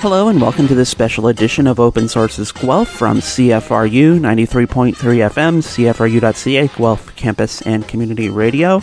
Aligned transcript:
Hello 0.00 0.28
and 0.28 0.40
welcome 0.40 0.66
to 0.66 0.74
this 0.74 0.88
special 0.88 1.28
edition 1.28 1.66
of 1.66 1.78
Open 1.78 2.08
Sources 2.08 2.52
Guelph 2.52 2.88
from 2.88 3.18
CFRU 3.18 4.18
93.3 4.18 4.94
FM, 4.94 5.60
CFRU.ca, 5.60 6.68
Guelph 6.68 7.14
Campus 7.16 7.60
and 7.60 7.86
Community 7.86 8.30
Radio. 8.30 8.80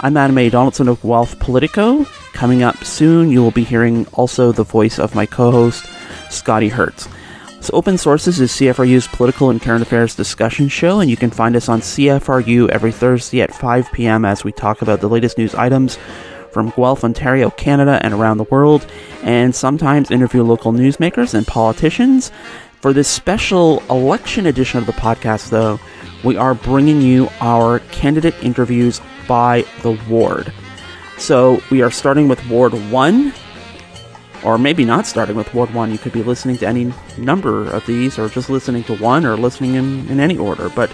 I'm 0.00 0.16
Adam 0.16 0.36
A. 0.36 0.50
Donaldson 0.50 0.88
of 0.88 1.00
Guelph 1.02 1.38
Politico. 1.38 2.04
Coming 2.32 2.64
up 2.64 2.82
soon, 2.82 3.30
you 3.30 3.40
will 3.40 3.52
be 3.52 3.62
hearing 3.62 4.08
also 4.08 4.50
the 4.50 4.64
voice 4.64 4.98
of 4.98 5.14
my 5.14 5.24
co 5.24 5.52
host, 5.52 5.86
Scotty 6.30 6.68
Hertz. 6.68 7.08
So, 7.60 7.70
Open 7.72 7.96
Sources 7.96 8.40
is 8.40 8.50
CFRU's 8.50 9.06
political 9.06 9.50
and 9.50 9.62
current 9.62 9.82
affairs 9.82 10.16
discussion 10.16 10.66
show, 10.66 10.98
and 10.98 11.08
you 11.08 11.16
can 11.16 11.30
find 11.30 11.54
us 11.54 11.68
on 11.68 11.80
CFRU 11.80 12.70
every 12.70 12.90
Thursday 12.90 13.40
at 13.40 13.54
5 13.54 13.92
p.m. 13.92 14.24
as 14.24 14.42
we 14.42 14.50
talk 14.50 14.82
about 14.82 15.00
the 15.00 15.08
latest 15.08 15.38
news 15.38 15.54
items 15.54 15.96
from 16.52 16.70
Guelph, 16.70 17.04
Ontario, 17.04 17.50
Canada, 17.50 18.00
and 18.02 18.14
around 18.14 18.38
the 18.38 18.44
world, 18.44 18.86
and 19.22 19.54
sometimes 19.54 20.10
interview 20.10 20.42
local 20.42 20.72
newsmakers 20.72 21.34
and 21.34 21.46
politicians. 21.46 22.30
For 22.80 22.92
this 22.92 23.08
special 23.08 23.82
election 23.90 24.46
edition 24.46 24.78
of 24.78 24.86
the 24.86 24.92
podcast, 24.92 25.50
though, 25.50 25.78
we 26.24 26.36
are 26.36 26.54
bringing 26.54 27.02
you 27.02 27.28
our 27.40 27.80
candidate 27.90 28.34
interviews 28.42 29.00
by 29.28 29.64
the 29.82 29.98
ward. 30.08 30.52
So 31.18 31.62
we 31.70 31.82
are 31.82 31.90
starting 31.90 32.28
with 32.28 32.44
Ward 32.48 32.72
1, 32.90 33.32
or 34.42 34.56
maybe 34.56 34.86
not 34.86 35.06
starting 35.06 35.36
with 35.36 35.52
Ward 35.52 35.72
1. 35.74 35.92
You 35.92 35.98
could 35.98 36.12
be 36.12 36.22
listening 36.22 36.56
to 36.58 36.66
any 36.66 36.92
number 37.18 37.70
of 37.70 37.84
these, 37.84 38.18
or 38.18 38.28
just 38.30 38.48
listening 38.48 38.84
to 38.84 38.96
one, 38.96 39.26
or 39.26 39.36
listening 39.36 39.74
in, 39.74 40.08
in 40.08 40.18
any 40.18 40.38
order. 40.38 40.70
But 40.70 40.88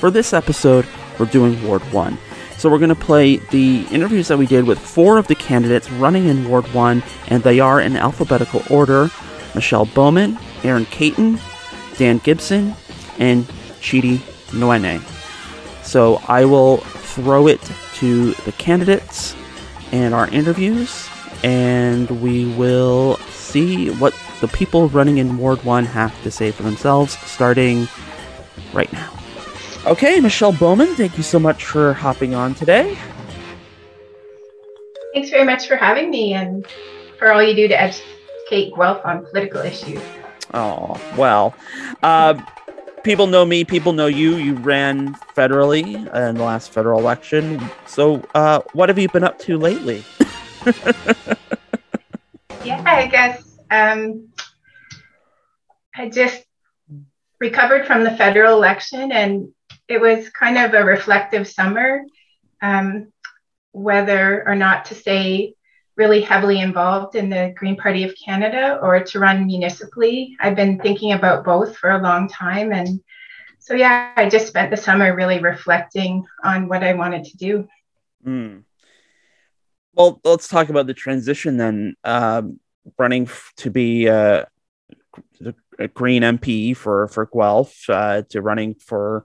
for 0.00 0.10
this 0.10 0.32
episode, 0.32 0.86
we're 1.18 1.26
doing 1.26 1.62
Ward 1.66 1.82
1. 1.92 2.18
So 2.58 2.70
we're 2.70 2.78
going 2.78 2.88
to 2.88 2.94
play 2.94 3.36
the 3.36 3.86
interviews 3.90 4.28
that 4.28 4.38
we 4.38 4.46
did 4.46 4.64
with 4.64 4.78
four 4.78 5.18
of 5.18 5.26
the 5.26 5.34
candidates 5.34 5.90
running 5.90 6.26
in 6.26 6.48
Ward 6.48 6.66
1, 6.72 7.02
and 7.28 7.42
they 7.42 7.60
are 7.60 7.80
in 7.80 7.96
alphabetical 7.96 8.62
order 8.70 9.10
Michelle 9.54 9.86
Bowman, 9.86 10.38
Erin 10.64 10.86
Caton, 10.86 11.38
Dan 11.96 12.18
Gibson, 12.18 12.74
and 13.18 13.44
Chidi 13.80 14.18
Nwene. 14.52 15.02
So 15.84 16.20
I 16.28 16.44
will 16.44 16.78
throw 16.78 17.46
it 17.46 17.60
to 17.96 18.32
the 18.32 18.52
candidates 18.52 19.36
and 19.92 20.14
our 20.14 20.28
interviews, 20.28 21.08
and 21.42 22.10
we 22.22 22.46
will 22.54 23.16
see 23.30 23.90
what 23.90 24.14
the 24.40 24.48
people 24.48 24.88
running 24.88 25.18
in 25.18 25.38
Ward 25.38 25.62
1 25.64 25.84
have 25.86 26.22
to 26.22 26.30
say 26.30 26.50
for 26.50 26.62
themselves, 26.62 27.18
starting 27.18 27.86
right 28.72 28.92
now. 28.92 29.12
Okay, 29.86 30.18
Michelle 30.18 30.50
Bowman, 30.50 30.96
thank 30.96 31.16
you 31.16 31.22
so 31.22 31.38
much 31.38 31.64
for 31.64 31.92
hopping 31.92 32.34
on 32.34 32.56
today. 32.56 32.98
Thanks 35.14 35.30
very 35.30 35.44
much 35.44 35.68
for 35.68 35.76
having 35.76 36.10
me 36.10 36.34
and 36.34 36.66
for 37.20 37.30
all 37.30 37.40
you 37.40 37.54
do 37.54 37.68
to 37.68 37.80
educate 37.80 38.74
Guelph 38.74 39.00
on 39.04 39.24
political 39.26 39.60
issues. 39.60 40.02
Oh, 40.52 41.00
well. 41.16 41.54
Uh, 42.02 42.34
people 43.04 43.28
know 43.28 43.44
me, 43.44 43.62
people 43.62 43.92
know 43.92 44.08
you. 44.08 44.34
You 44.38 44.54
ran 44.54 45.14
federally 45.36 45.94
in 45.94 46.34
the 46.34 46.42
last 46.42 46.72
federal 46.72 46.98
election. 46.98 47.62
So, 47.86 48.24
uh, 48.34 48.62
what 48.72 48.88
have 48.88 48.98
you 48.98 49.08
been 49.08 49.22
up 49.22 49.38
to 49.40 49.56
lately? 49.56 50.02
yeah, 52.64 52.82
I 52.84 53.06
guess 53.06 53.56
um, 53.70 54.30
I 55.94 56.08
just 56.08 56.42
recovered 57.38 57.86
from 57.86 58.02
the 58.02 58.10
federal 58.16 58.56
election 58.56 59.12
and 59.12 59.52
it 59.88 60.00
was 60.00 60.28
kind 60.30 60.58
of 60.58 60.74
a 60.74 60.84
reflective 60.84 61.46
summer, 61.46 62.02
um, 62.62 63.12
whether 63.72 64.46
or 64.46 64.54
not 64.54 64.86
to 64.86 64.94
stay 64.94 65.54
really 65.96 66.20
heavily 66.20 66.60
involved 66.60 67.14
in 67.14 67.30
the 67.30 67.54
Green 67.56 67.76
Party 67.76 68.04
of 68.04 68.14
Canada 68.22 68.78
or 68.82 69.02
to 69.02 69.18
run 69.18 69.46
municipally. 69.46 70.36
I've 70.40 70.56
been 70.56 70.78
thinking 70.78 71.12
about 71.12 71.44
both 71.44 71.76
for 71.76 71.90
a 71.90 72.02
long 72.02 72.28
time. 72.28 72.72
And 72.72 73.00
so, 73.58 73.74
yeah, 73.74 74.12
I 74.16 74.28
just 74.28 74.46
spent 74.46 74.70
the 74.70 74.76
summer 74.76 75.14
really 75.14 75.38
reflecting 75.38 76.26
on 76.44 76.68
what 76.68 76.84
I 76.84 76.92
wanted 76.92 77.24
to 77.24 77.36
do. 77.36 77.68
Mm. 78.26 78.64
Well, 79.94 80.20
let's 80.24 80.48
talk 80.48 80.68
about 80.68 80.86
the 80.86 80.94
transition 80.94 81.56
then. 81.56 81.96
Um, 82.04 82.60
running 82.98 83.28
to 83.56 83.70
be 83.70 84.08
uh, 84.08 84.44
a 85.78 85.88
Green 85.88 86.22
MP 86.22 86.76
for 86.76 87.08
for 87.08 87.26
Guelph 87.26 87.88
uh, 87.88 88.22
to 88.30 88.42
running 88.42 88.74
for 88.74 89.24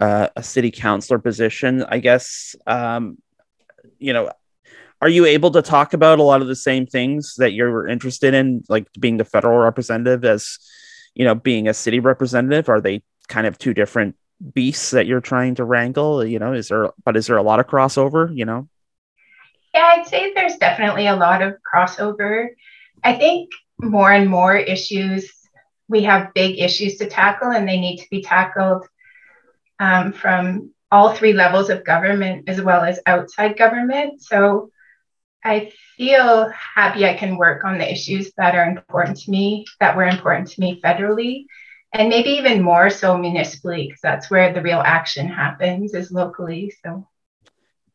uh, 0.00 0.28
a 0.36 0.42
city 0.42 0.70
councilor 0.70 1.18
position. 1.18 1.84
I 1.88 1.98
guess, 1.98 2.54
um, 2.66 3.18
you 3.98 4.12
know, 4.12 4.30
are 5.00 5.08
you 5.08 5.26
able 5.26 5.50
to 5.52 5.62
talk 5.62 5.92
about 5.92 6.18
a 6.18 6.22
lot 6.22 6.40
of 6.40 6.48
the 6.48 6.56
same 6.56 6.86
things 6.86 7.34
that 7.38 7.52
you're 7.52 7.86
interested 7.86 8.34
in, 8.34 8.64
like 8.68 8.86
being 8.98 9.18
the 9.18 9.24
federal 9.24 9.58
representative 9.58 10.24
as, 10.24 10.58
you 11.14 11.24
know, 11.24 11.34
being 11.34 11.68
a 11.68 11.74
city 11.74 12.00
representative? 12.00 12.68
Are 12.68 12.80
they 12.80 13.02
kind 13.28 13.46
of 13.46 13.58
two 13.58 13.74
different 13.74 14.16
beasts 14.54 14.90
that 14.92 15.06
you're 15.06 15.20
trying 15.20 15.54
to 15.56 15.64
wrangle? 15.64 16.24
You 16.24 16.38
know, 16.38 16.52
is 16.52 16.68
there, 16.68 16.90
but 17.04 17.16
is 17.16 17.26
there 17.26 17.36
a 17.36 17.42
lot 17.42 17.60
of 17.60 17.66
crossover, 17.66 18.34
you 18.34 18.44
know? 18.44 18.68
Yeah, 19.74 19.96
I'd 19.96 20.06
say 20.06 20.32
there's 20.32 20.56
definitely 20.56 21.06
a 21.06 21.16
lot 21.16 21.42
of 21.42 21.56
crossover. 21.70 22.48
I 23.04 23.14
think 23.14 23.50
more 23.78 24.10
and 24.10 24.28
more 24.28 24.56
issues, 24.56 25.30
we 25.88 26.02
have 26.04 26.32
big 26.34 26.58
issues 26.58 26.96
to 26.96 27.06
tackle 27.06 27.50
and 27.50 27.68
they 27.68 27.78
need 27.78 27.98
to 27.98 28.06
be 28.10 28.22
tackled 28.22 28.86
um, 29.78 30.12
from 30.12 30.70
all 30.90 31.14
three 31.14 31.32
levels 31.32 31.70
of 31.70 31.84
government 31.84 32.48
as 32.48 32.60
well 32.60 32.82
as 32.82 33.00
outside 33.06 33.58
government. 33.58 34.22
So 34.22 34.70
I 35.44 35.72
feel 35.96 36.50
happy 36.50 37.06
I 37.06 37.14
can 37.14 37.36
work 37.36 37.64
on 37.64 37.78
the 37.78 37.90
issues 37.90 38.32
that 38.36 38.54
are 38.54 38.64
important 38.64 39.18
to 39.18 39.30
me, 39.30 39.64
that 39.80 39.96
were 39.96 40.04
important 40.04 40.48
to 40.50 40.60
me 40.60 40.80
federally, 40.82 41.46
and 41.92 42.08
maybe 42.08 42.30
even 42.30 42.62
more 42.62 42.90
so 42.90 43.16
municipally, 43.16 43.86
because 43.86 44.00
that's 44.00 44.30
where 44.30 44.52
the 44.52 44.62
real 44.62 44.80
action 44.84 45.28
happens 45.28 45.94
is 45.94 46.10
locally. 46.10 46.72
So 46.84 47.06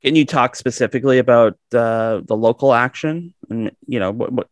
can 0.01 0.15
you 0.15 0.25
talk 0.25 0.55
specifically 0.55 1.19
about 1.19 1.53
uh, 1.73 2.21
the 2.23 2.35
local 2.35 2.73
action 2.73 3.33
and 3.49 3.71
you 3.85 3.99
know 3.99 4.11
what, 4.11 4.31
what 4.31 4.47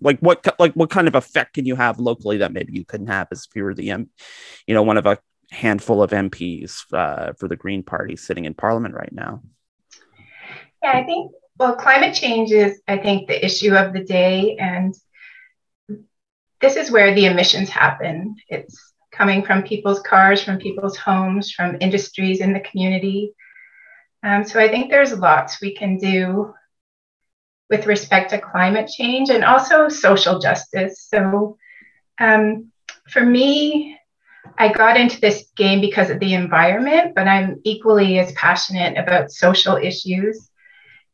like 0.00 0.18
what 0.20 0.46
like 0.58 0.74
what 0.74 0.90
kind 0.90 1.08
of 1.08 1.14
effect 1.14 1.54
can 1.54 1.66
you 1.66 1.76
have 1.76 1.98
locally 1.98 2.38
that 2.38 2.52
maybe 2.52 2.72
you 2.74 2.84
couldn't 2.84 3.06
have 3.06 3.28
as 3.32 3.46
if 3.48 3.56
you 3.56 3.64
were 3.64 3.74
the 3.74 3.90
um, 3.90 4.08
you 4.66 4.74
know 4.74 4.82
one 4.82 4.98
of 4.98 5.06
a 5.06 5.18
handful 5.54 6.02
of 6.02 6.10
MPs 6.10 6.84
uh, 6.92 7.32
for 7.38 7.48
the 7.48 7.56
Green 7.56 7.82
Party 7.82 8.16
sitting 8.16 8.44
in 8.44 8.54
Parliament 8.54 8.94
right 8.94 9.12
now? 9.12 9.42
Yeah, 10.82 10.92
I 10.92 11.04
think, 11.04 11.32
well, 11.58 11.76
climate 11.76 12.14
change 12.14 12.50
is, 12.50 12.80
I 12.86 12.98
think, 12.98 13.28
the 13.28 13.44
issue 13.44 13.74
of 13.74 13.92
the 13.92 14.04
day. 14.04 14.56
And 14.58 14.94
this 16.60 16.76
is 16.76 16.90
where 16.90 17.14
the 17.14 17.26
emissions 17.26 17.70
happen. 17.70 18.36
It's 18.48 18.92
coming 19.12 19.44
from 19.44 19.62
people's 19.62 20.00
cars, 20.00 20.42
from 20.42 20.58
people's 20.58 20.96
homes, 20.96 21.52
from 21.52 21.78
industries 21.80 22.40
in 22.40 22.52
the 22.52 22.60
community. 22.60 23.32
Um, 24.22 24.44
so 24.44 24.58
I 24.58 24.68
think 24.68 24.90
there's 24.90 25.12
lots 25.12 25.60
we 25.60 25.74
can 25.74 25.98
do 25.98 26.54
with 27.70 27.86
respect 27.86 28.30
to 28.30 28.40
climate 28.40 28.88
change 28.88 29.30
and 29.30 29.44
also 29.44 29.88
social 29.88 30.38
justice. 30.38 31.06
So 31.08 31.56
um, 32.20 32.72
for 33.08 33.24
me, 33.24 33.98
I 34.56 34.72
got 34.72 34.96
into 34.96 35.20
this 35.20 35.50
game 35.56 35.80
because 35.80 36.10
of 36.10 36.20
the 36.20 36.34
environment, 36.34 37.14
but 37.14 37.26
I'm 37.26 37.60
equally 37.64 38.18
as 38.18 38.32
passionate 38.32 38.96
about 38.96 39.32
social 39.32 39.76
issues. 39.76 40.50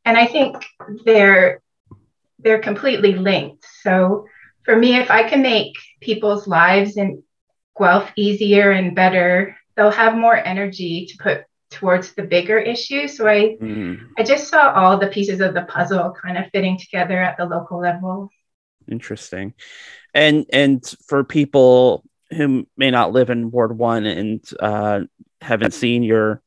And 0.04 0.16
I 0.16 0.26
think 0.26 0.64
they're 1.04 1.62
they're 2.38 2.60
completely 2.60 3.14
linked. 3.14 3.66
So 3.82 4.26
for 4.64 4.76
me, 4.76 4.96
if 4.96 5.10
I 5.10 5.28
can 5.28 5.42
make 5.42 5.74
people's 6.00 6.46
lives 6.46 6.96
in 6.96 7.22
Guelph 7.78 8.10
easier 8.16 8.70
and 8.70 8.94
better, 8.94 9.56
they'll 9.76 9.90
have 9.90 10.16
more 10.16 10.36
energy 10.36 11.06
to 11.06 11.22
put 11.22 11.44
towards 11.70 12.12
the 12.12 12.22
bigger 12.22 12.58
issues. 12.58 13.16
So 13.16 13.26
I 13.26 13.56
mm-hmm. 13.60 14.06
I 14.18 14.22
just 14.22 14.48
saw 14.48 14.72
all 14.72 14.98
the 14.98 15.08
pieces 15.08 15.40
of 15.40 15.54
the 15.54 15.62
puzzle 15.62 16.14
kind 16.20 16.36
of 16.36 16.50
fitting 16.50 16.78
together 16.78 17.20
at 17.20 17.36
the 17.36 17.46
local 17.46 17.80
level. 17.80 18.30
Interesting. 18.90 19.54
And 20.12 20.46
and 20.52 20.84
for 21.06 21.24
people 21.24 22.04
who 22.36 22.66
may 22.76 22.90
not 22.90 23.12
live 23.12 23.30
in 23.30 23.50
Ward 23.50 23.76
One 23.76 24.06
and 24.06 24.44
uh, 24.60 25.00
haven't 25.40 25.74
seen 25.74 26.02
your 26.02 26.42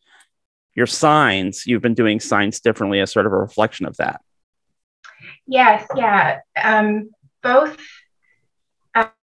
your 0.76 0.88
signs, 0.88 1.68
you've 1.68 1.82
been 1.82 1.94
doing 1.94 2.20
signs 2.20 2.60
differently 2.60 3.00
as 3.00 3.12
sort 3.12 3.28
of 3.28 3.32
a 3.32 3.38
reflection 3.38 3.86
of 3.86 3.96
that. 3.98 4.22
Yes, 5.46 5.86
yeah. 5.96 6.40
Um, 6.62 7.12
both 7.44 7.78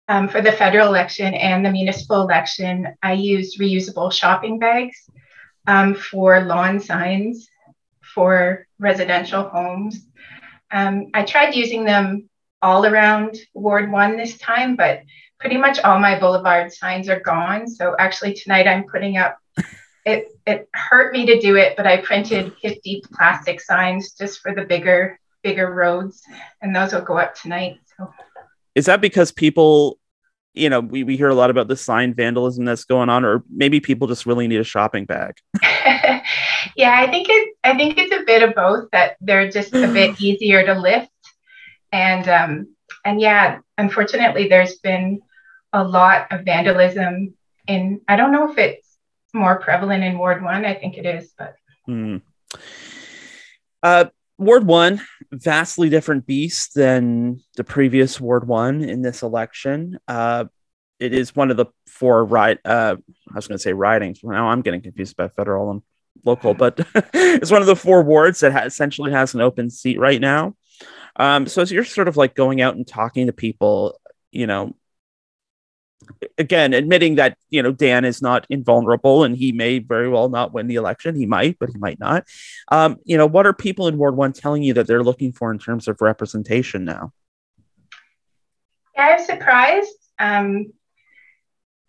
um, 0.08 0.28
for 0.28 0.42
the 0.42 0.52
federal 0.52 0.88
election 0.88 1.34
and 1.34 1.66
the 1.66 1.72
municipal 1.72 2.22
election, 2.22 2.96
I 3.02 3.14
used 3.14 3.60
reusable 3.60 4.12
shopping 4.12 4.60
bags 4.60 5.10
um, 5.68 5.94
for 5.94 6.42
lawn 6.42 6.80
signs 6.80 7.48
for 8.02 8.68
residential 8.80 9.44
homes. 9.50 10.06
Um, 10.72 11.08
I 11.14 11.24
tried 11.24 11.56
using 11.56 11.84
them 11.84 12.30
all 12.62 12.86
around 12.86 13.38
Ward 13.54 13.92
1 13.92 14.18
this 14.18 14.38
time, 14.38 14.76
but 14.76 15.04
pretty 15.40 15.58
much 15.58 15.80
all 15.80 16.00
my 16.00 16.20
boulevard 16.20 16.72
signs 16.72 17.10
are 17.10 17.20
gone. 17.20 17.68
So 17.68 17.96
actually 17.98 18.34
tonight 18.34 18.68
I'm 18.68 18.84
putting 18.84 19.18
up 19.18 19.38
it 20.06 20.28
it 20.46 20.70
hurt 20.74 21.14
me 21.14 21.26
to 21.26 21.40
do 21.40 21.56
it, 21.56 21.76
but 21.78 21.86
I 21.86 21.98
printed 21.98 22.54
50 22.62 23.04
plastic 23.14 23.62
signs 23.62 24.14
just 24.14 24.40
for 24.40 24.54
the 24.54 24.64
bigger 24.64 25.20
bigger 25.44 25.74
roads 25.74 26.22
and 26.62 26.76
those 26.76 26.94
will 26.94 27.02
go 27.02 27.18
up 27.18 27.36
tonight. 27.36 27.80
So 27.98 28.14
is 28.76 28.86
that 28.86 29.02
because 29.02 29.32
people 29.32 30.00
you 30.54 30.70
know 30.70 30.80
we, 30.80 31.04
we 31.04 31.16
hear 31.16 31.30
a 31.30 31.36
lot 31.36 31.50
about 31.50 31.68
the 31.68 31.78
sign 31.78 32.14
vandalism 32.14 32.66
that's 32.66 32.86
going 32.86 33.08
on 33.08 33.24
or 33.24 33.44
maybe 33.50 33.80
people 33.80 34.08
just 34.08 34.26
really 34.26 34.48
need 34.48 34.60
a 34.60 34.64
shopping 34.64 35.06
bag 35.06 35.36
yeah 36.76 36.96
i 36.96 37.08
think 37.10 37.28
it 37.30 37.56
i 37.64 37.78
think 37.78 37.98
it's 38.00 38.16
a 38.16 38.26
bit 38.26 38.42
of 38.42 38.56
both 38.56 38.90
that 38.92 39.16
they're 39.22 39.50
just 39.50 39.74
a 39.76 39.88
bit 39.88 40.20
easier 40.22 40.66
to 40.66 40.74
lift 40.74 41.12
and 41.92 42.28
um 42.28 42.76
and 43.06 43.22
yeah 43.22 43.60
unfortunately 43.78 44.48
there's 44.48 44.80
been 44.80 45.22
a 45.74 45.84
lot 45.84 46.32
of 46.32 46.46
vandalism 46.46 47.34
in 47.68 48.02
i 48.08 48.16
don't 48.16 48.32
know 48.32 48.52
if 48.52 48.58
it's 48.58 48.98
more 49.34 49.60
prevalent 49.60 50.04
in 50.04 50.18
ward 50.18 50.44
one 50.44 50.66
i 50.66 50.74
think 50.74 50.98
it 50.98 51.06
is 51.06 51.34
but 51.38 51.56
hmm. 51.86 52.18
uh 53.84 54.06
Ward 54.40 54.66
one, 54.66 55.02
vastly 55.34 55.90
different 55.90 56.26
beast 56.26 56.74
than 56.74 57.42
the 57.58 57.64
previous 57.66 58.22
Ward 58.22 58.48
one 58.48 58.82
in 58.82 59.02
this 59.02 59.22
election. 59.22 60.00
Uh, 60.08 60.46
it 60.98 61.14
is 61.14 61.36
one 61.36 61.52
of 61.52 61.58
the 61.58 61.66
four 61.88 62.24
right. 62.24 62.58
Uh, 62.64 62.96
I 63.30 63.36
was 63.36 63.48
going 63.48 63.58
to 63.58 63.62
say 63.62 63.74
ridings. 63.74 64.22
Now 64.24 64.48
I'm 64.48 64.62
getting 64.62 64.82
confused 64.82 65.18
by 65.18 65.28
federal 65.28 65.72
and 65.72 65.82
local, 66.24 66.54
but 66.54 66.80
it's 67.14 67.52
one 67.52 67.62
of 67.62 67.68
the 67.68 67.76
four 67.76 68.02
wards 68.02 68.40
that 68.40 68.54
ha- 68.54 68.64
essentially 68.64 69.12
has 69.12 69.34
an 69.34 69.42
open 69.42 69.70
seat 69.70 70.00
right 70.00 70.22
now. 70.22 70.56
Um, 71.18 71.46
so 71.46 71.62
as 71.62 71.70
you're 71.70 71.84
sort 71.84 72.08
of 72.08 72.16
like 72.16 72.34
going 72.34 72.62
out 72.62 72.78
and 72.78 72.88
talking 72.88 73.28
to 73.28 73.34
people, 73.34 74.00
you 74.32 74.48
know, 74.48 74.74
again, 76.38 76.74
admitting 76.74 77.16
that 77.16 77.38
you 77.50 77.62
know 77.62 77.72
Dan 77.72 78.06
is 78.06 78.22
not 78.22 78.46
invulnerable 78.50 79.24
and 79.24 79.36
he 79.36 79.52
may 79.52 79.80
very 79.80 80.10
well 80.10 80.30
not 80.30 80.54
win 80.54 80.68
the 80.68 80.76
election. 80.76 81.16
He 81.16 81.26
might, 81.26 81.58
but 81.60 81.70
he 81.70 81.78
might 81.78 82.00
not. 82.00 82.26
Um, 82.72 82.98
you 83.04 83.18
know, 83.18 83.26
what 83.26 83.46
are 83.46 83.54
people 83.54 83.88
in 83.88 83.98
Ward 83.98 84.16
One 84.16 84.34
telling 84.34 84.64
you 84.64 84.74
that 84.76 84.88
they're 84.88 85.04
looking 85.04 85.32
for 85.32 85.52
in 85.52 85.60
terms 85.60 85.88
of 85.88 86.02
representation 86.02 86.86
now? 86.86 87.14
Yeah, 88.96 89.18
I'm 89.18 89.26
surprised. 89.26 89.96
Um, 90.18 90.74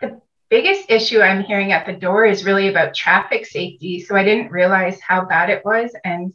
the 0.00 0.20
biggest 0.49 0.90
issue 0.90 1.20
I'm 1.20 1.43
hearing 1.43 1.72
at 1.72 1.87
the 1.87 1.93
door 1.93 2.25
is 2.25 2.44
really 2.44 2.69
about 2.69 2.94
traffic 2.94 3.46
safety. 3.46 4.00
So 4.00 4.14
I 4.17 4.25
didn't 4.25 4.52
realize 4.52 5.00
how 5.00 5.25
bad 5.25 5.50
it 5.50 5.64
was, 5.64 5.93
and 6.05 6.32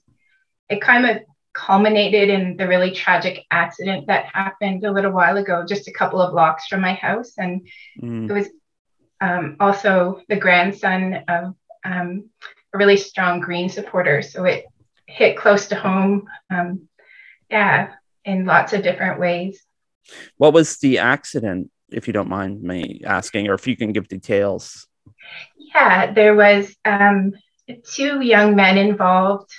it 0.69 0.81
kind 0.81 1.05
of 1.05 1.19
culminated 1.55 2.29
in 2.29 2.57
the 2.57 2.67
really 2.67 2.91
tragic 2.91 3.45
accident 3.49 4.07
that 4.07 4.25
happened 4.25 4.83
a 4.83 4.91
little 4.91 5.11
while 5.11 5.37
ago, 5.37 5.65
just 5.67 5.87
a 5.87 5.93
couple 5.93 6.21
of 6.21 6.33
blocks 6.33 6.67
from 6.67 6.81
my 6.81 6.93
house. 6.93 7.33
And 7.37 7.67
mm. 8.01 8.29
it 8.29 8.33
was 8.33 8.49
um, 9.21 9.55
also 9.59 10.21
the 10.27 10.35
grandson 10.35 11.23
of 11.27 11.55
um, 11.83 12.29
a 12.73 12.77
really 12.77 12.97
strong 12.97 13.39
Green 13.39 13.69
supporter. 13.69 14.21
So 14.21 14.43
it 14.43 14.65
hit 15.07 15.37
close 15.37 15.67
to 15.67 15.75
home. 15.75 16.27
Um, 16.49 16.89
yeah, 17.49 17.93
in 18.25 18.45
lots 18.45 18.73
of 18.73 18.83
different 18.83 19.19
ways. 19.19 19.63
What 20.37 20.53
was 20.53 20.77
the 20.79 20.99
accident, 20.99 21.71
if 21.89 22.07
you 22.07 22.13
don't 22.13 22.29
mind 22.29 22.61
me 22.61 23.01
asking, 23.05 23.47
or 23.47 23.53
if 23.53 23.65
you 23.67 23.77
can 23.77 23.93
give 23.93 24.07
details? 24.07 24.87
Yeah, 25.57 26.11
there 26.11 26.35
was 26.35 26.75
um, 26.83 27.33
two 27.93 28.21
young 28.21 28.55
men 28.55 28.77
involved. 28.77 29.51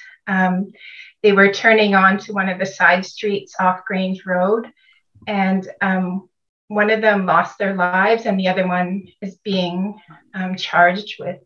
They 1.26 1.32
were 1.32 1.50
turning 1.50 1.96
onto 1.96 2.32
one 2.32 2.48
of 2.48 2.60
the 2.60 2.66
side 2.66 3.04
streets 3.04 3.56
off 3.58 3.84
Grange 3.84 4.24
Road, 4.24 4.70
and 5.26 5.68
um, 5.80 6.28
one 6.68 6.88
of 6.88 7.00
them 7.00 7.26
lost 7.26 7.58
their 7.58 7.74
lives, 7.74 8.26
and 8.26 8.38
the 8.38 8.46
other 8.46 8.64
one 8.64 9.08
is 9.20 9.34
being 9.42 10.00
um, 10.34 10.54
charged 10.54 11.16
with 11.18 11.40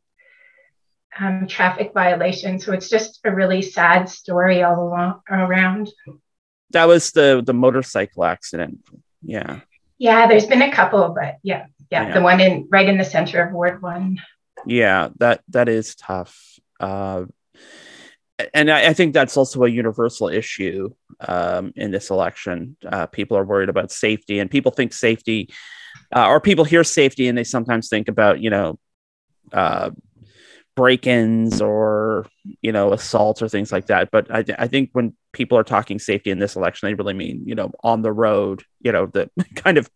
um, 1.18 1.46
traffic 1.46 1.94
violation. 1.94 2.60
So 2.60 2.74
it's 2.74 2.90
just 2.90 3.20
a 3.24 3.34
really 3.34 3.62
sad 3.62 4.10
story 4.10 4.62
all 4.62 4.86
along 4.86 5.22
around. 5.30 5.88
That 6.72 6.86
was 6.86 7.12
the 7.12 7.42
the 7.42 7.54
motorcycle 7.54 8.26
accident. 8.26 8.80
Yeah. 9.22 9.60
Yeah, 9.96 10.26
there's 10.26 10.44
been 10.46 10.60
a 10.60 10.70
couple, 10.70 11.08
but 11.18 11.36
yeah, 11.42 11.68
yeah, 11.90 12.08
yeah. 12.08 12.12
the 12.12 12.20
one 12.20 12.40
in 12.40 12.68
right 12.70 12.86
in 12.86 12.98
the 12.98 13.04
center 13.06 13.42
of 13.42 13.54
Ward 13.54 13.80
One. 13.80 14.20
Yeah, 14.66 15.08
that 15.20 15.40
that 15.48 15.70
is 15.70 15.94
tough. 15.94 16.38
Uh, 16.78 17.24
and 18.54 18.70
I, 18.70 18.88
I, 18.88 18.92
think 18.92 19.14
that's 19.14 19.36
also 19.36 19.64
a 19.64 19.68
universal 19.68 20.28
issue 20.28 20.90
um, 21.20 21.72
in 21.76 21.90
this 21.90 22.10
election. 22.10 22.76
Uh, 22.84 23.06
people 23.06 23.36
are 23.36 23.44
worried 23.44 23.68
about 23.68 23.90
safety, 23.90 24.38
and 24.38 24.50
people 24.50 24.72
think 24.72 24.92
safety, 24.92 25.50
uh, 26.14 26.26
or 26.26 26.40
people 26.40 26.64
hear 26.64 26.84
safety, 26.84 27.28
and 27.28 27.36
they 27.36 27.44
sometimes 27.44 27.88
think 27.88 28.08
about 28.08 28.40
you 28.40 28.50
know 28.50 28.78
uh, 29.52 29.90
break-ins 30.76 31.60
or 31.60 32.26
you 32.62 32.72
know 32.72 32.92
assaults 32.92 33.42
or 33.42 33.48
things 33.48 33.72
like 33.72 33.86
that. 33.86 34.10
But 34.10 34.30
I, 34.30 34.44
I 34.58 34.66
think 34.66 34.90
when 34.92 35.14
people 35.32 35.58
are 35.58 35.64
talking 35.64 35.98
safety 35.98 36.30
in 36.30 36.38
this 36.38 36.56
election, 36.56 36.88
they 36.88 36.94
really 36.94 37.14
mean 37.14 37.42
you 37.46 37.54
know 37.54 37.70
on 37.82 38.02
the 38.02 38.12
road, 38.12 38.64
you 38.80 38.92
know 38.92 39.06
the 39.06 39.30
kind 39.56 39.78
of 39.78 39.90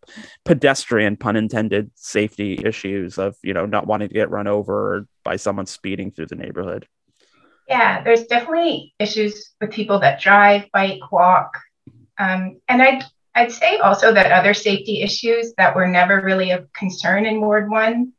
pedestrian, 0.44 1.16
pun 1.16 1.36
intended, 1.36 1.90
safety 1.94 2.60
issues 2.64 3.18
of 3.18 3.36
you 3.42 3.54
know 3.54 3.66
not 3.66 3.86
wanting 3.86 4.08
to 4.08 4.14
get 4.14 4.30
run 4.30 4.46
over 4.46 5.06
by 5.24 5.36
someone 5.36 5.66
speeding 5.66 6.10
through 6.10 6.26
the 6.26 6.36
neighborhood. 6.36 6.86
Yeah, 7.68 8.02
there's 8.02 8.24
definitely 8.24 8.94
issues 8.98 9.52
with 9.60 9.70
people 9.70 10.00
that 10.00 10.20
drive, 10.20 10.70
bike, 10.72 11.10
walk. 11.10 11.58
Um, 12.18 12.60
and 12.68 12.82
I'd, 12.82 13.04
I'd 13.34 13.52
say 13.52 13.78
also 13.78 14.12
that 14.12 14.32
other 14.32 14.54
safety 14.54 15.02
issues 15.02 15.54
that 15.56 15.74
were 15.74 15.88
never 15.88 16.20
really 16.20 16.50
a 16.50 16.66
concern 16.74 17.26
in 17.26 17.40
Ward 17.40 17.70
1 17.70 18.12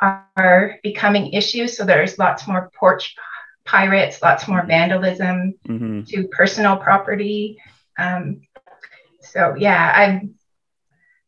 are 0.00 0.78
becoming 0.82 1.32
issues. 1.32 1.76
So 1.76 1.84
there's 1.84 2.18
lots 2.18 2.46
more 2.46 2.70
porch 2.78 3.14
pirates, 3.64 4.22
lots 4.22 4.48
more 4.48 4.64
vandalism 4.64 5.54
mm-hmm. 5.66 6.02
to 6.04 6.28
personal 6.28 6.76
property. 6.76 7.58
Um, 7.98 8.42
so 9.20 9.54
yeah, 9.58 9.92
I've 9.94 10.28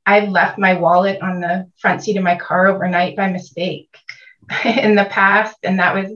I've 0.06 0.30
left 0.30 0.58
my 0.58 0.74
wallet 0.74 1.20
on 1.20 1.40
the 1.40 1.70
front 1.78 2.02
seat 2.02 2.16
of 2.16 2.25
my 2.25 2.37
car 2.37 2.68
overnight 2.68 3.16
by 3.16 3.30
mistake 3.30 3.94
in 4.64 4.94
the 4.94 5.04
past, 5.04 5.58
and 5.62 5.78
that 5.80 5.94
was 5.94 6.11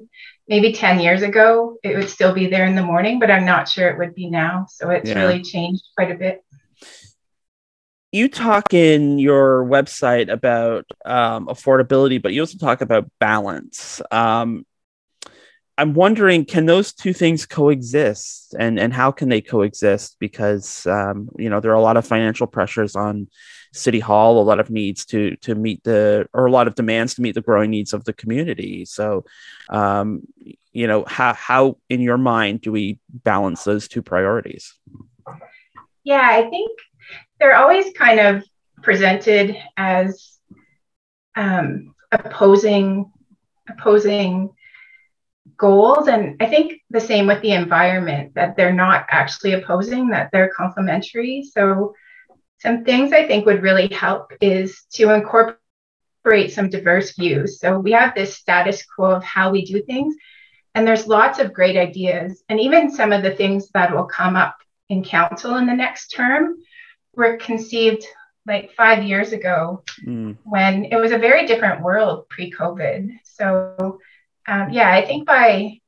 maybe 0.48 0.72
10 0.72 1.00
years 1.00 1.22
ago, 1.22 1.78
it 1.82 1.96
would 1.96 2.08
still 2.08 2.32
be 2.32 2.46
there 2.48 2.66
in 2.66 2.74
the 2.74 2.82
morning, 2.82 3.18
but 3.18 3.30
I'm 3.30 3.44
not 3.44 3.68
sure 3.68 3.88
it 3.88 3.98
would 3.98 4.14
be 4.14 4.28
now. 4.28 4.66
So 4.68 4.90
it's 4.90 5.10
yeah. 5.10 5.20
really 5.20 5.42
changed 5.42 5.84
quite 5.96 6.10
a 6.10 6.14
bit. 6.14 6.44
You 8.10 8.28
talk 8.28 8.74
in 8.74 9.18
your 9.18 9.64
website 9.64 10.30
about 10.30 10.84
um, 11.06 11.46
affordability, 11.46 12.20
but 12.20 12.32
you 12.34 12.42
also 12.42 12.58
talk 12.58 12.82
about 12.82 13.10
balance. 13.18 14.02
Um, 14.10 14.66
I'm 15.78 15.94
wondering, 15.94 16.44
can 16.44 16.66
those 16.66 16.92
two 16.92 17.14
things 17.14 17.46
coexist, 17.46 18.54
and 18.58 18.78
and 18.78 18.92
how 18.92 19.12
can 19.12 19.30
they 19.30 19.40
coexist? 19.40 20.16
Because 20.20 20.86
um, 20.86 21.30
you 21.38 21.48
know 21.48 21.60
there 21.60 21.70
are 21.70 21.76
a 21.76 21.80
lot 21.80 21.96
of 21.96 22.06
financial 22.06 22.46
pressures 22.46 22.94
on 22.94 23.28
city 23.72 24.00
hall, 24.00 24.40
a 24.40 24.44
lot 24.44 24.60
of 24.60 24.70
needs 24.70 25.04
to 25.06 25.36
to 25.36 25.54
meet 25.54 25.82
the 25.84 26.28
or 26.32 26.46
a 26.46 26.50
lot 26.50 26.68
of 26.68 26.74
demands 26.74 27.14
to 27.14 27.22
meet 27.22 27.34
the 27.34 27.40
growing 27.40 27.70
needs 27.70 27.92
of 27.92 28.04
the 28.04 28.12
community. 28.12 28.84
So, 28.84 29.24
um, 29.70 30.22
you 30.72 30.86
know, 30.86 31.04
how 31.06 31.34
how 31.34 31.78
in 31.88 32.00
your 32.00 32.18
mind 32.18 32.60
do 32.60 32.72
we 32.72 32.98
balance 33.10 33.64
those 33.64 33.88
two 33.88 34.02
priorities? 34.02 34.74
Yeah, 36.04 36.28
I 36.30 36.48
think 36.48 36.78
they're 37.38 37.56
always 37.56 37.92
kind 37.94 38.20
of 38.20 38.44
presented 38.82 39.56
as 39.76 40.38
um, 41.34 41.94
opposing 42.10 43.10
opposing 43.68 44.50
goals 45.56 46.08
and 46.08 46.36
i 46.40 46.46
think 46.46 46.80
the 46.90 47.00
same 47.00 47.26
with 47.26 47.40
the 47.42 47.52
environment 47.52 48.34
that 48.34 48.56
they're 48.56 48.72
not 48.72 49.06
actually 49.10 49.52
opposing 49.52 50.08
that 50.08 50.28
they're 50.32 50.52
complementary 50.56 51.42
so 51.42 51.94
some 52.62 52.84
things 52.84 53.12
I 53.12 53.26
think 53.26 53.44
would 53.44 53.62
really 53.62 53.88
help 53.88 54.32
is 54.40 54.84
to 54.92 55.12
incorporate 55.12 56.52
some 56.52 56.70
diverse 56.70 57.16
views. 57.16 57.58
So 57.58 57.80
we 57.80 57.90
have 57.90 58.14
this 58.14 58.36
status 58.36 58.84
quo 58.86 59.10
of 59.10 59.24
how 59.24 59.50
we 59.50 59.64
do 59.64 59.82
things, 59.82 60.14
and 60.72 60.86
there's 60.86 61.08
lots 61.08 61.40
of 61.40 61.52
great 61.52 61.76
ideas. 61.76 62.44
And 62.48 62.60
even 62.60 62.92
some 62.92 63.12
of 63.12 63.24
the 63.24 63.34
things 63.34 63.68
that 63.74 63.92
will 63.92 64.04
come 64.04 64.36
up 64.36 64.56
in 64.88 65.02
council 65.02 65.56
in 65.56 65.66
the 65.66 65.74
next 65.74 66.08
term 66.08 66.56
were 67.16 67.36
conceived 67.36 68.04
like 68.46 68.72
five 68.74 69.02
years 69.02 69.32
ago 69.32 69.82
mm. 70.06 70.36
when 70.44 70.84
it 70.84 70.96
was 70.96 71.10
a 71.10 71.18
very 71.18 71.46
different 71.46 71.82
world 71.82 72.28
pre 72.28 72.52
COVID. 72.52 73.10
So, 73.24 73.98
um, 74.46 74.70
yeah, 74.70 74.92
I 74.92 75.04
think 75.04 75.26
by 75.26 75.80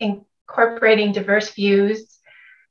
incorporating 0.00 1.12
diverse 1.12 1.54
views, 1.54 2.13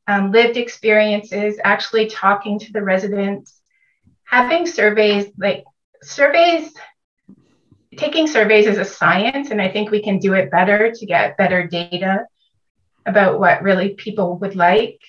um, 0.07 0.31
lived 0.31 0.57
experiences, 0.57 1.59
actually 1.63 2.07
talking 2.07 2.59
to 2.59 2.71
the 2.71 2.83
residents, 2.83 3.59
having 4.25 4.65
surveys 4.65 5.27
like 5.37 5.63
surveys, 6.01 6.73
taking 7.95 8.27
surveys 8.27 8.67
is 8.67 8.77
a 8.77 8.85
science, 8.85 9.51
and 9.51 9.61
I 9.61 9.69
think 9.69 9.91
we 9.91 10.01
can 10.01 10.19
do 10.19 10.33
it 10.33 10.51
better 10.51 10.91
to 10.91 11.05
get 11.05 11.37
better 11.37 11.67
data 11.67 12.25
about 13.05 13.39
what 13.39 13.61
really 13.61 13.89
people 13.89 14.37
would 14.39 14.55
like. 14.55 14.99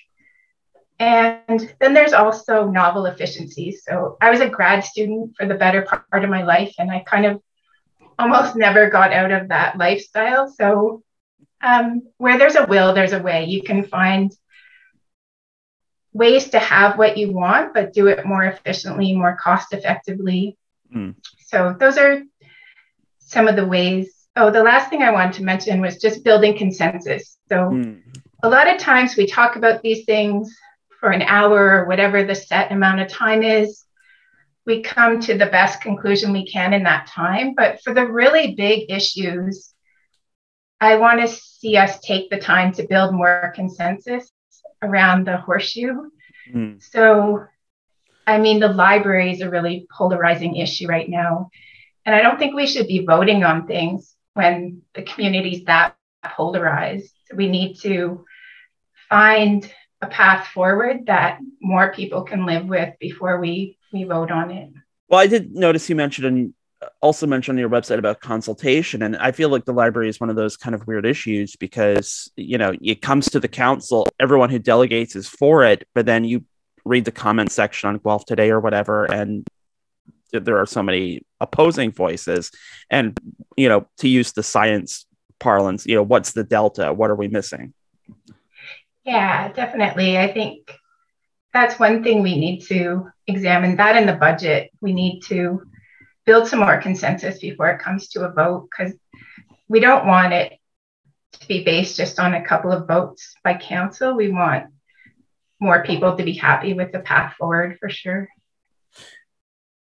And 0.98 1.74
then 1.80 1.92
there's 1.92 2.12
also 2.12 2.68
novel 2.68 3.06
efficiencies. 3.06 3.82
So 3.84 4.16
I 4.20 4.30
was 4.30 4.40
a 4.40 4.48
grad 4.48 4.84
student 4.84 5.34
for 5.36 5.46
the 5.46 5.54
better 5.54 5.82
part 5.82 6.24
of 6.24 6.30
my 6.30 6.44
life, 6.44 6.74
and 6.78 6.90
I 6.90 7.00
kind 7.00 7.26
of 7.26 7.42
almost 8.18 8.54
never 8.54 8.90
got 8.90 9.12
out 9.12 9.32
of 9.32 9.48
that 9.48 9.76
lifestyle. 9.76 10.48
So 10.48 11.02
um, 11.62 12.02
where 12.18 12.38
there's 12.38 12.54
a 12.54 12.66
will, 12.66 12.94
there's 12.94 13.12
a 13.12 13.22
way. 13.22 13.46
You 13.46 13.62
can 13.62 13.84
find 13.84 14.32
ways 16.14 16.48
to 16.50 16.58
have 16.60 16.96
what 16.96 17.18
you 17.18 17.32
want, 17.32 17.74
but 17.74 17.92
do 17.92 18.06
it 18.06 18.24
more 18.24 18.44
efficiently, 18.44 19.12
more 19.14 19.36
cost 19.36 19.74
effectively. 19.74 20.56
Mm. 20.94 21.16
So 21.46 21.76
those 21.78 21.98
are 21.98 22.22
some 23.18 23.48
of 23.48 23.56
the 23.56 23.66
ways. 23.66 24.14
Oh, 24.36 24.50
the 24.50 24.62
last 24.62 24.88
thing 24.88 25.02
I 25.02 25.10
wanted 25.10 25.34
to 25.34 25.44
mention 25.44 25.80
was 25.80 25.98
just 25.98 26.24
building 26.24 26.56
consensus. 26.56 27.36
So 27.48 27.56
mm. 27.56 28.00
a 28.42 28.48
lot 28.48 28.72
of 28.72 28.78
times 28.78 29.16
we 29.16 29.26
talk 29.26 29.56
about 29.56 29.82
these 29.82 30.04
things 30.04 30.56
for 31.00 31.10
an 31.10 31.22
hour 31.22 31.80
or 31.80 31.86
whatever 31.86 32.24
the 32.24 32.34
set 32.34 32.70
amount 32.70 33.00
of 33.00 33.08
time 33.08 33.42
is. 33.42 33.84
We 34.66 34.82
come 34.82 35.20
to 35.20 35.36
the 35.36 35.46
best 35.46 35.82
conclusion 35.82 36.32
we 36.32 36.46
can 36.46 36.72
in 36.72 36.84
that 36.84 37.08
time. 37.08 37.54
But 37.54 37.82
for 37.82 37.92
the 37.92 38.06
really 38.06 38.54
big 38.54 38.90
issues, 38.90 39.74
I 40.80 40.96
want 40.96 41.20
to 41.20 41.28
see 41.28 41.76
us 41.76 41.98
take 42.00 42.30
the 42.30 42.38
time 42.38 42.72
to 42.74 42.86
build 42.86 43.14
more 43.14 43.52
consensus 43.54 44.30
around 44.84 45.26
the 45.26 45.36
horseshoe. 45.36 46.10
Mm. 46.52 46.82
So, 46.82 47.46
I 48.26 48.38
mean, 48.38 48.60
the 48.60 48.68
library 48.68 49.32
is 49.32 49.40
a 49.40 49.50
really 49.50 49.86
polarizing 49.96 50.56
issue 50.56 50.86
right 50.86 51.08
now. 51.08 51.50
And 52.06 52.14
I 52.14 52.22
don't 52.22 52.38
think 52.38 52.54
we 52.54 52.66
should 52.66 52.86
be 52.86 53.04
voting 53.04 53.44
on 53.44 53.66
things 53.66 54.14
when 54.34 54.82
the 54.94 55.02
community's 55.02 55.64
that 55.64 55.96
polarized. 56.24 57.12
We 57.34 57.48
need 57.48 57.80
to 57.80 58.24
find 59.08 59.70
a 60.02 60.06
path 60.06 60.48
forward 60.48 61.06
that 61.06 61.38
more 61.60 61.92
people 61.92 62.22
can 62.22 62.46
live 62.46 62.66
with 62.66 62.94
before 63.00 63.40
we, 63.40 63.78
we 63.92 64.04
vote 64.04 64.30
on 64.30 64.50
it. 64.50 64.70
Well, 65.08 65.20
I 65.20 65.26
did 65.26 65.54
notice 65.54 65.88
you 65.88 65.96
mentioned 65.96 66.54
also 67.00 67.26
mentioned 67.26 67.56
on 67.56 67.60
your 67.60 67.70
website 67.70 67.98
about 67.98 68.20
consultation 68.20 69.02
and 69.02 69.16
i 69.16 69.32
feel 69.32 69.48
like 69.48 69.64
the 69.64 69.72
library 69.72 70.08
is 70.08 70.20
one 70.20 70.28
of 70.28 70.36
those 70.36 70.56
kind 70.56 70.74
of 70.74 70.86
weird 70.86 71.06
issues 71.06 71.56
because 71.56 72.30
you 72.36 72.58
know 72.58 72.74
it 72.82 73.00
comes 73.00 73.30
to 73.30 73.40
the 73.40 73.48
council 73.48 74.06
everyone 74.20 74.50
who 74.50 74.58
delegates 74.58 75.16
is 75.16 75.26
for 75.26 75.64
it 75.64 75.86
but 75.94 76.04
then 76.04 76.24
you 76.24 76.44
read 76.84 77.04
the 77.04 77.12
comment 77.12 77.50
section 77.50 77.88
on 77.88 77.98
guelph 77.98 78.26
today 78.26 78.50
or 78.50 78.60
whatever 78.60 79.10
and 79.10 79.46
there 80.40 80.58
are 80.58 80.66
so 80.66 80.82
many 80.82 81.22
opposing 81.40 81.92
voices. 81.92 82.50
And 82.90 83.18
you 83.56 83.68
know 83.68 83.86
to 83.98 84.08
use 84.08 84.32
the 84.32 84.42
science 84.42 85.06
parlance 85.38 85.86
you 85.86 85.94
know 85.94 86.02
what's 86.02 86.32
the 86.32 86.44
delta? 86.44 86.92
What 86.92 87.10
are 87.10 87.14
we 87.14 87.28
missing? 87.28 87.72
Yeah 89.04 89.52
definitely. 89.52 90.18
I 90.18 90.32
think 90.32 90.72
that's 91.52 91.78
one 91.78 92.02
thing 92.02 92.22
we 92.22 92.38
need 92.38 92.62
to 92.66 93.10
examine. 93.26 93.76
That 93.76 93.96
in 93.96 94.06
the 94.06 94.14
budget. 94.14 94.70
We 94.80 94.92
need 94.92 95.20
to 95.26 95.62
build 96.26 96.48
some 96.48 96.60
more 96.60 96.80
consensus 96.80 97.38
before 97.38 97.70
it 97.70 97.80
comes 97.80 98.08
to 98.08 98.24
a 98.24 98.32
vote 98.32 98.68
because 98.70 98.94
we 99.68 99.80
don't 99.80 100.06
want 100.06 100.32
it 100.32 100.58
to 101.32 101.48
be 101.48 101.64
based 101.64 101.96
just 101.96 102.18
on 102.18 102.34
a 102.34 102.44
couple 102.44 102.72
of 102.72 102.86
votes 102.86 103.34
by 103.42 103.54
council. 103.54 104.14
We 104.14 104.30
want 104.30 104.66
more 105.60 105.82
people 105.84 106.16
to 106.16 106.24
be 106.24 106.32
happy 106.32 106.74
with 106.74 106.92
the 106.92 107.00
path 107.00 107.34
forward 107.38 107.78
for 107.80 107.88
sure. 107.88 108.28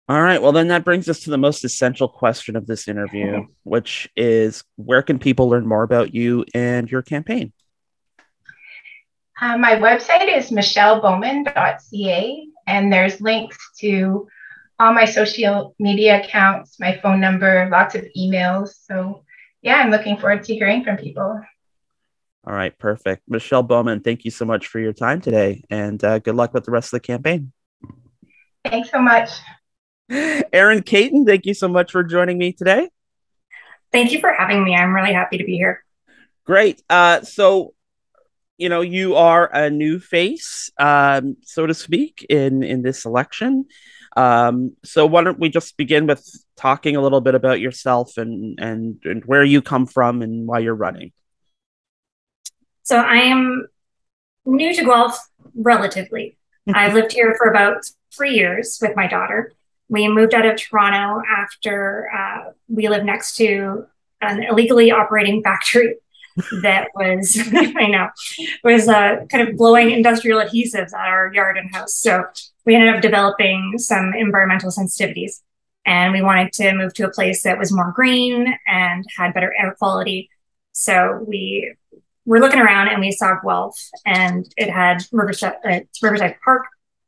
All 0.09 0.21
right. 0.21 0.41
Well, 0.41 0.51
then 0.51 0.67
that 0.67 0.83
brings 0.83 1.07
us 1.07 1.21
to 1.21 1.29
the 1.29 1.37
most 1.37 1.63
essential 1.63 2.09
question 2.09 2.55
of 2.55 2.67
this 2.67 2.87
interview, 2.87 3.47
which 3.63 4.09
is 4.15 4.63
where 4.75 5.01
can 5.01 5.19
people 5.19 5.49
learn 5.49 5.65
more 5.65 5.83
about 5.83 6.13
you 6.13 6.45
and 6.53 6.91
your 6.91 7.01
campaign? 7.01 7.53
Uh, 9.39 9.57
my 9.57 9.75
website 9.75 10.37
is 10.37 10.51
michellebowman.ca, 10.51 12.47
and 12.67 12.93
there's 12.93 13.19
links 13.19 13.57
to 13.79 14.27
all 14.79 14.93
my 14.93 15.05
social 15.05 15.75
media 15.79 16.23
accounts, 16.23 16.79
my 16.79 16.97
phone 17.01 17.19
number, 17.19 17.69
lots 17.71 17.95
of 17.95 18.05
emails. 18.17 18.73
So, 18.85 19.23
yeah, 19.61 19.75
I'm 19.75 19.91
looking 19.91 20.17
forward 20.17 20.43
to 20.43 20.55
hearing 20.55 20.83
from 20.83 20.97
people. 20.97 21.41
All 22.45 22.53
right, 22.53 22.77
perfect. 22.77 23.23
Michelle 23.27 23.63
Bowman, 23.63 24.01
thank 24.01 24.25
you 24.25 24.31
so 24.31 24.43
much 24.43 24.67
for 24.67 24.79
your 24.79 24.91
time 24.91 25.21
today 25.21 25.63
and 25.69 26.03
uh, 26.03 26.19
good 26.19 26.35
luck 26.35 26.53
with 26.53 26.65
the 26.65 26.71
rest 26.71 26.87
of 26.87 27.01
the 27.01 27.07
campaign. 27.07 27.53
Thanks 28.65 28.91
so 28.91 28.99
much. 28.99 29.29
Erin 30.09 30.83
Caton, 30.83 31.25
thank 31.25 31.45
you 31.45 31.53
so 31.53 31.69
much 31.69 31.91
for 31.91 32.03
joining 32.03 32.37
me 32.37 32.51
today. 32.51 32.89
Thank 33.93 34.11
you 34.11 34.19
for 34.19 34.33
having 34.33 34.63
me. 34.63 34.75
I'm 34.75 34.93
really 34.93 35.13
happy 35.13 35.37
to 35.37 35.43
be 35.45 35.55
here. 35.55 35.85
Great. 36.45 36.81
Uh, 36.89 37.21
so, 37.21 37.73
you 38.57 38.67
know, 38.67 38.81
you 38.81 39.15
are 39.15 39.49
a 39.53 39.69
new 39.69 39.99
face, 39.99 40.69
um, 40.77 41.37
so 41.43 41.65
to 41.65 41.73
speak, 41.73 42.25
in 42.29 42.63
in 42.63 42.81
this 42.81 43.05
election. 43.05 43.65
Um, 44.15 44.75
so 44.83 45.05
why 45.05 45.23
don't 45.23 45.39
we 45.39 45.49
just 45.49 45.75
begin 45.77 46.07
with 46.07 46.27
talking 46.55 46.95
a 46.95 47.01
little 47.01 47.21
bit 47.21 47.35
about 47.35 47.59
yourself 47.59 48.17
and 48.17 48.59
and 48.59 48.99
and 49.03 49.25
where 49.25 49.43
you 49.43 49.61
come 49.61 49.85
from 49.85 50.21
and 50.21 50.47
why 50.47 50.59
you're 50.59 50.75
running. 50.75 51.11
So 52.83 52.97
I 52.97 53.17
am 53.17 53.67
new 54.45 54.73
to 54.73 54.83
Guelph 54.83 55.17
relatively. 55.55 56.37
I've 56.73 56.93
lived 56.93 57.11
here 57.11 57.35
for 57.37 57.49
about 57.49 57.83
three 58.15 58.35
years 58.35 58.77
with 58.81 58.95
my 58.95 59.07
daughter. 59.07 59.53
We 59.89 60.07
moved 60.07 60.33
out 60.33 60.45
of 60.45 60.57
Toronto 60.57 61.21
after 61.29 62.09
uh, 62.15 62.51
we 62.67 62.87
lived 62.87 63.05
next 63.05 63.35
to 63.37 63.87
an 64.21 64.43
illegally 64.43 64.91
operating 64.91 65.43
factory 65.43 65.95
that 66.61 66.87
was 66.95 67.37
I 67.53 67.87
know 67.87 68.09
was 68.63 68.87
uh, 68.87 69.25
kind 69.29 69.47
of 69.47 69.57
blowing 69.57 69.91
industrial 69.91 70.41
adhesives 70.41 70.93
at 70.93 71.07
our 71.07 71.33
yard 71.33 71.57
and 71.57 71.73
house. 71.73 71.95
So 71.95 72.25
we 72.65 72.75
ended 72.75 72.95
up 72.95 73.01
developing 73.01 73.73
some 73.77 74.13
environmental 74.13 74.71
sensitivities, 74.71 75.41
and 75.85 76.13
we 76.13 76.21
wanted 76.21 76.53
to 76.53 76.73
move 76.73 76.93
to 76.95 77.05
a 77.05 77.11
place 77.11 77.43
that 77.43 77.59
was 77.59 77.71
more 77.71 77.91
green 77.91 78.53
and 78.67 79.05
had 79.17 79.33
better 79.33 79.53
air 79.59 79.75
quality. 79.77 80.29
So 80.71 81.23
we 81.27 81.75
were 82.25 82.39
looking 82.39 82.59
around 82.59 82.87
and 82.87 82.99
we 82.99 83.11
saw 83.11 83.39
Guelph, 83.43 83.79
and 84.05 84.51
it 84.57 84.69
had 84.69 85.03
Riverside, 85.11 85.55
uh, 85.65 85.79
Riverside 86.01 86.37
Park, 86.43 86.65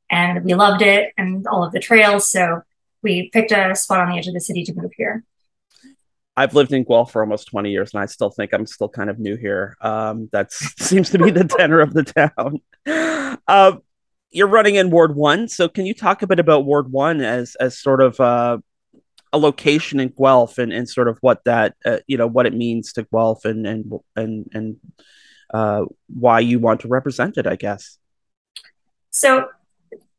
and 0.09 0.43
we 0.43 0.53
loved 0.53 0.81
it 0.81 1.13
and 1.17 1.47
all 1.47 1.63
of 1.63 1.71
the 1.71 1.79
trails. 1.79 2.29
So 2.29 2.61
we 3.01 3.29
picked 3.29 3.51
a 3.51 3.75
spot 3.75 4.01
on 4.01 4.09
the 4.09 4.17
edge 4.17 4.27
of 4.27 4.33
the 4.33 4.41
city 4.41 4.63
to 4.65 4.73
move 4.73 4.91
here. 4.97 5.23
I've 6.37 6.53
lived 6.53 6.73
in 6.73 6.83
Guelph 6.83 7.11
for 7.11 7.21
almost 7.21 7.47
20 7.47 7.71
years 7.71 7.93
and 7.93 8.01
I 8.03 8.07
still 8.07 8.29
think 8.29 8.53
I'm 8.53 8.65
still 8.65 8.89
kind 8.89 9.09
of 9.09 9.19
new 9.19 9.37
here. 9.37 9.77
Um, 9.81 10.29
that 10.31 10.51
seems 10.51 11.09
to 11.11 11.17
be 11.17 11.31
the 11.31 11.45
tenor 11.45 11.79
of 11.79 11.93
the 11.93 12.03
town. 12.03 12.61
Uh, 13.47 13.73
you're 14.31 14.47
running 14.47 14.75
in 14.75 14.89
Ward 14.89 15.15
1. 15.15 15.49
So 15.49 15.67
can 15.67 15.85
you 15.85 15.93
talk 15.93 16.21
a 16.21 16.27
bit 16.27 16.39
about 16.39 16.65
Ward 16.65 16.91
1 16.91 17.21
as, 17.21 17.55
as 17.55 17.77
sort 17.77 18.01
of 18.01 18.19
uh, 18.19 18.57
a 19.31 19.37
location 19.37 19.99
in 19.99 20.09
Guelph 20.09 20.57
and, 20.57 20.73
and 20.73 20.89
sort 20.89 21.07
of 21.07 21.17
what 21.21 21.43
that, 21.43 21.75
uh, 21.85 21.99
you 22.07 22.17
know, 22.17 22.27
what 22.27 22.45
it 22.45 22.53
means 22.53 22.93
to 22.93 23.03
Guelph 23.03 23.45
and, 23.45 23.67
and, 23.67 23.91
and, 24.15 24.49
and 24.53 24.77
uh, 25.53 25.85
why 26.07 26.39
you 26.39 26.59
want 26.59 26.81
to 26.81 26.87
represent 26.87 27.37
it, 27.37 27.45
I 27.45 27.55
guess? 27.55 27.97
So 29.11 29.47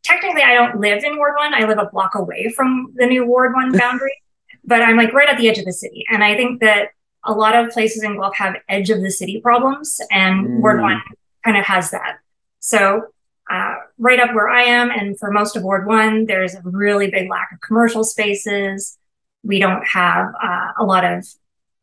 technically 0.03 0.43
I 0.43 0.55
don't 0.55 0.81
live 0.81 1.03
in 1.05 1.17
Ward 1.17 1.35
1. 1.37 1.55
I 1.55 1.67
live 1.67 1.79
a 1.79 1.91
block 1.93 2.15
away 2.15 2.53
from 2.55 2.93
the 2.95 3.07
new 3.07 3.27
Ward 3.27 3.55
1 3.55 3.73
boundary 3.77 4.23
but 4.67 4.83
I'm 4.83 4.97
like 4.97 5.13
right 5.13 5.29
at 5.29 5.39
the 5.39 5.49
edge 5.49 5.59
of 5.59 5.65
the 5.65 5.73
city. 5.73 6.05
And 6.11 6.25
I 6.25 6.35
think 6.37 6.61
that 6.61 6.89
a 7.25 7.33
lot 7.33 7.57
of 7.57 7.71
places 7.71 8.03
in 8.03 8.17
Guelph 8.17 8.37
have 8.37 8.57
edge 8.69 8.91
of 8.91 9.03
the 9.03 9.11
city 9.11 9.41
problems, 9.41 10.01
and 10.11 10.47
mm. 10.47 10.61
Ward 10.61 10.81
One 10.81 11.03
kind 11.45 11.57
of 11.57 11.65
has 11.65 11.91
that. 11.91 12.19
So, 12.61 13.07
uh, 13.51 13.75
right 13.99 14.19
up 14.19 14.35
where 14.35 14.49
I 14.49 14.63
am, 14.63 14.91
and 14.91 15.19
for 15.19 15.31
most 15.31 15.57
of 15.57 15.63
Ward 15.63 15.87
One, 15.87 16.27
there's 16.27 16.55
a 16.55 16.63
really 16.65 17.11
big 17.11 17.31
lack 17.31 17.51
of 17.53 17.61
commercial 17.61 18.05
spaces. 18.05 18.99
We 19.43 19.59
don't 19.59 19.87
have 19.87 20.33
uh, 20.43 20.73
a 20.79 20.85
lot 20.85 21.05
of 21.05 21.27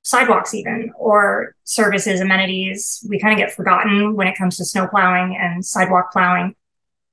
sidewalks, 0.03 0.53
even 0.53 0.91
or 0.97 1.55
services, 1.63 2.19
amenities. 2.19 3.05
We 3.09 3.19
kind 3.19 3.33
of 3.33 3.37
get 3.37 3.55
forgotten 3.55 4.15
when 4.15 4.27
it 4.27 4.37
comes 4.37 4.57
to 4.57 4.65
snow 4.65 4.87
plowing 4.87 5.37
and 5.39 5.65
sidewalk 5.65 6.11
plowing, 6.11 6.55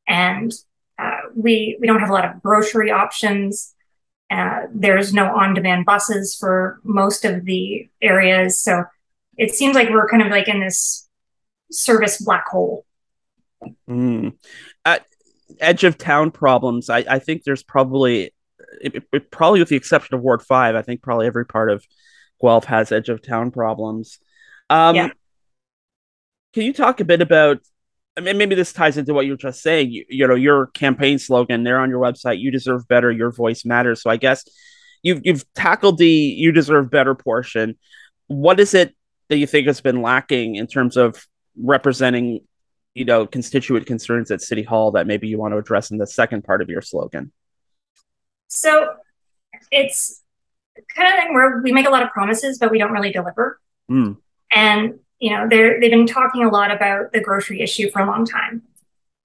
and 0.07 0.53
uh, 0.99 1.21
we 1.35 1.77
we 1.81 1.87
don't 1.87 2.01
have 2.01 2.11
a 2.11 2.13
lot 2.13 2.25
of 2.25 2.43
grocery 2.43 2.91
options. 2.91 3.75
Uh, 4.31 4.67
there's 4.73 5.13
no 5.13 5.35
on-demand 5.35 5.85
buses 5.85 6.37
for 6.39 6.79
most 6.85 7.25
of 7.25 7.45
the 7.45 7.89
areas, 8.01 8.61
so 8.61 8.85
it 9.37 9.55
seems 9.55 9.75
like 9.75 9.91
we're 9.91 10.09
kind 10.09 10.23
of 10.23 10.29
like 10.29 10.47
in 10.47 10.61
this 10.61 11.09
service 11.73 12.23
black 12.23 12.47
hole. 12.47 12.87
Mm. 13.89 14.37
At 14.85 15.05
edge 15.59 15.83
of 15.83 15.99
town 15.99 16.31
problems, 16.31 16.89
I, 16.89 16.99
I 16.99 17.19
think 17.19 17.43
there's 17.43 17.65
probably, 17.65 18.33
it, 18.81 19.03
it, 19.13 19.31
probably 19.33 19.59
with 19.59 19.69
the 19.69 19.77
exception 19.77 20.15
of 20.15 20.23
Ward 20.23 20.43
Five, 20.43 20.77
I 20.77 20.83
think 20.83 21.03
probably 21.03 21.27
every 21.27 21.45
part 21.45 21.71
of 21.71 21.85
Guelph 22.41 22.67
has 22.67 22.93
edge 22.93 23.09
of 23.09 23.23
town 23.23 23.51
problems. 23.51 24.21
Um, 24.69 24.95
yeah. 24.95 25.11
Can 26.55 26.63
you 26.63 26.73
talk 26.73 27.01
a 27.01 27.05
bit 27.05 27.21
about 27.21 27.59
I 28.21 28.25
mean, 28.25 28.39
maybe 28.39 28.55
this 28.55 28.73
ties 28.73 28.99
into 28.99 29.15
what 29.15 29.25
you 29.25 29.33
were 29.33 29.39
just 29.39 29.63
saying. 29.63 29.91
You, 29.91 30.05
you 30.09 30.27
know, 30.27 30.35
your 30.35 30.67
campaign 30.69 31.19
slogan 31.19 31.65
there 31.65 31.79
on 31.79 31.91
your 31.91 32.01
website, 32.01 32.39
"You 32.39 32.51
deserve 32.51 32.87
better. 32.87 33.11
Your 33.11 33.31
voice 33.31 33.65
matters." 33.65 34.03
So 34.03 34.11
I 34.11 34.17
guess 34.17 34.45
you've 35.03 35.21
you've 35.25 35.45
tackled 35.55 35.99
the 35.99 36.09
"You 36.09 36.53
deserve 36.53 36.91
better" 36.91 37.15
portion. 37.15 37.79
What 38.27 38.61
is 38.61 38.75
it 38.75 38.95
that 39.29 39.39
you 39.39 39.47
think 39.47 39.67
has 39.67 39.81
been 39.81 40.03
lacking 40.03 40.57
in 40.57 40.67
terms 40.67 40.97
of 40.97 41.27
representing, 41.57 42.41
you 42.95 43.05
know, 43.05 43.27
constituent 43.27 43.87
concerns 43.87 44.31
at 44.31 44.43
City 44.43 44.63
Hall 44.63 44.91
that 44.93 45.07
maybe 45.07 45.29
you 45.29 45.39
want 45.39 45.53
to 45.53 45.59
address 45.59 45.91
in 45.91 45.99
the 45.99 46.07
second 46.07 46.45
part 46.45 46.63
of 46.63 46.69
your 46.69 46.83
slogan? 46.83 47.33
So 48.49 48.95
it's 49.71 50.23
kind 50.95 51.09
of 51.09 51.19
thing 51.19 51.35
where 51.35 51.61
we 51.63 51.73
make 51.73 51.87
a 51.87 51.91
lot 51.91 52.03
of 52.03 52.11
promises, 52.11 52.59
but 52.59 52.71
we 52.71 52.79
don't 52.79 52.93
really 52.93 53.13
deliver. 53.13 53.61
Mm. 53.91 54.19
And 54.53 55.01
you 55.21 55.31
know, 55.31 55.47
they're, 55.49 55.79
they've 55.79 55.91
been 55.91 56.07
talking 56.07 56.45
a 56.45 56.49
lot 56.49 56.71
about 56.71 57.13
the 57.13 57.21
grocery 57.21 57.61
issue 57.61 57.91
for 57.91 58.01
a 58.01 58.07
long 58.07 58.25
time. 58.25 58.63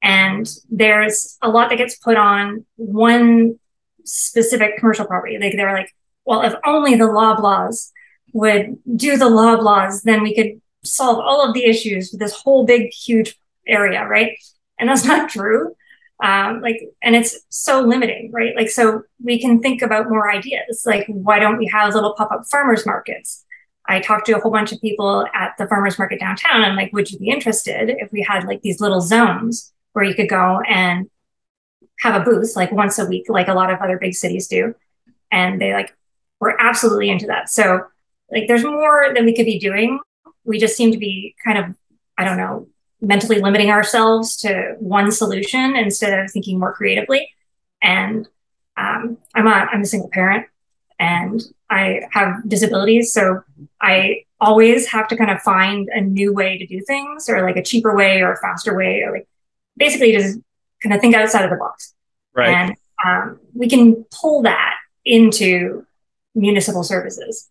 And 0.02 0.48
there's 0.70 1.38
a 1.42 1.50
lot 1.50 1.70
that 1.70 1.78
gets 1.78 1.96
put 1.96 2.18
on 2.18 2.66
one 2.76 3.58
specific 4.04 4.78
commercial 4.78 5.06
property. 5.06 5.40
Like 5.40 5.54
they're 5.56 5.74
like, 5.74 5.96
well, 6.26 6.42
if 6.42 6.54
only 6.66 6.96
the 6.96 7.06
Loblaws 7.06 7.92
would 8.34 8.78
do 8.96 9.18
the 9.18 9.26
Loblaws, 9.26 10.04
then 10.04 10.22
we 10.22 10.36
could 10.36 10.62
solve 10.84 11.20
all 11.20 11.48
of 11.48 11.54
the 11.54 11.66
issues 11.66 12.12
with 12.12 12.20
this 12.20 12.34
whole 12.34 12.66
big, 12.66 12.92
huge 12.92 13.40
area, 13.66 14.06
right? 14.06 14.38
And 14.78 14.90
that's 14.90 15.06
not 15.06 15.30
true. 15.30 15.76
Um, 16.24 16.62
like, 16.62 16.82
and 17.02 17.16
it's 17.16 17.40
so 17.50 17.82
limiting, 17.82 18.32
right? 18.32 18.56
Like, 18.56 18.70
so 18.70 19.04
we 19.24 19.40
can 19.40 19.62
think 19.62 19.82
about 19.82 20.10
more 20.10 20.32
ideas. 20.32 20.84
Like, 20.86 21.06
why 21.08 21.40
don't 21.40 21.58
we 21.58 21.70
have 21.74 21.94
little 21.94 22.14
pop 22.14 22.32
up 22.32 22.44
farmers 22.50 22.86
markets? 22.86 23.45
I 23.88 24.00
talked 24.00 24.26
to 24.28 24.38
a 24.38 24.40
whole 24.40 24.52
bunch 24.52 24.72
of 24.72 24.82
people 24.82 25.26
at 25.34 25.56
the 25.58 25.68
farmers 25.68 26.00
market 26.00 26.20
downtown 26.20 26.64
and 26.64 26.76
like, 26.76 26.92
would 26.94 27.12
you 27.12 27.20
be 27.20 27.30
interested 27.30 27.90
if 27.90 28.12
we 28.12 28.22
had 28.22 28.46
like 28.46 28.62
these 28.62 28.82
little 28.82 29.02
zones 29.02 29.72
where 29.94 30.06
you 30.06 30.16
could 30.16 30.30
go 30.30 30.60
and 30.68 31.10
have 32.00 32.20
a 32.20 32.26
booth 32.26 32.56
like 32.56 32.72
once 32.72 33.00
a 33.00 33.06
week, 33.06 33.26
like 33.30 33.48
a 33.48 33.54
lot 33.54 33.72
of 33.72 33.80
other 33.80 33.98
big 33.98 34.14
cities 34.14 34.48
do. 34.48 34.74
And 35.32 35.62
they 35.62 35.74
like 35.74 35.96
were 36.40 36.60
absolutely 36.60 37.10
into 37.10 37.28
that. 37.28 37.50
So 37.50 37.86
like 38.32 38.48
there's 38.48 38.64
more 38.64 39.12
that 39.14 39.24
we 39.24 39.36
could 39.36 39.46
be 39.46 39.60
doing. 39.60 40.00
We 40.44 40.60
just 40.60 40.76
seem 40.76 40.92
to 40.92 40.98
be 40.98 41.36
kind 41.44 41.58
of, 41.58 41.76
I 42.18 42.24
don't 42.24 42.38
know, 42.38 42.68
mentally 43.02 43.40
limiting 43.40 43.70
ourselves 43.70 44.36
to 44.38 44.76
one 44.80 45.12
solution 45.12 45.76
instead 45.76 46.18
of 46.18 46.32
thinking 46.32 46.60
more 46.60 46.74
creatively. 46.74 47.30
And 47.82 48.28
um, 48.78 49.18
I'm 49.34 49.48
a 49.48 49.52
I'm 49.52 49.82
a 49.82 49.86
single 49.86 50.10
parent, 50.10 50.48
and 51.00 51.42
I 51.70 52.02
have 52.12 52.48
disabilities, 52.48 53.12
so 53.14 53.42
I 53.82 54.24
always 54.40 54.88
have 54.88 55.08
to 55.08 55.18
kind 55.18 55.32
of 55.32 55.42
find 55.42 55.90
a 55.90 56.02
new 56.02 56.34
way 56.34 56.58
to 56.58 56.66
do 56.66 56.82
things, 56.82 57.30
or 57.30 57.42
like 57.42 57.58
a 57.58 57.64
cheaper 57.64 57.96
way, 57.96 58.22
or 58.22 58.34
a 58.34 58.38
faster 58.38 58.76
way, 58.76 59.02
or 59.02 59.12
like 59.12 59.28
basically 59.78 60.12
just 60.12 60.40
kind 60.82 60.94
of 60.94 61.02
think 61.02 61.16
outside 61.16 61.44
of 61.44 61.50
the 61.50 61.58
box. 61.58 61.94
Right. 62.34 62.50
And 62.50 62.76
um, 63.06 63.40
we 63.54 63.68
can 63.70 64.06
pull 64.12 64.44
that 64.44 64.76
into 65.04 65.86
municipal 66.34 66.84
services. 66.84 67.50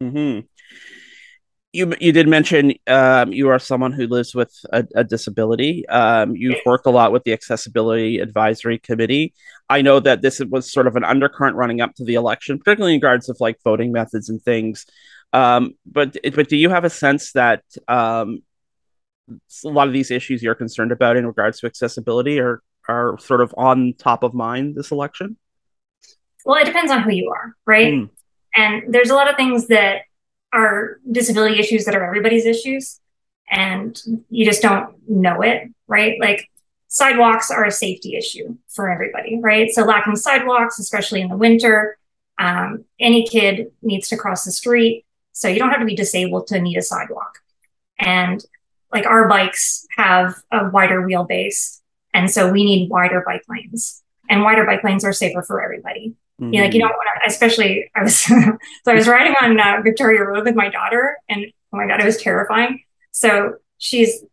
hmm 0.00 0.40
You 1.72 1.94
you 2.00 2.12
did 2.12 2.28
mention 2.28 2.74
um, 2.86 3.32
you 3.32 3.48
are 3.48 3.58
someone 3.58 3.92
who 3.92 4.06
lives 4.06 4.34
with 4.34 4.54
a, 4.72 4.86
a 4.94 5.04
disability. 5.04 5.88
Um, 5.88 6.36
you've 6.36 6.60
worked 6.66 6.86
a 6.86 6.90
lot 6.90 7.12
with 7.12 7.24
the 7.24 7.32
Accessibility 7.32 8.18
Advisory 8.18 8.78
Committee. 8.78 9.32
I 9.70 9.80
know 9.80 9.98
that 10.00 10.20
this 10.20 10.40
was 10.40 10.70
sort 10.70 10.86
of 10.86 10.96
an 10.96 11.04
undercurrent 11.04 11.56
running 11.56 11.80
up 11.80 11.94
to 11.94 12.04
the 12.04 12.14
election, 12.14 12.58
particularly 12.58 12.94
in 12.94 12.98
regards 12.98 13.30
of 13.30 13.38
like 13.40 13.58
voting 13.64 13.90
methods 13.90 14.28
and 14.28 14.42
things. 14.42 14.84
Um, 15.32 15.74
but 15.86 16.16
but 16.34 16.48
do 16.48 16.58
you 16.58 16.68
have 16.68 16.84
a 16.84 16.90
sense 16.90 17.32
that 17.32 17.62
um, 17.88 18.42
a 19.64 19.68
lot 19.68 19.86
of 19.86 19.94
these 19.94 20.10
issues 20.10 20.42
you're 20.42 20.54
concerned 20.54 20.92
about 20.92 21.16
in 21.16 21.26
regards 21.26 21.60
to 21.60 21.66
accessibility 21.66 22.38
are 22.38 22.62
are 22.88 23.18
sort 23.18 23.40
of 23.40 23.54
on 23.56 23.94
top 23.96 24.22
of 24.22 24.34
mind 24.34 24.74
this 24.74 24.90
election? 24.90 25.36
Well, 26.44 26.60
it 26.60 26.66
depends 26.66 26.90
on 26.90 27.02
who 27.02 27.12
you 27.12 27.30
are, 27.30 27.54
right? 27.66 27.94
Mm. 27.94 28.10
And 28.54 28.92
there's 28.92 29.10
a 29.10 29.14
lot 29.14 29.30
of 29.30 29.36
things 29.36 29.68
that 29.68 30.02
are 30.52 30.98
disability 31.10 31.58
issues 31.58 31.84
that 31.84 31.94
are 31.94 32.04
everybody's 32.04 32.46
issues, 32.46 33.00
and 33.50 34.00
you 34.28 34.44
just 34.44 34.62
don't 34.62 34.94
know 35.08 35.42
it, 35.42 35.68
right? 35.86 36.18
Like 36.20 36.48
sidewalks 36.88 37.50
are 37.50 37.64
a 37.64 37.70
safety 37.70 38.16
issue 38.16 38.56
for 38.68 38.90
everybody, 38.90 39.38
right? 39.40 39.70
So 39.70 39.82
lacking 39.82 40.16
sidewalks, 40.16 40.78
especially 40.78 41.22
in 41.22 41.28
the 41.28 41.36
winter, 41.36 41.96
um, 42.38 42.84
any 43.00 43.26
kid 43.26 43.72
needs 43.82 44.08
to 44.08 44.16
cross 44.16 44.44
the 44.44 44.52
street. 44.52 45.06
So 45.32 45.48
you 45.48 45.58
don't 45.58 45.70
have 45.70 45.80
to 45.80 45.86
be 45.86 45.96
disabled 45.96 46.48
to 46.48 46.60
need 46.60 46.76
a 46.76 46.82
sidewalk. 46.82 47.38
And 47.98 48.44
like 48.92 49.06
our 49.06 49.28
bikes 49.28 49.86
have 49.96 50.34
a 50.50 50.68
wider 50.68 51.00
wheelbase. 51.02 51.80
And 52.12 52.30
so 52.30 52.50
we 52.50 52.64
need 52.64 52.90
wider 52.90 53.22
bike 53.24 53.44
lanes. 53.48 54.02
And 54.28 54.42
wider 54.42 54.66
bike 54.66 54.84
lanes 54.84 55.04
are 55.04 55.12
safer 55.12 55.42
for 55.42 55.62
everybody. 55.62 56.14
Mm-hmm. 56.40 56.54
You 56.54 56.60
know, 56.60 56.64
like 56.64 56.74
you 56.74 56.80
don't 56.80 56.90
want 56.90 57.08
to, 57.22 57.30
especially 57.30 57.90
I 57.94 58.02
was 58.02 58.18
so 58.18 58.36
I 58.86 58.94
was 58.94 59.08
riding 59.08 59.34
on 59.40 59.60
uh, 59.60 59.80
Victoria 59.82 60.22
Road 60.24 60.44
with 60.44 60.54
my 60.54 60.68
daughter, 60.68 61.18
and 61.28 61.46
oh 61.72 61.76
my 61.76 61.86
god, 61.86 62.00
it 62.00 62.06
was 62.06 62.16
terrifying. 62.16 62.82
So 63.10 63.56
she's 63.78 64.24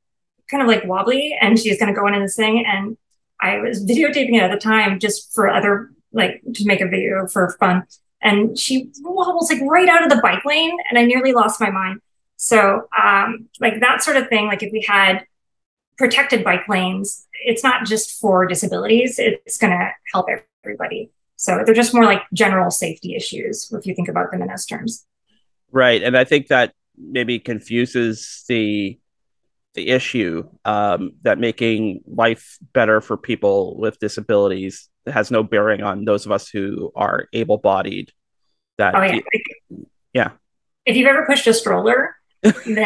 kind 0.49 0.63
of 0.63 0.67
like 0.67 0.85
wobbly, 0.85 1.37
and 1.39 1.59
she's 1.59 1.79
going 1.79 1.93
to 1.93 1.99
go 1.99 2.07
into 2.07 2.19
this 2.19 2.35
thing, 2.35 2.65
and 2.65 2.97
I 3.41 3.59
was 3.59 3.85
videotaping 3.85 4.35
it 4.35 4.43
at 4.43 4.51
the 4.51 4.59
time 4.59 4.99
just 4.99 5.33
for 5.33 5.49
other 5.49 5.91
like 6.11 6.41
to 6.55 6.65
make 6.65 6.81
a 6.81 6.87
video 6.87 7.27
for 7.27 7.55
fun, 7.59 7.83
and 8.21 8.57
she 8.57 8.91
wobbles 9.01 9.51
like 9.51 9.61
right 9.61 9.89
out 9.89 10.03
of 10.03 10.09
the 10.09 10.21
bike 10.21 10.45
lane, 10.45 10.75
and 10.89 10.97
I 10.97 11.05
nearly 11.05 11.33
lost 11.33 11.59
my 11.59 11.69
mind. 11.69 12.01
So 12.37 12.87
um, 12.97 13.49
like 13.59 13.81
that 13.81 14.01
sort 14.01 14.15
of 14.15 14.29
thing, 14.29 14.47
like 14.47 14.63
if 14.63 14.71
we 14.71 14.81
had 14.87 15.25
protected 15.97 16.43
bike 16.45 16.67
lanes, 16.69 17.27
it's 17.45 17.63
not 17.63 17.85
just 17.85 18.19
for 18.19 18.47
disabilities; 18.47 19.19
it's 19.19 19.57
going 19.57 19.77
to 19.77 19.91
help 20.13 20.27
everybody. 20.63 21.11
So 21.39 21.63
they're 21.65 21.73
just 21.73 21.93
more 21.93 22.03
like 22.03 22.23
general 22.33 22.69
safety 22.69 23.15
issues 23.15 23.71
if 23.71 23.85
you 23.85 23.95
think 23.95 24.09
about 24.09 24.29
them 24.29 24.41
in 24.41 24.49
those 24.49 24.65
terms. 24.65 25.05
Right, 25.71 26.03
and 26.03 26.17
I 26.17 26.25
think 26.25 26.47
that 26.47 26.73
maybe 26.97 27.39
confuses 27.39 28.43
the 28.49 28.99
the 29.73 29.87
issue 29.87 30.49
um, 30.65 31.13
that 31.21 31.39
making 31.39 32.01
life 32.05 32.57
better 32.73 32.99
for 32.99 33.15
people 33.15 33.79
with 33.79 33.99
disabilities 33.99 34.89
has 35.07 35.31
no 35.31 35.41
bearing 35.41 35.81
on 35.81 36.03
those 36.03 36.25
of 36.25 36.33
us 36.33 36.49
who 36.49 36.91
are 36.93 37.29
able-bodied. 37.31 38.11
That 38.77 38.95
oh, 38.95 39.03
yeah. 39.03 39.19
yeah. 40.13 40.31
If 40.85 40.97
you've 40.97 41.07
ever 41.07 41.25
pushed 41.25 41.47
a 41.47 41.53
stroller, 41.53 42.17
then, 42.41 42.55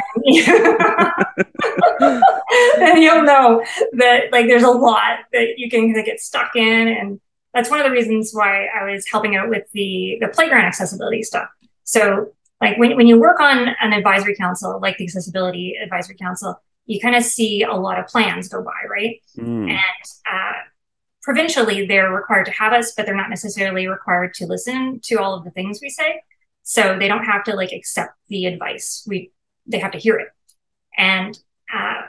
then 2.77 3.01
you'll 3.01 3.23
know 3.23 3.65
that 3.93 4.31
like 4.31 4.45
there's 4.45 4.61
a 4.61 4.69
lot 4.69 5.21
that 5.31 5.57
you 5.57 5.71
can 5.71 5.91
get 6.03 6.19
stuck 6.19 6.55
in 6.55 6.87
and 6.87 7.19
that's 7.53 7.69
one 7.69 7.79
of 7.79 7.85
the 7.85 7.91
reasons 7.91 8.31
why 8.33 8.65
I 8.67 8.91
was 8.91 9.05
helping 9.07 9.35
out 9.35 9.49
with 9.49 9.63
the 9.73 10.17
the 10.21 10.27
playground 10.27 10.65
accessibility 10.65 11.23
stuff. 11.23 11.49
So 11.83 12.33
like 12.63 12.77
when, 12.77 12.95
when 12.95 13.07
you 13.07 13.19
work 13.19 13.39
on 13.41 13.75
an 13.81 13.91
advisory 13.93 14.35
council, 14.35 14.79
like 14.81 14.97
the 14.97 15.03
Accessibility 15.03 15.75
Advisory 15.83 16.15
Council, 16.15 16.55
you 16.85 16.99
kind 16.99 17.15
of 17.15 17.23
see 17.23 17.63
a 17.63 17.73
lot 17.73 17.99
of 17.99 18.07
plans 18.07 18.47
go 18.47 18.63
by, 18.63 18.71
right? 18.89 19.21
Mm. 19.37 19.69
And 19.69 19.79
uh, 20.31 20.53
provincially, 21.21 21.85
they're 21.85 22.09
required 22.09 22.45
to 22.45 22.51
have 22.51 22.71
us, 22.71 22.93
but 22.95 23.05
they're 23.05 23.15
not 23.15 23.29
necessarily 23.29 23.87
required 23.87 24.33
to 24.35 24.45
listen 24.45 25.01
to 25.03 25.15
all 25.15 25.33
of 25.33 25.43
the 25.43 25.51
things 25.51 25.79
we 25.81 25.89
say. 25.89 26.21
So 26.63 26.97
they 26.97 27.09
don't 27.09 27.25
have 27.25 27.43
to 27.45 27.55
like 27.55 27.73
accept 27.73 28.13
the 28.29 28.45
advice. 28.45 29.05
We 29.07 29.31
they 29.65 29.79
have 29.79 29.91
to 29.91 29.97
hear 29.97 30.17
it. 30.17 30.29
And 30.97 31.37
uh, 31.73 32.03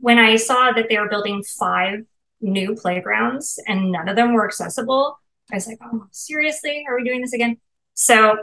when 0.00 0.18
I 0.18 0.36
saw 0.36 0.72
that 0.72 0.88
they 0.88 0.98
were 0.98 1.08
building 1.08 1.42
five 1.42 2.06
new 2.42 2.74
playgrounds 2.74 3.58
and 3.66 3.92
none 3.92 4.08
of 4.08 4.16
them 4.16 4.34
were 4.34 4.46
accessible. 4.46 5.18
I 5.50 5.56
was 5.56 5.66
like, 5.66 5.78
oh, 5.82 6.06
seriously? 6.10 6.84
Are 6.88 6.96
we 6.96 7.04
doing 7.04 7.20
this 7.20 7.32
again? 7.32 7.58
So 7.94 8.36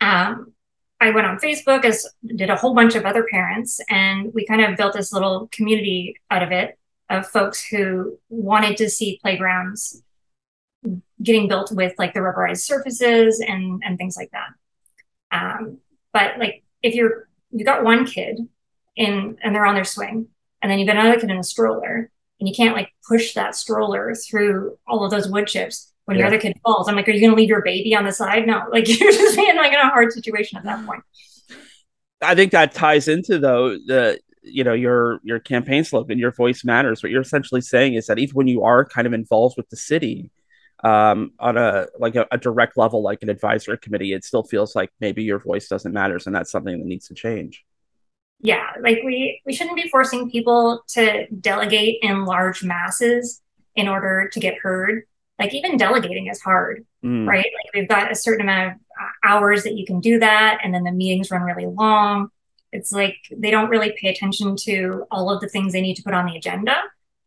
um, 0.00 0.52
I 1.00 1.10
went 1.10 1.26
on 1.26 1.38
Facebook, 1.38 1.84
as 1.84 2.06
did 2.24 2.50
a 2.50 2.56
whole 2.56 2.74
bunch 2.74 2.94
of 2.94 3.04
other 3.04 3.26
parents, 3.30 3.80
and 3.88 4.32
we 4.34 4.46
kind 4.46 4.62
of 4.62 4.76
built 4.76 4.94
this 4.94 5.12
little 5.12 5.48
community 5.52 6.16
out 6.30 6.42
of 6.42 6.52
it 6.52 6.78
of 7.08 7.26
folks 7.26 7.64
who 7.64 8.18
wanted 8.28 8.76
to 8.78 8.90
see 8.90 9.18
playgrounds 9.22 10.02
getting 11.22 11.48
built 11.48 11.70
with 11.72 11.94
like 11.98 12.14
the 12.14 12.20
rubberized 12.20 12.60
surfaces 12.60 13.40
and 13.40 13.82
and 13.84 13.98
things 13.98 14.16
like 14.16 14.30
that. 14.32 14.48
Um, 15.30 15.78
but 16.12 16.38
like 16.38 16.64
if 16.82 16.94
you're 16.94 17.28
you 17.50 17.64
got 17.64 17.84
one 17.84 18.06
kid 18.06 18.40
in 18.96 19.36
and 19.42 19.54
they're 19.54 19.66
on 19.66 19.74
their 19.74 19.84
swing, 19.84 20.28
and 20.62 20.70
then 20.70 20.78
you've 20.78 20.88
got 20.88 20.96
another 20.96 21.20
kid 21.20 21.30
in 21.30 21.38
a 21.38 21.44
stroller, 21.44 22.10
and 22.40 22.48
you 22.48 22.54
can't 22.54 22.74
like 22.74 22.90
push 23.06 23.34
that 23.34 23.54
stroller 23.54 24.14
through 24.14 24.78
all 24.86 25.04
of 25.04 25.10
those 25.10 25.28
wood 25.28 25.46
chips 25.46 25.92
when 26.04 26.16
yeah. 26.16 26.20
your 26.20 26.28
other 26.28 26.40
kid 26.40 26.58
falls. 26.62 26.88
I'm 26.88 26.96
like, 26.96 27.08
are 27.08 27.12
you 27.12 27.20
going 27.20 27.30
to 27.30 27.36
leave 27.36 27.48
your 27.48 27.62
baby 27.62 27.94
on 27.94 28.04
the 28.04 28.12
side? 28.12 28.46
No, 28.46 28.62
like 28.72 28.88
you're 28.88 29.12
just 29.12 29.36
being 29.36 29.56
like 29.56 29.72
in 29.72 29.78
a 29.78 29.88
hard 29.88 30.12
situation 30.12 30.58
at 30.58 30.64
that 30.64 30.84
point. 30.86 31.02
I 32.22 32.34
think 32.34 32.52
that 32.52 32.72
ties 32.72 33.08
into 33.08 33.38
though 33.38 33.70
the 33.70 34.18
you 34.42 34.64
know 34.64 34.72
your 34.72 35.20
your 35.22 35.38
campaign 35.38 35.84
slogan, 35.84 36.18
your 36.18 36.30
voice 36.30 36.64
matters. 36.64 37.02
What 37.02 37.12
you're 37.12 37.22
essentially 37.22 37.60
saying 37.60 37.94
is 37.94 38.06
that 38.06 38.18
even 38.18 38.34
when 38.34 38.48
you 38.48 38.62
are 38.62 38.84
kind 38.84 39.06
of 39.06 39.12
involved 39.12 39.56
with 39.56 39.68
the 39.68 39.76
city 39.76 40.30
um, 40.84 41.32
on 41.38 41.56
a 41.56 41.88
like 41.98 42.16
a, 42.16 42.26
a 42.30 42.38
direct 42.38 42.76
level, 42.76 43.02
like 43.02 43.22
an 43.22 43.28
advisory 43.28 43.76
committee, 43.78 44.12
it 44.12 44.24
still 44.24 44.44
feels 44.44 44.74
like 44.74 44.90
maybe 45.00 45.24
your 45.24 45.38
voice 45.38 45.68
doesn't 45.68 45.92
matter, 45.92 46.18
and 46.24 46.34
that's 46.34 46.50
something 46.50 46.78
that 46.78 46.86
needs 46.86 47.08
to 47.08 47.14
change 47.14 47.64
yeah 48.40 48.72
like 48.80 49.00
we 49.04 49.40
we 49.46 49.54
shouldn't 49.54 49.76
be 49.76 49.88
forcing 49.88 50.30
people 50.30 50.82
to 50.88 51.26
delegate 51.28 51.98
in 52.02 52.24
large 52.24 52.62
masses 52.62 53.40
in 53.74 53.88
order 53.88 54.28
to 54.32 54.40
get 54.40 54.58
heard. 54.58 55.04
Like 55.38 55.52
even 55.52 55.76
delegating 55.76 56.28
is 56.28 56.40
hard 56.40 56.86
mm. 57.06 57.26
right? 57.26 57.44
Like 57.44 57.74
we've 57.74 57.88
got 57.88 58.10
a 58.10 58.14
certain 58.14 58.42
amount 58.42 58.72
of 58.72 58.78
uh, 59.00 59.28
hours 59.28 59.62
that 59.64 59.74
you 59.74 59.86
can 59.86 60.00
do 60.00 60.18
that 60.18 60.60
and 60.62 60.74
then 60.74 60.84
the 60.84 60.92
meetings 60.92 61.30
run 61.30 61.42
really 61.42 61.66
long. 61.66 62.28
It's 62.72 62.92
like 62.92 63.16
they 63.30 63.50
don't 63.50 63.70
really 63.70 63.96
pay 63.98 64.08
attention 64.08 64.56
to 64.64 65.06
all 65.10 65.30
of 65.30 65.40
the 65.40 65.48
things 65.48 65.72
they 65.72 65.80
need 65.80 65.94
to 65.94 66.02
put 66.02 66.14
on 66.14 66.26
the 66.26 66.36
agenda. 66.36 66.76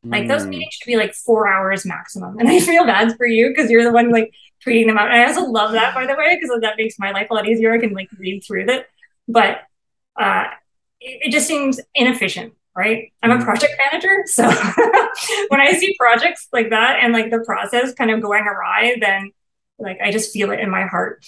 Like 0.02 0.30
those 0.30 0.44
mm. 0.44 0.50
meetings 0.50 0.74
should 0.76 0.88
be 0.88 0.96
like 0.96 1.14
four 1.14 1.46
hours 1.46 1.86
maximum 1.86 2.40
and 2.40 2.48
i 2.48 2.62
feel 2.62 2.86
bad 2.86 3.18
for 3.18 3.26
you 3.26 3.50
because 3.50 3.70
you're 3.70 3.84
the 3.84 3.92
one 3.92 4.12
like 4.12 4.34
tweeting 4.66 4.86
them 4.88 4.98
out. 4.98 5.12
And 5.12 5.22
i 5.22 5.26
also 5.26 5.44
love 5.44 5.74
that 5.74 5.94
by 5.94 6.06
the 6.06 6.16
way 6.16 6.38
because 6.40 6.58
that 6.62 6.78
makes 6.78 6.98
my 6.98 7.12
life 7.12 7.28
a 7.30 7.34
lot 7.34 7.48
easier. 7.48 7.74
I 7.74 7.80
can 7.80 7.94
like 7.94 8.10
read 8.18 8.42
through 8.46 8.66
it. 8.70 8.88
But 9.28 9.62
uh 10.16 10.46
it 11.00 11.32
just 11.32 11.48
seems 11.48 11.80
inefficient 11.96 12.54
right? 12.76 13.12
I'm 13.22 13.32
a 13.32 13.36
mm-hmm. 13.36 13.44
project 13.44 13.74
manager. 13.92 14.24
So 14.28 14.44
when 15.50 15.60
I 15.60 15.74
see 15.74 15.96
projects 16.00 16.48
like 16.54 16.70
that 16.70 17.00
and 17.02 17.12
like 17.12 17.30
the 17.30 17.44
process 17.46 17.94
kind 17.94 18.10
of 18.10 18.22
going 18.22 18.46
awry, 18.46 18.96
then 19.02 19.32
like 19.78 20.00
I 20.02 20.12
just 20.12 20.32
feel 20.32 20.52
it 20.52 20.62
in 20.62 20.70
my 20.70 20.86
heart. 20.86 21.26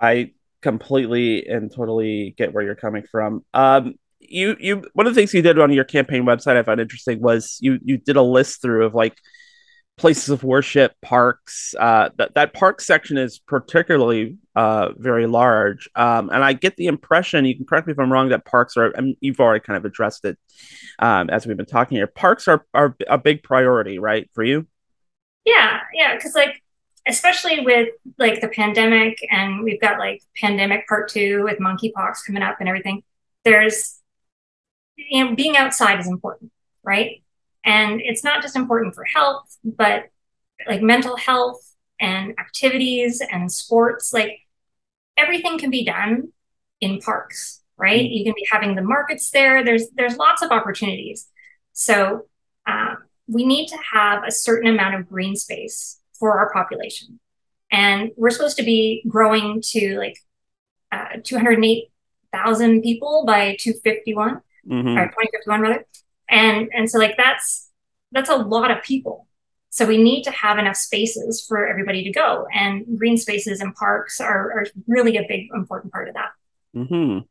I 0.00 0.32
completely 0.62 1.46
and 1.46 1.72
totally 1.72 2.34
get 2.36 2.52
where 2.52 2.64
you're 2.64 2.74
coming 2.74 3.04
from. 3.10 3.44
Um, 3.54 3.94
you 4.18 4.56
you 4.58 4.84
one 4.92 5.06
of 5.06 5.14
the 5.14 5.20
things 5.20 5.32
you 5.32 5.42
did 5.42 5.58
on 5.58 5.72
your 5.72 5.84
campaign 5.84 6.24
website 6.24 6.56
I 6.56 6.62
found 6.62 6.80
interesting 6.80 7.20
was 7.20 7.58
you 7.60 7.78
you 7.84 7.96
did 7.96 8.16
a 8.16 8.22
list 8.22 8.62
through 8.62 8.86
of 8.86 8.94
like 8.94 9.16
places 10.00 10.30
of 10.30 10.42
worship, 10.42 10.94
parks. 11.02 11.74
Uh, 11.78 12.08
that 12.16 12.34
that 12.34 12.54
park 12.54 12.80
section 12.80 13.18
is 13.18 13.38
particularly 13.38 14.38
uh, 14.56 14.88
very 14.96 15.26
large, 15.26 15.88
um, 15.94 16.30
and 16.30 16.42
I 16.42 16.54
get 16.54 16.76
the 16.76 16.86
impression. 16.86 17.44
You 17.44 17.54
can 17.54 17.66
correct 17.66 17.86
me 17.86 17.92
if 17.92 17.98
I'm 17.98 18.10
wrong. 18.10 18.30
That 18.30 18.46
parks 18.46 18.76
are. 18.76 18.92
You've 19.20 19.38
already 19.38 19.60
kind 19.60 19.76
of 19.76 19.84
addressed 19.84 20.24
it 20.24 20.38
um, 20.98 21.28
as 21.28 21.46
we've 21.46 21.56
been 21.56 21.66
talking 21.66 21.98
here. 21.98 22.06
Parks 22.06 22.48
are 22.48 22.66
are 22.72 22.96
a 23.08 23.18
big 23.18 23.42
priority, 23.42 23.98
right, 23.98 24.28
for 24.32 24.42
you? 24.42 24.66
Yeah, 25.44 25.80
yeah, 25.94 26.14
because 26.14 26.34
like 26.34 26.62
especially 27.06 27.60
with 27.60 27.90
like 28.18 28.40
the 28.40 28.48
pandemic, 28.48 29.18
and 29.30 29.62
we've 29.62 29.80
got 29.80 29.98
like 29.98 30.22
pandemic 30.34 30.88
part 30.88 31.10
two 31.10 31.44
with 31.44 31.58
monkeypox 31.58 32.24
coming 32.26 32.42
up 32.42 32.56
and 32.60 32.68
everything. 32.68 33.02
There's 33.44 34.00
you 34.96 35.24
know 35.24 35.34
being 35.34 35.58
outside 35.58 36.00
is 36.00 36.06
important, 36.06 36.52
right? 36.82 37.22
And 37.64 38.00
it's 38.02 38.24
not 38.24 38.42
just 38.42 38.56
important 38.56 38.94
for 38.94 39.04
health, 39.04 39.56
but 39.64 40.04
like 40.66 40.82
mental 40.82 41.16
health 41.16 41.60
and 42.00 42.38
activities 42.38 43.22
and 43.30 43.50
sports. 43.52 44.12
Like 44.12 44.40
everything 45.16 45.58
can 45.58 45.70
be 45.70 45.84
done 45.84 46.32
in 46.80 47.00
parks, 47.00 47.62
right? 47.76 48.00
Mm-hmm. 48.00 48.12
You 48.12 48.24
can 48.24 48.34
be 48.34 48.46
having 48.50 48.74
the 48.74 48.82
markets 48.82 49.30
there. 49.30 49.64
There's 49.64 49.88
there's 49.94 50.16
lots 50.16 50.42
of 50.42 50.50
opportunities. 50.50 51.28
So 51.72 52.26
um, 52.66 52.96
we 53.28 53.44
need 53.46 53.68
to 53.68 53.78
have 53.92 54.24
a 54.26 54.32
certain 54.32 54.68
amount 54.68 54.96
of 54.96 55.08
green 55.08 55.36
space 55.36 56.00
for 56.18 56.38
our 56.38 56.52
population, 56.52 57.20
and 57.70 58.10
we're 58.16 58.30
supposed 58.30 58.56
to 58.56 58.62
be 58.62 59.02
growing 59.08 59.62
to 59.68 59.98
like 59.98 60.16
uh, 60.92 61.18
208,000 61.22 62.82
people 62.82 63.24
by 63.26 63.56
251 63.60 64.40
mm-hmm. 64.68 64.98
or 64.98 65.06
2051 65.06 65.60
rather 65.60 65.84
and 66.30 66.68
and 66.72 66.88
so 66.90 66.98
like 66.98 67.16
that's 67.16 67.68
that's 68.12 68.30
a 68.30 68.36
lot 68.36 68.70
of 68.70 68.82
people. 68.82 69.26
So 69.70 69.86
we 69.86 70.02
need 70.02 70.24
to 70.24 70.32
have 70.32 70.58
enough 70.58 70.76
spaces 70.76 71.44
for 71.46 71.66
everybody 71.66 72.02
to 72.02 72.10
go. 72.10 72.46
And 72.52 72.98
green 72.98 73.16
spaces 73.16 73.60
and 73.60 73.72
parks 73.72 74.20
are, 74.20 74.50
are 74.50 74.66
really 74.88 75.16
a 75.16 75.24
big 75.28 75.46
important 75.54 75.92
part 75.92 76.08
of 76.08 76.14
that. 76.14 76.30
Mm-hmm. 76.76 77.24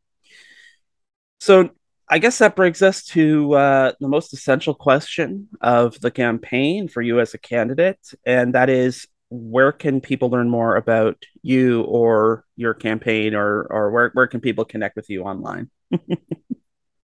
so 1.40 1.70
i 2.10 2.20
guess 2.20 2.40
that 2.40 2.58
brings 2.58 2.82
us 2.82 3.06
to 3.06 3.54
uh, 3.54 3.94
the 4.02 4.10
most 4.10 4.34
essential 4.34 4.74
question 4.74 5.48
of 5.62 5.98
the 6.02 6.12
campaign 6.12 6.90
for 6.90 7.02
you 7.02 7.22
as 7.22 7.34
a 7.34 7.38
candidate 7.38 8.06
and 8.26 8.54
that 8.54 8.70
is 8.70 9.08
where 9.30 9.72
can 9.72 10.02
people 10.02 10.30
learn 10.30 10.50
more 10.50 10.76
about 10.76 11.24
you 11.42 11.84
or 11.84 12.44
your 12.58 12.74
campaign 12.74 13.34
or 13.34 13.64
or 13.70 13.92
where, 13.92 14.10
where 14.14 14.28
can 14.28 14.42
people 14.42 14.66
connect 14.66 14.98
with 14.98 15.10
you 15.10 15.24
online 15.24 15.70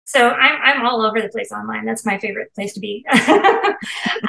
So 0.06 0.30
I'm, 0.30 0.62
I'm 0.62 0.86
all 0.86 1.02
over 1.02 1.22
the 1.22 1.30
place 1.30 1.52
online. 1.52 1.86
That's 1.86 2.06
my 2.06 2.18
favorite 2.18 2.54
place 2.54 2.74
to 2.74 2.80
be. 2.80 3.06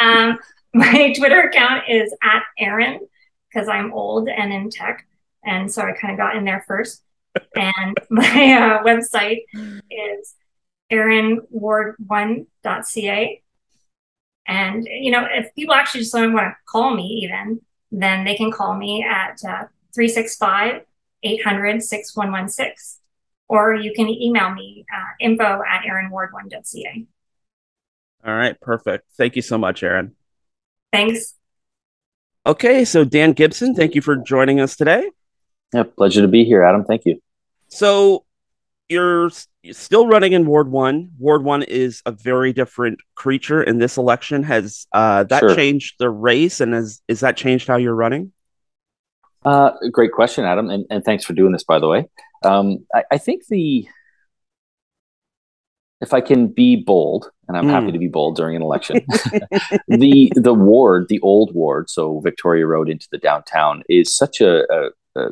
um, 0.01 0.39
my 0.73 1.13
Twitter 1.17 1.43
account 1.43 1.85
is 1.89 2.13
at 2.23 2.43
Erin 2.59 3.01
because 3.49 3.69
I'm 3.69 3.93
old 3.93 4.29
and 4.29 4.53
in 4.53 4.71
tech. 4.71 5.07
And 5.45 5.71
so 5.71 5.83
I 5.83 5.93
kind 5.93 6.13
of 6.13 6.19
got 6.19 6.35
in 6.37 6.45
there 6.45 6.65
first. 6.67 7.03
And 7.57 7.97
my 8.11 8.53
uh, 8.53 8.85
website 8.85 9.41
is 9.91 10.37
erinward1.ca. 10.93 13.43
And, 14.47 14.87
you 14.89 15.11
know, 15.11 15.27
if 15.29 15.53
people 15.57 15.75
actually 15.75 16.03
just 16.03 16.13
don't 16.13 16.33
want 16.33 16.47
to 16.47 16.55
call 16.67 16.95
me 16.95 17.25
even, 17.25 17.61
then 17.91 18.23
they 18.25 18.37
can 18.37 18.53
call 18.53 18.77
me 18.77 19.03
at 19.03 19.43
uh, 19.45 19.67
365 19.95 20.83
800 21.25 21.83
6116 21.83 23.01
or 23.49 23.75
you 23.75 23.93
can 23.95 24.09
email 24.09 24.51
me 24.51 24.85
uh, 24.95 25.05
info 25.21 25.63
at 25.69 25.83
erinward1.ca. 25.83 27.07
All 28.27 28.35
right, 28.35 28.59
perfect. 28.61 29.05
Thank 29.17 29.37
you 29.37 29.43
so 29.43 29.59
much, 29.59 29.83
Erin. 29.83 30.15
Thanks. 30.93 31.35
Okay, 32.47 32.85
so 32.85 33.05
Dan 33.05 33.33
Gibson, 33.33 33.75
thank 33.75 33.95
you 33.95 34.03
for 34.03 34.17
joining 34.17 34.61
us 34.61 34.77
today. 34.77 35.11
Yeah, 35.73 35.85
pleasure 35.85 36.23
to 36.23 36.29
be 36.29 36.45
here, 36.45 36.63
Adam. 36.63 36.85
Thank 36.85 37.05
you. 37.05 37.21
So 37.69 38.25
you're 38.89 39.31
still 39.73 40.07
running 40.07 40.33
in 40.33 40.47
Ward 40.47 40.71
One. 40.71 41.11
Ward 41.19 41.43
One 41.43 41.63
is 41.63 42.03
a 42.07 42.13
very 42.13 42.53
different 42.53 43.01
creature 43.15 43.63
in 43.63 43.79
this 43.79 43.97
election. 43.97 44.43
Has 44.43 44.87
uh, 44.93 45.25
that 45.25 45.41
sure. 45.41 45.55
changed 45.55 45.97
the 45.99 46.11
race, 46.11 46.61
and 46.61 46.75
has 46.75 47.01
is 47.09 47.21
that 47.21 47.37
changed 47.37 47.67
how 47.67 47.77
you're 47.77 47.95
running? 47.95 48.33
Uh, 49.45 49.73
great 49.91 50.13
question, 50.13 50.45
Adam, 50.45 50.71
and, 50.71 50.87
and 50.91 51.05
thanks 51.05 51.25
for 51.25 51.35
doing 51.35 51.53
this, 51.53 51.65
by 51.65 51.79
the 51.79 51.89
way. 51.89 52.07
Um, 52.45 52.87
I, 52.95 53.05
I, 53.13 53.19
think 53.19 53.47
the 53.47 53.89
if 56.01 56.13
I 56.13 56.21
can 56.21 56.49
be 56.49 56.77
bold, 56.77 57.31
and 57.49 57.57
I'm 57.57 57.67
mm. 57.67 57.71
happy 57.71 57.93
to 57.93 57.99
be 57.99 58.09
bold 58.09 58.37
during 58.37 58.57
an 58.57 58.63
election, 58.63 59.01
the 59.89 60.33
the 60.35 60.55
ward, 60.55 61.07
the 61.09 61.21
old 61.21 61.55
ward, 61.55 61.91
so 61.91 62.21
Victoria 62.21 62.67
Road 62.67 62.89
into 62.89 63.09
the 63.11 63.19
downtown, 63.19 63.83
is 63.89 64.15
such 64.15 64.41
a, 64.41 64.65
a, 64.73 64.91
a 65.17 65.31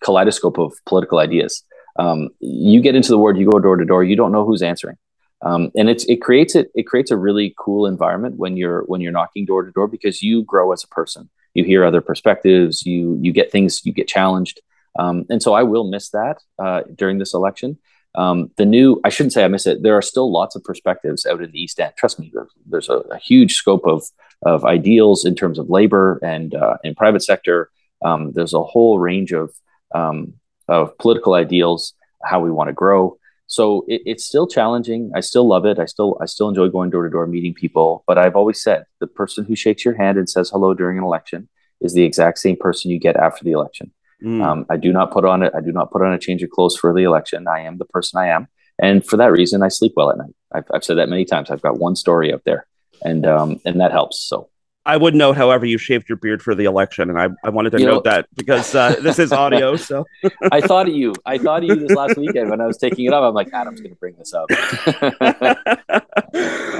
kaleidoscope 0.00 0.58
of 0.58 0.72
political 0.86 1.18
ideas. 1.18 1.62
Um, 1.98 2.30
you 2.40 2.80
get 2.80 2.96
into 2.96 3.10
the 3.10 3.18
ward, 3.18 3.38
you 3.38 3.50
go 3.50 3.60
door 3.60 3.76
to 3.76 3.84
door, 3.84 4.02
you 4.02 4.16
don't 4.16 4.32
know 4.32 4.44
who's 4.44 4.62
answering. 4.62 4.96
Um, 5.42 5.70
and 5.76 5.90
it's 5.90 6.04
it 6.06 6.22
creates 6.22 6.54
it 6.56 6.70
it 6.74 6.84
creates 6.84 7.10
a 7.10 7.18
really 7.18 7.54
cool 7.58 7.86
environment 7.86 8.36
when 8.38 8.56
you're 8.56 8.82
when 8.84 9.02
you're 9.02 9.12
knocking 9.12 9.44
door 9.44 9.62
to 9.62 9.70
door 9.72 9.86
because 9.86 10.22
you 10.22 10.42
grow 10.42 10.72
as 10.72 10.82
a 10.82 10.88
person 10.88 11.28
you 11.52 11.64
hear 11.64 11.84
other 11.84 12.00
perspectives 12.00 12.86
you 12.86 13.18
you 13.20 13.30
get 13.30 13.52
things 13.52 13.84
you 13.84 13.92
get 13.92 14.08
challenged 14.08 14.62
um, 14.98 15.24
and 15.30 15.42
so 15.42 15.54
i 15.54 15.62
will 15.62 15.84
miss 15.84 16.10
that 16.10 16.38
uh, 16.58 16.82
during 16.94 17.18
this 17.18 17.34
election. 17.34 17.78
Um, 18.16 18.52
the 18.56 18.64
new 18.64 19.00
i 19.04 19.08
shouldn't 19.08 19.32
say 19.32 19.44
i 19.44 19.48
miss 19.48 19.66
it. 19.66 19.82
There 19.82 19.96
are 19.96 20.02
still 20.02 20.30
lots 20.30 20.54
of 20.54 20.62
perspectives 20.62 21.26
out 21.26 21.42
in 21.42 21.50
the 21.50 21.60
east 21.60 21.80
end. 21.80 21.94
Trust 21.96 22.20
me 22.20 22.30
there's, 22.32 22.50
there's 22.66 22.88
a, 22.88 22.98
a, 23.10 23.18
huge 23.18 23.54
scope 23.54 23.86
of 23.86 24.04
of 24.42 24.64
ideals 24.64 25.24
in 25.24 25.34
terms 25.34 25.58
of 25.58 25.68
labor 25.68 26.20
and 26.22 26.54
uh, 26.54 26.76
in 26.84 26.94
private 26.94 27.22
sector. 27.22 27.70
Um, 28.04 28.32
there's 28.32 28.54
a 28.54 28.62
whole 28.62 28.98
range 28.98 29.32
of 29.32 29.52
um, 29.94 30.34
of 30.68 30.96
political 30.98 31.34
ideals 31.34 31.94
how 32.22 32.40
we 32.40 32.50
want 32.50 32.68
to 32.68 32.72
grow. 32.72 33.18
So 33.46 33.84
it, 33.88 34.02
it's 34.06 34.24
still 34.24 34.46
challenging. 34.46 35.10
I 35.14 35.20
still 35.20 35.46
love 35.46 35.66
it. 35.66 35.78
I 35.78 35.86
still 35.86 36.16
i 36.20 36.26
still 36.26 36.48
enjoy 36.48 36.68
going 36.68 36.90
door 36.90 37.04
to 37.04 37.10
door 37.10 37.26
meeting 37.26 37.54
people. 37.54 38.04
But 38.06 38.18
i've 38.18 38.36
always 38.36 38.62
said 38.62 38.84
the 39.00 39.06
person 39.06 39.44
who 39.44 39.56
shakes 39.56 39.84
your 39.84 39.94
hand 39.94 40.18
and 40.18 40.28
says 40.28 40.50
hello 40.50 40.72
during 40.74 40.98
an 40.98 41.04
election 41.04 41.48
is 41.80 41.94
the 41.94 42.04
exact 42.04 42.38
same 42.38 42.56
person 42.56 42.90
you 42.90 42.98
get 42.98 43.16
after 43.16 43.44
the 43.44 43.52
election 43.52 43.92
mm. 44.24 44.44
um, 44.44 44.66
i 44.70 44.76
do 44.76 44.92
not 44.92 45.10
put 45.12 45.24
on 45.24 45.42
it 45.42 45.52
i 45.56 45.60
do 45.60 45.72
not 45.72 45.90
put 45.90 46.02
on 46.02 46.12
a 46.12 46.18
change 46.18 46.42
of 46.42 46.50
clothes 46.50 46.76
for 46.76 46.92
the 46.94 47.02
election 47.02 47.46
i 47.48 47.60
am 47.60 47.78
the 47.78 47.84
person 47.84 48.18
i 48.18 48.28
am 48.28 48.48
and 48.80 49.06
for 49.06 49.16
that 49.16 49.30
reason 49.30 49.62
i 49.62 49.68
sleep 49.68 49.92
well 49.96 50.10
at 50.10 50.18
night 50.18 50.34
i've, 50.52 50.66
I've 50.72 50.84
said 50.84 50.98
that 50.98 51.08
many 51.08 51.24
times 51.24 51.50
i've 51.50 51.62
got 51.62 51.78
one 51.78 51.96
story 51.96 52.32
up 52.32 52.42
there 52.44 52.66
and 53.02 53.26
um, 53.26 53.60
and 53.64 53.80
that 53.80 53.92
helps 53.92 54.20
so 54.20 54.48
I 54.86 54.96
would 54.98 55.14
note, 55.14 55.36
however, 55.36 55.64
you 55.64 55.78
shaved 55.78 56.10
your 56.10 56.16
beard 56.16 56.42
for 56.42 56.54
the 56.54 56.64
election, 56.64 57.08
and 57.08 57.18
I, 57.18 57.28
I 57.42 57.48
wanted 57.48 57.70
to 57.70 57.80
you 57.80 57.86
note 57.86 58.04
know, 58.04 58.10
that 58.10 58.26
because 58.34 58.74
uh, 58.74 58.96
this 59.00 59.18
is 59.18 59.32
audio. 59.32 59.76
So 59.84 60.06
I 60.50 60.60
thought 60.60 60.88
of 60.88 60.94
you. 60.94 61.14
I 61.26 61.36
thought 61.36 61.62
of 61.62 61.68
you 61.68 61.76
this 61.76 61.96
last 61.96 62.16
weekend 62.16 62.48
when 62.48 62.60
I 62.60 62.66
was 62.66 62.78
taking 62.78 63.04
it 63.06 63.12
up. 63.12 63.22
I'm 63.22 63.34
like, 63.34 63.52
Adam's 63.52 63.80
going 63.80 63.92
to 63.92 63.98
bring 63.98 64.14
this 64.16 64.32
up. 64.32 64.48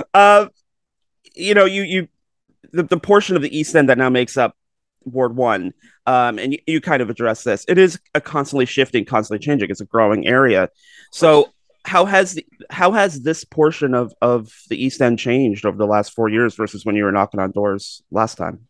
uh, 0.14 0.46
you 1.35 1.54
know, 1.54 1.64
you 1.64 1.83
you 1.83 2.09
the, 2.72 2.85
the 2.85 2.98
portion 2.98 3.37
of 3.37 3.42
the 3.42 3.57
East 3.57 3.74
End 3.74 3.88
that 3.88 3.98
now 3.98 4.11
makes 4.11 4.37
up 4.37 4.57
Ward 5.05 5.37
One, 5.37 5.73
um, 6.07 6.38
and 6.38 6.53
you, 6.53 6.59
you 6.67 6.81
kind 6.81 7.03
of 7.03 7.11
address 7.11 7.45
this. 7.45 7.64
It 7.69 7.79
is 7.79 7.99
a 8.14 8.21
constantly 8.21 8.67
shifting, 8.67 9.05
constantly 9.05 9.45
changing. 9.45 9.71
It's 9.71 9.81
a 9.81 9.87
growing 9.87 10.27
area. 10.27 10.69
So 11.12 11.51
how 11.85 12.07
has 12.07 12.35
the, 12.35 12.47
how 12.71 12.93
has 12.93 13.23
this 13.23 13.45
portion 13.45 13.95
of 13.95 14.12
of 14.23 14.51
the 14.69 14.83
East 14.83 15.01
End 15.01 15.19
changed 15.19 15.67
over 15.67 15.77
the 15.77 15.87
last 15.87 16.14
four 16.14 16.29
years 16.29 16.55
versus 16.55 16.85
when 16.85 16.97
you 16.97 17.05
were 17.05 17.12
knocking 17.12 17.40
on 17.40 17.51
doors 17.51 18.03
last 18.11 18.37
time? 18.37 18.67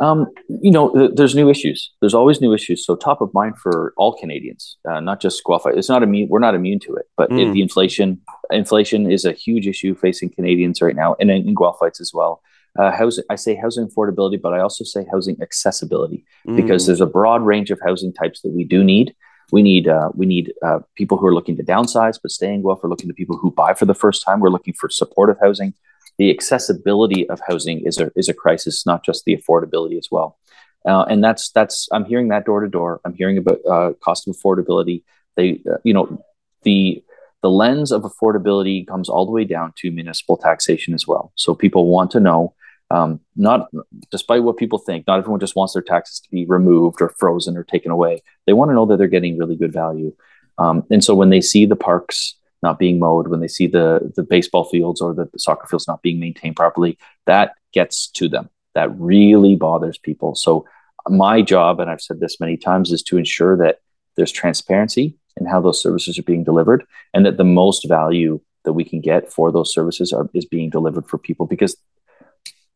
Um, 0.00 0.26
you 0.48 0.72
know, 0.72 0.92
th- 0.92 1.12
there's 1.14 1.36
new 1.36 1.48
issues. 1.48 1.92
There's 2.00 2.14
always 2.14 2.40
new 2.40 2.52
issues. 2.52 2.84
So 2.84 2.96
top 2.96 3.20
of 3.20 3.32
mind 3.34 3.58
for 3.58 3.92
all 3.96 4.18
Canadians, 4.18 4.76
uh, 4.88 4.98
not 4.98 5.20
just 5.20 5.44
Guelph. 5.44 5.66
It's 5.66 5.88
not 5.88 6.02
immune. 6.02 6.28
We're 6.28 6.40
not 6.40 6.56
immune 6.56 6.80
to 6.80 6.94
it, 6.94 7.06
but 7.16 7.30
mm. 7.30 7.40
it, 7.40 7.52
the 7.52 7.62
inflation 7.62 8.20
inflation 8.50 9.10
is 9.10 9.24
a 9.24 9.32
huge 9.32 9.68
issue 9.68 9.94
facing 9.94 10.30
Canadians 10.30 10.82
right 10.82 10.96
now, 10.96 11.14
and 11.20 11.30
in, 11.30 11.46
in 11.48 11.54
Guelphites 11.54 12.00
as 12.00 12.10
well. 12.12 12.42
Uh, 12.78 12.90
housing, 12.90 13.24
I 13.28 13.36
say 13.36 13.54
housing 13.54 13.86
affordability, 13.86 14.40
but 14.40 14.54
I 14.54 14.60
also 14.60 14.82
say 14.84 15.04
housing 15.10 15.36
accessibility 15.42 16.24
mm. 16.46 16.56
because 16.56 16.86
there's 16.86 17.02
a 17.02 17.06
broad 17.06 17.42
range 17.42 17.70
of 17.70 17.78
housing 17.84 18.12
types 18.14 18.40
that 18.42 18.50
we 18.50 18.64
do 18.64 18.82
need. 18.82 19.14
We 19.50 19.60
need 19.60 19.88
uh, 19.88 20.08
we 20.14 20.24
need 20.24 20.54
uh, 20.64 20.78
people 20.94 21.18
who 21.18 21.26
are 21.26 21.34
looking 21.34 21.56
to 21.58 21.62
downsize 21.62 22.18
but 22.22 22.30
stay 22.30 22.52
in 22.52 22.62
Guelph. 22.62 22.80
We're 22.82 22.88
looking 22.88 23.08
to 23.08 23.14
people 23.14 23.36
who 23.36 23.50
buy 23.50 23.74
for 23.74 23.84
the 23.84 23.94
first 23.94 24.24
time. 24.24 24.40
We're 24.40 24.48
looking 24.48 24.72
for 24.72 24.88
supportive 24.88 25.36
housing. 25.42 25.74
The 26.18 26.30
accessibility 26.30 27.28
of 27.28 27.40
housing 27.46 27.80
is 27.84 27.98
a 27.98 28.10
is 28.16 28.30
a 28.30 28.34
crisis, 28.34 28.86
not 28.86 29.04
just 29.04 29.26
the 29.26 29.36
affordability 29.36 29.98
as 29.98 30.08
well. 30.10 30.38
Uh, 30.86 31.02
and 31.02 31.22
that's 31.22 31.50
that's 31.50 31.88
I'm 31.92 32.06
hearing 32.06 32.28
that 32.28 32.46
door 32.46 32.60
to 32.60 32.68
door. 32.68 33.00
I'm 33.04 33.14
hearing 33.14 33.38
about 33.38 33.58
uh, 33.70 33.92
cost 34.02 34.26
of 34.26 34.34
affordability. 34.34 35.02
They 35.36 35.60
uh, 35.70 35.76
you 35.84 35.92
know 35.92 36.22
the 36.62 37.04
the 37.42 37.50
lens 37.50 37.92
of 37.92 38.02
affordability 38.02 38.86
comes 38.86 39.08
all 39.08 39.26
the 39.26 39.32
way 39.32 39.44
down 39.44 39.72
to 39.76 39.90
municipal 39.90 40.36
taxation 40.36 40.94
as 40.94 41.06
well. 41.06 41.32
So 41.34 41.54
people 41.54 41.88
want 41.88 42.10
to 42.12 42.20
know, 42.20 42.54
um, 42.92 43.20
not 43.36 43.68
despite 44.10 44.42
what 44.42 44.56
people 44.56 44.78
think, 44.78 45.06
not 45.06 45.18
everyone 45.18 45.40
just 45.40 45.56
wants 45.56 45.72
their 45.72 45.82
taxes 45.82 46.20
to 46.20 46.30
be 46.30 46.44
removed 46.44 47.00
or 47.00 47.08
frozen 47.20 47.56
or 47.56 47.64
taken 47.64 47.90
away. 47.90 48.22
They 48.46 48.52
want 48.52 48.70
to 48.70 48.74
know 48.74 48.86
that 48.86 48.98
they're 48.98 49.06
getting 49.08 49.38
really 49.38 49.56
good 49.56 49.72
value. 49.72 50.14
Um, 50.58 50.84
and 50.90 51.02
so 51.02 51.14
when 51.14 51.30
they 51.30 51.40
see 51.40 51.64
the 51.66 51.76
parks 51.76 52.36
not 52.62 52.78
being 52.78 52.98
mowed, 52.98 53.28
when 53.28 53.40
they 53.40 53.48
see 53.48 53.66
the 53.66 54.12
the 54.14 54.22
baseball 54.22 54.64
fields 54.64 55.00
or 55.00 55.14
the, 55.14 55.24
the 55.32 55.38
soccer 55.38 55.66
fields 55.66 55.88
not 55.88 56.02
being 56.02 56.20
maintained 56.20 56.56
properly, 56.56 56.98
that 57.26 57.54
gets 57.72 58.08
to 58.08 58.28
them. 58.28 58.48
That 58.74 58.96
really 58.98 59.56
bothers 59.56 59.98
people. 59.98 60.34
So 60.34 60.66
my 61.08 61.42
job, 61.42 61.80
and 61.80 61.90
I've 61.90 62.00
said 62.00 62.20
this 62.20 62.38
many 62.38 62.56
times, 62.56 62.92
is 62.92 63.02
to 63.04 63.18
ensure 63.18 63.56
that 63.56 63.80
there's 64.16 64.30
transparency 64.30 65.16
in 65.38 65.46
how 65.46 65.60
those 65.60 65.82
services 65.82 66.18
are 66.18 66.22
being 66.22 66.44
delivered, 66.44 66.84
and 67.14 67.24
that 67.26 67.36
the 67.36 67.44
most 67.44 67.88
value 67.88 68.40
that 68.64 68.74
we 68.74 68.84
can 68.84 69.00
get 69.00 69.32
for 69.32 69.50
those 69.50 69.72
services 69.72 70.12
are, 70.12 70.28
is 70.34 70.44
being 70.44 70.70
delivered 70.70 71.08
for 71.08 71.18
people. 71.18 71.46
Because 71.46 71.76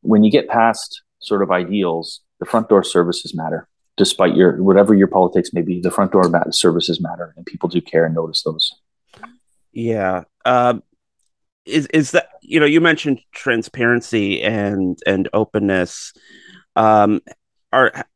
when 0.06 0.24
you 0.24 0.30
get 0.30 0.48
past 0.48 1.02
sort 1.18 1.42
of 1.42 1.50
ideals, 1.50 2.20
the 2.40 2.46
front 2.46 2.68
door 2.68 2.82
services 2.82 3.34
matter. 3.34 3.68
Despite 3.96 4.36
your 4.36 4.62
whatever 4.62 4.94
your 4.94 5.06
politics 5.06 5.54
may 5.54 5.62
be, 5.62 5.80
the 5.80 5.90
front 5.90 6.12
door 6.12 6.30
services 6.50 7.00
matter, 7.00 7.32
and 7.36 7.46
people 7.46 7.68
do 7.68 7.80
care 7.80 8.04
and 8.04 8.14
notice 8.14 8.42
those. 8.42 8.70
Yeah. 9.72 10.24
Um, 10.44 10.82
is 11.64 11.86
is 11.86 12.12
that 12.12 12.28
you 12.42 12.60
know 12.60 12.66
you 12.66 12.80
mentioned 12.80 13.20
transparency 13.32 14.42
and 14.42 14.98
and 15.06 15.28
openness. 15.32 16.12
Um, 16.76 17.22
are 17.72 18.06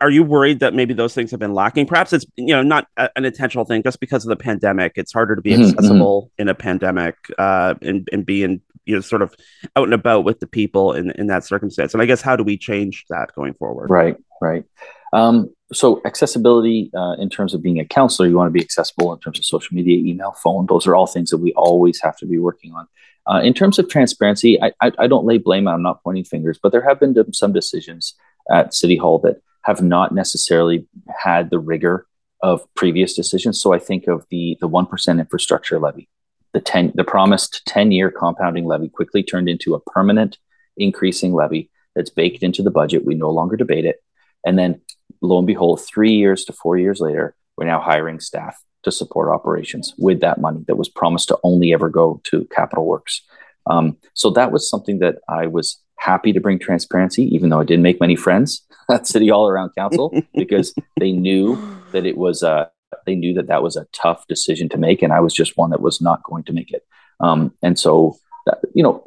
are 0.00 0.10
you 0.10 0.22
worried 0.22 0.60
that 0.60 0.74
maybe 0.74 0.92
those 0.92 1.14
things 1.14 1.30
have 1.30 1.40
been 1.40 1.54
lacking? 1.54 1.86
Perhaps 1.86 2.12
it's 2.12 2.26
you 2.36 2.54
know 2.54 2.62
not 2.62 2.86
a, 2.96 3.08
an 3.16 3.24
intentional 3.24 3.64
thing, 3.64 3.82
just 3.82 4.00
because 4.00 4.24
of 4.24 4.28
the 4.28 4.36
pandemic. 4.36 4.92
It's 4.96 5.12
harder 5.12 5.36
to 5.36 5.42
be 5.42 5.52
mm-hmm, 5.52 5.70
accessible 5.70 6.24
mm-hmm. 6.24 6.42
in 6.42 6.48
a 6.48 6.54
pandemic 6.54 7.16
uh, 7.38 7.74
and 7.82 8.08
and 8.12 8.26
be 8.26 8.42
in 8.42 8.60
you 8.88 8.94
know 8.94 9.00
sort 9.00 9.22
of 9.22 9.34
out 9.76 9.84
and 9.84 9.94
about 9.94 10.24
with 10.24 10.40
the 10.40 10.46
people 10.46 10.92
in 10.94 11.10
in 11.12 11.28
that 11.28 11.44
circumstance. 11.44 11.92
And 11.94 12.02
I 12.02 12.06
guess 12.06 12.22
how 12.22 12.34
do 12.34 12.42
we 12.42 12.56
change 12.56 13.04
that 13.10 13.34
going 13.34 13.54
forward? 13.54 13.90
Right, 13.90 14.16
right. 14.40 14.64
Um, 15.12 15.50
so 15.72 16.00
accessibility 16.04 16.90
uh, 16.96 17.14
in 17.18 17.28
terms 17.28 17.54
of 17.54 17.62
being 17.62 17.78
a 17.78 17.84
councilor, 17.84 18.26
you 18.26 18.36
want 18.36 18.48
to 18.48 18.58
be 18.58 18.62
accessible 18.62 19.12
in 19.12 19.20
terms 19.20 19.38
of 19.38 19.44
social 19.44 19.74
media, 19.74 19.98
email, 19.98 20.32
phone. 20.32 20.66
Those 20.66 20.86
are 20.86 20.94
all 20.94 21.06
things 21.06 21.30
that 21.30 21.38
we 21.38 21.52
always 21.52 22.00
have 22.02 22.16
to 22.18 22.26
be 22.26 22.38
working 22.38 22.72
on. 22.72 22.86
Uh, 23.26 23.40
in 23.40 23.52
terms 23.52 23.78
of 23.78 23.88
transparency, 23.88 24.60
I, 24.62 24.72
I, 24.80 24.92
I, 25.00 25.06
don't 25.06 25.26
lay 25.26 25.36
blame. 25.36 25.68
I'm 25.68 25.82
not 25.82 26.02
pointing 26.02 26.24
fingers, 26.24 26.58
but 26.62 26.72
there 26.72 26.88
have 26.88 26.98
been 26.98 27.14
some 27.34 27.52
decisions 27.52 28.14
at 28.50 28.72
City 28.72 28.96
Hall 28.96 29.18
that 29.18 29.42
have 29.64 29.82
not 29.82 30.14
necessarily 30.14 30.86
had 31.14 31.50
the 31.50 31.58
rigor 31.58 32.06
of 32.42 32.62
previous 32.74 33.14
decisions. 33.14 33.60
So 33.60 33.74
I 33.74 33.78
think 33.78 34.06
of 34.06 34.24
the 34.30 34.56
the 34.60 34.68
one 34.68 34.86
percent 34.86 35.20
infrastructure 35.20 35.78
levy, 35.78 36.08
the 36.52 36.60
ten 36.60 36.92
the 36.94 37.04
promised 37.04 37.62
ten 37.66 37.92
year 37.92 38.10
compounding 38.10 38.66
levy 38.66 38.88
quickly 38.88 39.22
turned 39.22 39.48
into 39.48 39.74
a 39.74 39.80
permanent 39.80 40.38
increasing 40.76 41.34
levy 41.34 41.70
that's 41.94 42.10
baked 42.10 42.42
into 42.42 42.62
the 42.62 42.70
budget. 42.70 43.04
We 43.04 43.14
no 43.14 43.30
longer 43.30 43.56
debate 43.56 43.84
it, 43.84 44.02
and 44.44 44.58
then 44.58 44.80
lo 45.20 45.38
and 45.38 45.46
behold, 45.46 45.84
three 45.84 46.12
years 46.12 46.44
to 46.46 46.52
four 46.52 46.78
years 46.78 47.00
later, 47.00 47.34
we're 47.56 47.66
now 47.66 47.80
hiring 47.80 48.20
staff 48.20 48.62
to 48.84 48.92
support 48.92 49.28
operations 49.28 49.94
with 49.98 50.20
that 50.20 50.40
money 50.40 50.64
that 50.66 50.76
was 50.76 50.88
promised 50.88 51.28
to 51.28 51.38
only 51.42 51.72
ever 51.72 51.88
go 51.88 52.20
to 52.24 52.46
capital 52.46 52.86
works. 52.86 53.22
Um, 53.66 53.96
so 54.14 54.30
that 54.30 54.52
was 54.52 54.68
something 54.68 55.00
that 55.00 55.16
I 55.28 55.46
was 55.46 55.80
happy 55.96 56.32
to 56.32 56.40
bring 56.40 56.58
transparency, 56.58 57.24
even 57.34 57.50
though 57.50 57.60
I 57.60 57.64
didn't 57.64 57.82
make 57.82 58.00
many 58.00 58.16
friends 58.16 58.62
at 58.90 59.06
City 59.06 59.28
Hall 59.28 59.48
around 59.48 59.70
council 59.76 60.14
because 60.34 60.74
they 60.98 61.12
knew 61.12 61.58
that 61.92 62.06
it 62.06 62.16
was 62.16 62.42
a 62.42 62.70
they 63.06 63.14
knew 63.14 63.34
that 63.34 63.46
that 63.48 63.62
was 63.62 63.76
a 63.76 63.86
tough 63.92 64.26
decision 64.26 64.68
to 64.70 64.78
make, 64.78 65.02
and 65.02 65.12
I 65.12 65.20
was 65.20 65.34
just 65.34 65.56
one 65.56 65.70
that 65.70 65.80
was 65.80 66.00
not 66.00 66.22
going 66.22 66.44
to 66.44 66.52
make 66.52 66.72
it. 66.72 66.86
Um, 67.20 67.54
and 67.62 67.78
so, 67.78 68.16
that, 68.46 68.58
you 68.74 68.82
know, 68.82 69.02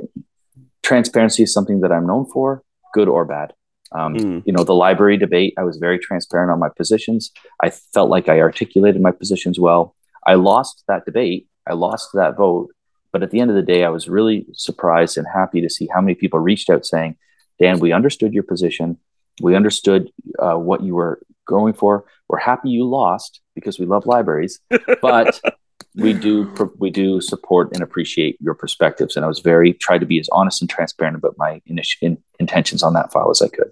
transparency 0.84 1.44
is 1.44 1.54
something 1.54 1.82
that 1.82 1.92
I'm 1.92 2.08
known 2.08 2.26
for, 2.26 2.64
good 2.94 3.08
or 3.08 3.26
bad. 3.26 3.54
Um, 3.94 4.16
mm. 4.16 4.44
You 4.46 4.54
know, 4.54 4.64
the 4.64 4.74
library 4.74 5.18
debate, 5.18 5.54
I 5.58 5.64
was 5.64 5.78
very 5.78 6.00
transparent 6.00 6.52
on 6.52 6.60
my 6.60 6.70
positions. 6.70 7.32
I 7.62 7.70
felt 7.70 8.10
like 8.10 8.30
I 8.30 8.40
articulated 8.40 9.02
my 9.02 9.12
positions 9.12 9.60
well. 9.60 9.96
I 10.26 10.36
lost 10.36 10.84
that 10.88 11.06
debate. 11.06 11.48
I 11.68 11.74
lost 11.74 12.10
that 12.14 12.38
vote 12.38 12.72
but 13.12 13.24
at 13.24 13.32
the 13.32 13.40
end 13.40 13.50
of 13.50 13.56
the 13.56 13.62
day, 13.62 13.84
I 13.84 13.90
was 13.90 14.08
really 14.08 14.46
surprised 14.54 15.18
and 15.18 15.28
happy 15.28 15.62
to 15.62 15.70
see 15.70 15.88
how 15.94 16.02
many 16.02 16.16
people 16.16 16.40
reached 16.40 16.70
out 16.70 16.86
saying, 16.86 17.18
Dan, 17.60 17.80
we 17.80 17.92
understood 17.92 18.34
your 18.34 18.44
position. 18.44 18.98
We 19.42 19.56
understood 19.56 20.10
uh, 20.40 20.56
what 20.56 20.84
you 20.84 20.96
were 20.96 21.22
going 21.46 21.74
for. 21.74 22.06
We're 22.30 22.40
happy 22.40 22.70
you 22.70 22.86
lost 22.86 23.41
because 23.56 23.80
we 23.80 23.86
love 23.86 24.06
libraries, 24.06 24.60
but 25.02 25.40
we 25.96 26.14
do 26.14 26.54
we 26.78 26.90
do 26.90 27.22
support 27.22 27.70
and 27.74 27.82
appreciate 27.82 28.38
your 28.40 28.54
perspectives. 28.54 29.16
And 29.16 29.26
I 29.26 29.28
was 29.28 29.40
very 29.40 29.74
tried 29.74 30.00
to 30.00 30.06
be 30.06 30.20
as 30.20 30.30
honest 30.32 30.62
and 30.62 30.70
transparent 30.70 31.16
about 31.16 31.36
my 31.38 31.62
in, 31.66 32.18
intentions 32.40 32.84
on 32.84 32.94
that 32.94 33.12
file 33.12 33.30
as 33.30 33.42
I 33.42 33.48
could. 33.48 33.72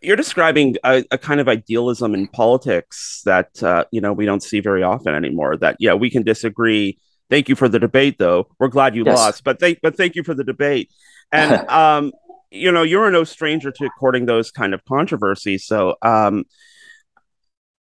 You're 0.00 0.16
describing 0.16 0.76
a, 0.84 1.04
a 1.12 1.18
kind 1.18 1.40
of 1.40 1.48
idealism 1.48 2.14
in 2.14 2.26
politics 2.26 3.22
that 3.24 3.62
uh, 3.62 3.84
you 3.92 4.00
know 4.00 4.12
we 4.12 4.26
don't 4.26 4.42
see 4.42 4.60
very 4.60 4.82
often 4.82 5.14
anymore. 5.14 5.56
That 5.56 5.76
yeah, 5.78 5.94
we 5.94 6.10
can 6.10 6.22
disagree 6.22 6.98
Thank 7.32 7.48
you 7.48 7.56
for 7.56 7.66
the 7.66 7.78
debate, 7.78 8.18
though. 8.18 8.46
We're 8.58 8.68
glad 8.68 8.94
you 8.94 9.04
yes. 9.06 9.16
lost, 9.16 9.42
but 9.42 9.58
thank 9.58 9.78
but 9.80 9.96
thank 9.96 10.16
you 10.16 10.22
for 10.22 10.34
the 10.34 10.44
debate. 10.44 10.90
And 11.32 11.66
um, 11.70 12.12
you 12.50 12.70
know, 12.70 12.82
you're 12.82 13.10
no 13.10 13.24
stranger 13.24 13.70
to 13.70 13.88
courting 13.98 14.26
those 14.26 14.50
kind 14.50 14.74
of 14.74 14.84
controversies. 14.84 15.64
So, 15.64 15.96
um, 16.02 16.44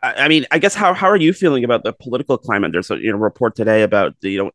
I, 0.02 0.28
mean, 0.28 0.46
I 0.50 0.58
guess 0.58 0.74
how 0.74 0.94
how 0.94 1.08
are 1.08 1.16
you 1.16 1.32
feeling 1.32 1.64
about 1.64 1.84
the 1.84 1.92
political 1.92 2.38
climate? 2.38 2.72
There's 2.72 2.90
a 2.90 2.96
you 2.96 3.12
know 3.12 3.18
report 3.18 3.54
today 3.54 3.82
about 3.82 4.14
the 4.20 4.30
you 4.30 4.44
know 4.44 4.50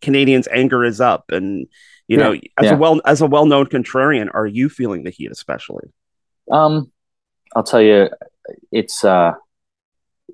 Canadians' 0.00 0.48
anger 0.50 0.84
is 0.84 1.00
up, 1.00 1.30
and 1.30 1.66
you 2.08 2.18
yeah, 2.18 2.24
know, 2.24 2.32
as 2.32 2.64
yeah. 2.64 2.74
a 2.74 2.76
well 2.76 3.00
as 3.04 3.20
a 3.20 3.26
well 3.26 3.46
known 3.46 3.66
contrarian, 3.66 4.28
are 4.32 4.46
you 4.46 4.68
feeling 4.68 5.04
the 5.04 5.10
heat 5.10 5.30
especially? 5.30 5.92
Um, 6.50 6.90
I'll 7.54 7.62
tell 7.62 7.82
you, 7.82 8.08
it's 8.72 9.04
uh, 9.04 9.32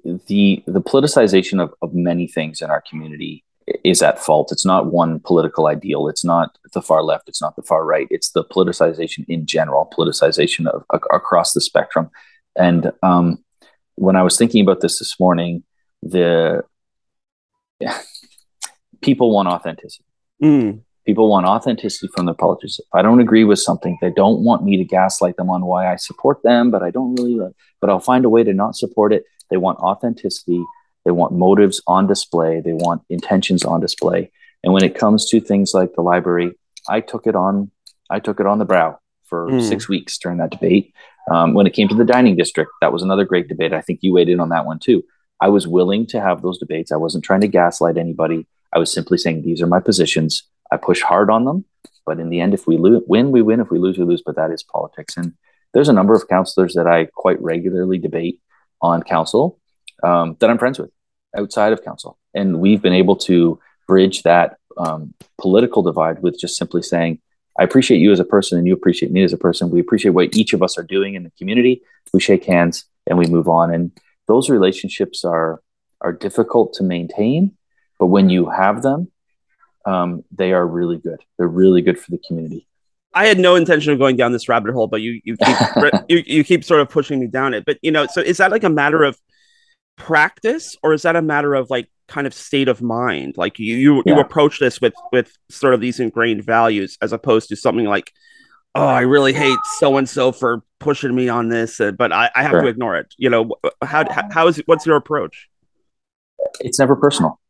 the 0.05 0.63
the 0.67 0.81
politicization 0.81 1.63
of, 1.63 1.75
of 1.83 1.95
many 1.95 2.29
things 2.29 2.61
in 2.63 2.71
our 2.71 2.83
community 2.89 3.45
is 3.85 4.01
at 4.01 4.19
fault. 4.21 4.53
It's 4.53 4.65
not 4.65 4.93
one 4.93 5.19
political 5.21 5.67
ideal. 5.67 6.09
It's 6.09 6.25
not 6.25 6.57
the 6.73 6.83
far 6.83 7.03
left. 7.03 7.29
It's 7.29 7.43
not 7.43 7.57
the 7.57 7.63
far 7.63 7.85
right. 7.85 8.07
It's 8.11 8.31
the 8.31 8.45
politicization 8.45 9.25
in 9.29 9.45
general, 9.45 9.93
politicization 9.97 10.69
of, 10.69 10.85
across 10.91 11.53
the 11.53 11.61
spectrum. 11.61 12.11
And 12.57 12.93
um, 13.03 13.45
when 13.97 14.17
I 14.17 14.23
was 14.23 14.39
thinking 14.39 14.63
about 14.63 14.81
this 14.81 14.99
this 14.99 15.19
morning, 15.19 15.65
the 16.03 16.63
yeah, 17.81 17.99
people 19.03 19.33
want 19.33 19.49
authenticity. 19.49 20.05
Mm. 20.43 20.83
People 21.05 21.29
want 21.29 21.47
authenticity 21.47 22.09
from 22.15 22.27
their 22.27 22.35
politicians. 22.35 22.81
If 22.81 22.95
I 22.95 23.03
don't 23.03 23.21
agree 23.21 23.45
with 23.45 23.61
something, 23.61 23.97
they 24.01 24.11
don't 24.11 24.43
want 24.43 24.65
me 24.65 24.77
to 24.77 24.85
gaslight 24.85 25.37
them 25.37 25.51
on 25.51 25.65
why 25.65 25.93
I 25.93 25.97
support 25.97 26.43
them, 26.43 26.71
but 26.71 26.83
I 26.83 26.91
don't 26.91 27.15
really. 27.15 27.39
But 27.81 27.91
I'll 27.91 28.01
find 28.01 28.25
a 28.25 28.29
way 28.29 28.43
to 28.43 28.53
not 28.53 28.75
support 28.75 29.13
it. 29.13 29.25
They 29.51 29.57
want 29.57 29.79
authenticity 29.79 30.65
they 31.07 31.13
want 31.13 31.33
motives 31.33 31.81
on 31.87 32.09
display. 32.09 32.61
They 32.61 32.73
want 32.73 33.03
intentions 33.09 33.65
on 33.65 33.81
display. 33.81 34.33
And 34.65 34.73
when 34.73 34.83
it 34.83 34.97
comes 34.97 35.31
to 35.31 35.41
things 35.41 35.73
like 35.73 35.95
the 35.95 36.03
library, 36.03 36.59
I 36.89 37.01
took 37.01 37.29
it 37.29 37.37
on. 37.37 37.71
I 38.11 38.19
took 38.19 38.41
it 38.41 38.47
on 38.47 38.59
the 38.59 38.65
brow 38.65 38.99
for 39.25 39.49
mm. 39.49 39.67
six 39.67 39.89
weeks 39.89 40.19
during 40.19 40.39
that 40.39 40.51
debate. 40.51 40.93
Um, 41.31 41.55
when 41.55 41.67
it 41.67 41.73
came 41.73 41.89
to 41.89 41.95
the 41.95 42.05
dining 42.05 42.37
district, 42.37 42.71
that 42.81 42.93
was 42.93 43.03
another 43.03 43.25
great 43.25 43.49
debate. 43.49 43.73
I 43.73 43.81
think 43.81 44.01
you 44.03 44.13
weighed 44.13 44.29
in 44.29 44.41
on 44.41 44.51
that 44.51 44.67
one 44.67 44.79
too. 44.79 45.05
I 45.41 45.49
was 45.49 45.67
willing 45.67 46.07
to 46.09 46.21
have 46.21 46.41
those 46.41 46.59
debates. 46.59 46.93
I 46.93 46.97
wasn't 46.97 47.25
trying 47.25 47.43
to 47.43 47.49
gaslight 47.49 47.99
anybody. 47.99 48.47
I 48.73 48.79
was 48.79 48.93
simply 48.93 49.19
saying 49.19 49.43
these 49.43 49.61
are 49.61 49.67
my 49.67 49.81
positions. 49.81 50.45
I 50.71 50.77
push 50.77 51.03
hard 51.03 51.31
on 51.31 51.45
them, 51.45 51.65
but 52.05 52.19
in 52.19 52.31
the 52.31 52.41
end, 52.41 52.55
if 52.55 52.67
we 52.67 52.77
lo- 52.77 53.03
win, 53.07 53.31
we 53.31 53.43
win. 53.43 53.61
If 53.61 53.71
we 53.71 53.79
lose, 53.79 53.99
we 53.99 54.05
lose. 54.05 54.23
But 54.25 54.37
that 54.37 54.51
is 54.51 54.63
politics. 54.63 55.17
And 55.17 55.35
there's 55.75 55.89
a 55.89 55.93
number 55.93 56.15
of 56.15 56.29
councilors 56.29 56.75
that 56.75 56.87
I 56.87 57.07
quite 57.07 57.41
regularly 57.41 57.99
debate 57.99 58.41
on 58.81 59.03
council 59.03 59.59
um, 60.03 60.37
that 60.41 60.51
I'm 60.51 60.59
friends 60.59 60.79
with 60.79 60.91
outside 61.37 61.73
of 61.73 61.85
council. 61.85 62.19
And 62.35 62.61
we've 62.61 62.83
been 62.83 62.93
able 62.93 63.17
to 63.17 63.61
bridge 63.87 64.23
that 64.23 64.59
um, 64.77 65.15
political 65.39 65.83
divide 65.83 66.23
with 66.23 66.39
just 66.39 66.57
simply 66.57 66.83
saying, 66.83 67.21
I 67.59 67.65
appreciate 67.65 67.99
you 67.99 68.13
as 68.13 68.21
a 68.21 68.25
person 68.25 68.59
and 68.59 68.67
you 68.67 68.75
appreciate 68.75 69.13
me 69.13 69.23
as 69.23 69.33
a 69.33 69.39
person. 69.39 69.71
We 69.71 69.81
appreciate 69.81 70.13
what 70.13 70.37
each 70.37 70.53
of 70.53 70.63
us 70.63 70.77
are 70.79 70.83
doing 70.83 71.15
in 71.15 71.23
the 71.23 71.33
community. 71.39 71.83
We 72.13 72.21
shake 72.21 72.45
hands 72.45 72.85
and 73.07 73.19
we 73.19 73.27
move 73.27 73.49
on. 73.49 73.73
And 73.73 73.93
those 74.27 74.51
relationships 74.51 75.25
are 75.25 75.63
are 76.03 76.13
difficult 76.13 76.75
to 76.75 76.83
maintain, 76.83 77.57
but 77.99 78.07
when 78.07 78.29
you 78.29 78.51
have 78.51 78.83
them, 78.83 79.11
um, 79.87 80.25
they 80.31 80.53
are 80.53 80.67
really 80.67 80.99
good. 80.99 81.21
They're 81.39 81.49
really 81.49 81.81
good 81.81 81.99
for 81.99 82.11
the 82.11 82.19
community. 82.19 82.67
I 83.15 83.27
had 83.27 83.39
no 83.39 83.55
intention 83.55 83.95
of 83.95 83.99
going 83.99 84.17
down 84.17 84.33
this 84.33 84.47
rabbit 84.47 84.75
hole, 84.75 84.89
but 84.89 85.01
you 85.01 85.21
you 85.25 85.37
keep 85.39 85.57
you, 86.09 86.23
you 86.27 86.45
keep 86.45 86.65
sort 86.65 86.81
of 86.81 86.91
pushing 86.91 87.19
me 87.19 87.29
down 87.29 87.55
it. 87.55 87.65
But 87.65 87.79
you 87.81 87.91
know, 87.91 88.07
so 88.07 88.21
is 88.21 88.37
that 88.39 88.51
like 88.51 88.65
a 88.65 88.69
matter 88.69 89.05
of 89.05 89.19
practice 89.97 90.77
or 90.83 90.93
is 90.93 91.03
that 91.03 91.17
a 91.17 91.23
matter 91.23 91.55
of 91.55 91.71
like 91.71 91.89
kind 92.09 92.27
of 92.27 92.35
state 92.35 92.69
of 92.69 92.83
mind 92.83 93.35
like 93.37 93.59
you 93.59 93.77
you, 93.77 94.03
yeah. 94.07 94.15
you 94.15 94.21
approach 94.21 94.61
this 94.61 94.81
with 94.81 94.95
with 95.13 95.33
sort 95.49 95.75
of 95.75 95.81
these 95.81 95.99
ingrained 95.99 96.45
values 96.45 96.97
as 97.03 97.13
opposed 97.13 97.49
to 97.49 97.57
something 97.57 97.87
like 97.87 98.13
oh 98.75 98.87
i 98.87 99.01
really 99.01 99.33
hate 99.33 99.59
so 99.79 99.97
and 99.97 100.09
so 100.09 100.31
for 100.31 100.63
pushing 100.79 101.15
me 101.15 101.29
on 101.29 101.49
this 101.49 101.81
uh, 101.81 101.91
but 101.93 102.13
i, 102.13 102.31
I 102.35 102.43
have 102.43 102.53
sure. 102.53 102.63
to 102.63 102.69
ignore 102.69 102.97
it 102.97 103.13
you 103.17 103.31
know 103.31 103.51
how 103.83 104.05
how 104.31 104.47
is 104.47 104.59
it, 104.59 104.69
what's 104.69 104.87
your 104.87 104.97
approach 104.97 105.49
it's 106.61 106.79
never 106.79 106.95
personal 106.95 107.41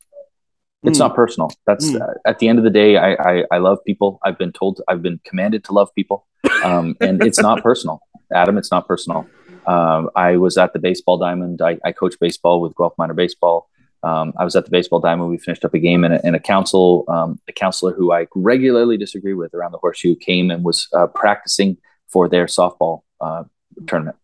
It's 0.87 0.99
mm. 0.99 1.01
not 1.01 1.15
personal. 1.15 1.51
That's 1.67 1.91
mm. 1.91 2.01
uh, 2.01 2.15
at 2.25 2.39
the 2.39 2.49
end 2.49 2.59
of 2.59 2.65
the 2.65 2.71
day. 2.71 2.97
I, 2.97 3.15
I, 3.15 3.45
I 3.51 3.59
love 3.59 3.79
people. 3.87 4.21
I've 4.23 4.39
been 4.39 4.53
told. 4.53 4.81
I've 4.89 5.03
been 5.03 5.21
commanded 5.25 5.65
to 5.65 5.73
love 5.73 5.89
people, 5.95 6.27
um, 6.65 6.97
and 7.01 7.23
it's 7.25 7.41
not 7.41 7.63
personal. 7.63 8.01
Adam, 8.33 8.57
it's 8.57 8.71
not 8.71 8.87
personal. 8.87 9.27
Um, 9.67 10.11
I 10.15 10.37
was 10.37 10.57
at 10.57 10.73
the 10.73 10.79
baseball 10.79 11.19
diamond. 11.19 11.61
I, 11.61 11.79
I 11.85 11.93
coach 11.93 12.15
baseball 12.21 12.61
with 12.61 12.75
Guelph 12.77 12.95
Minor 12.99 13.15
Baseball. 13.15 13.69
Um, 14.03 14.33
I 14.39 14.45
was 14.45 14.55
at 14.55 14.65
the 14.65 14.71
baseball 14.71 15.01
diamond. 15.01 15.31
We 15.31 15.39
finished 15.39 15.65
up 15.65 15.75
a 15.75 15.79
game, 15.79 16.05
and 16.05 16.15
a, 16.15 16.25
and 16.25 16.37
a 16.37 16.41
council, 16.41 17.05
um, 17.09 17.41
a 17.49 17.53
councilor 17.53 17.93
who 17.93 18.13
I 18.13 18.27
regularly 18.35 18.97
disagree 18.97 19.35
with 19.35 19.55
around 19.55 19.73
the 19.73 19.79
horseshoe, 19.79 20.15
came 20.15 20.51
and 20.51 20.65
was 20.65 20.87
uh, 20.95 21.09
practicing 21.09 21.77
for 22.09 22.29
their 22.29 22.47
softball 22.47 23.03
uh, 23.21 23.45
tournament. 23.87 24.17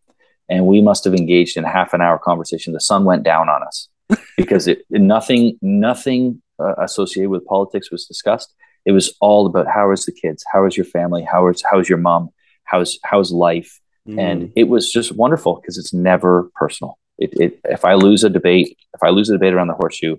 And 0.48 0.66
we 0.66 0.80
must 0.80 1.04
have 1.04 1.14
engaged 1.14 1.56
in 1.56 1.64
a 1.64 1.70
half 1.70 1.94
an 1.94 2.00
hour 2.00 2.18
conversation. 2.18 2.72
The 2.72 2.80
sun 2.80 3.04
went 3.04 3.24
down 3.24 3.48
on 3.48 3.62
us 3.62 3.88
because 4.36 4.68
it, 4.68 4.84
nothing, 4.90 5.58
nothing 5.62 6.42
uh, 6.60 6.74
associated 6.78 7.30
with 7.30 7.44
politics 7.46 7.90
was 7.90 8.06
discussed. 8.06 8.54
It 8.84 8.92
was 8.92 9.14
all 9.20 9.46
about 9.46 9.66
how 9.66 9.90
is 9.92 10.04
the 10.04 10.12
kids, 10.12 10.44
how 10.52 10.66
is 10.66 10.76
your 10.76 10.86
family, 10.86 11.22
how 11.24 11.48
is 11.48 11.62
how 11.68 11.78
is 11.78 11.88
your 11.88 11.98
mom, 11.98 12.30
how's 12.64 12.98
how's 13.04 13.30
life, 13.30 13.80
mm. 14.08 14.18
and 14.18 14.52
it 14.56 14.64
was 14.64 14.90
just 14.90 15.12
wonderful 15.12 15.56
because 15.56 15.78
it's 15.78 15.92
never 15.92 16.50
personal. 16.54 16.98
It, 17.18 17.34
it, 17.34 17.60
if 17.64 17.84
I 17.84 17.94
lose 17.94 18.24
a 18.24 18.30
debate, 18.30 18.76
if 18.94 19.02
I 19.02 19.10
lose 19.10 19.28
a 19.30 19.34
debate 19.34 19.54
around 19.54 19.68
the 19.68 19.74
horseshoe, 19.74 20.16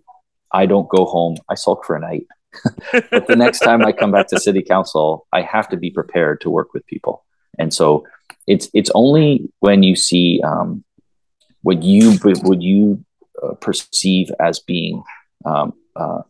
I 0.51 0.65
don't 0.65 0.87
go 0.87 1.05
home. 1.05 1.37
I 1.49 1.55
sulk 1.55 1.85
for 1.85 1.95
a 1.95 1.99
night. 1.99 2.27
but 2.91 3.27
the 3.27 3.35
next 3.35 3.59
time 3.59 3.83
I 3.83 3.91
come 3.91 4.11
back 4.11 4.27
to 4.27 4.39
city 4.39 4.61
council, 4.61 5.27
I 5.33 5.41
have 5.41 5.67
to 5.69 5.77
be 5.77 5.89
prepared 5.89 6.41
to 6.41 6.49
work 6.49 6.73
with 6.73 6.85
people. 6.85 7.25
And 7.57 7.73
so 7.73 8.05
it's 8.47 8.69
it's 8.73 8.91
only 8.93 9.51
when 9.59 9.83
you 9.83 9.95
see 9.95 10.41
um, 10.43 10.83
what 11.61 11.81
you 11.81 12.17
would 12.23 12.61
you 12.61 13.03
uh, 13.41 13.53
perceive 13.55 14.31
as 14.39 14.59
being 14.59 15.03
um, 15.45 15.73
uh, 15.95 16.21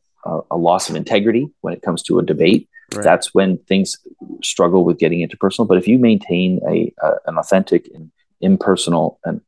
a 0.49 0.57
loss 0.57 0.89
of 0.89 0.95
integrity 0.95 1.47
when 1.61 1.73
it 1.73 1.81
comes 1.81 2.03
to 2.03 2.19
a 2.19 2.23
debate. 2.23 2.69
Right. 2.95 3.03
That's 3.03 3.33
when 3.33 3.57
things 3.59 3.97
struggle 4.43 4.85
with 4.85 4.99
getting 4.99 5.27
interpersonal. 5.27 5.67
But 5.67 5.77
if 5.77 5.87
you 5.87 5.99
maintain 5.99 6.59
a, 6.67 6.93
a 7.01 7.13
an 7.27 7.37
authentic 7.37 7.89
and 7.93 8.11
impersonal 8.41 9.19
and 9.23 9.41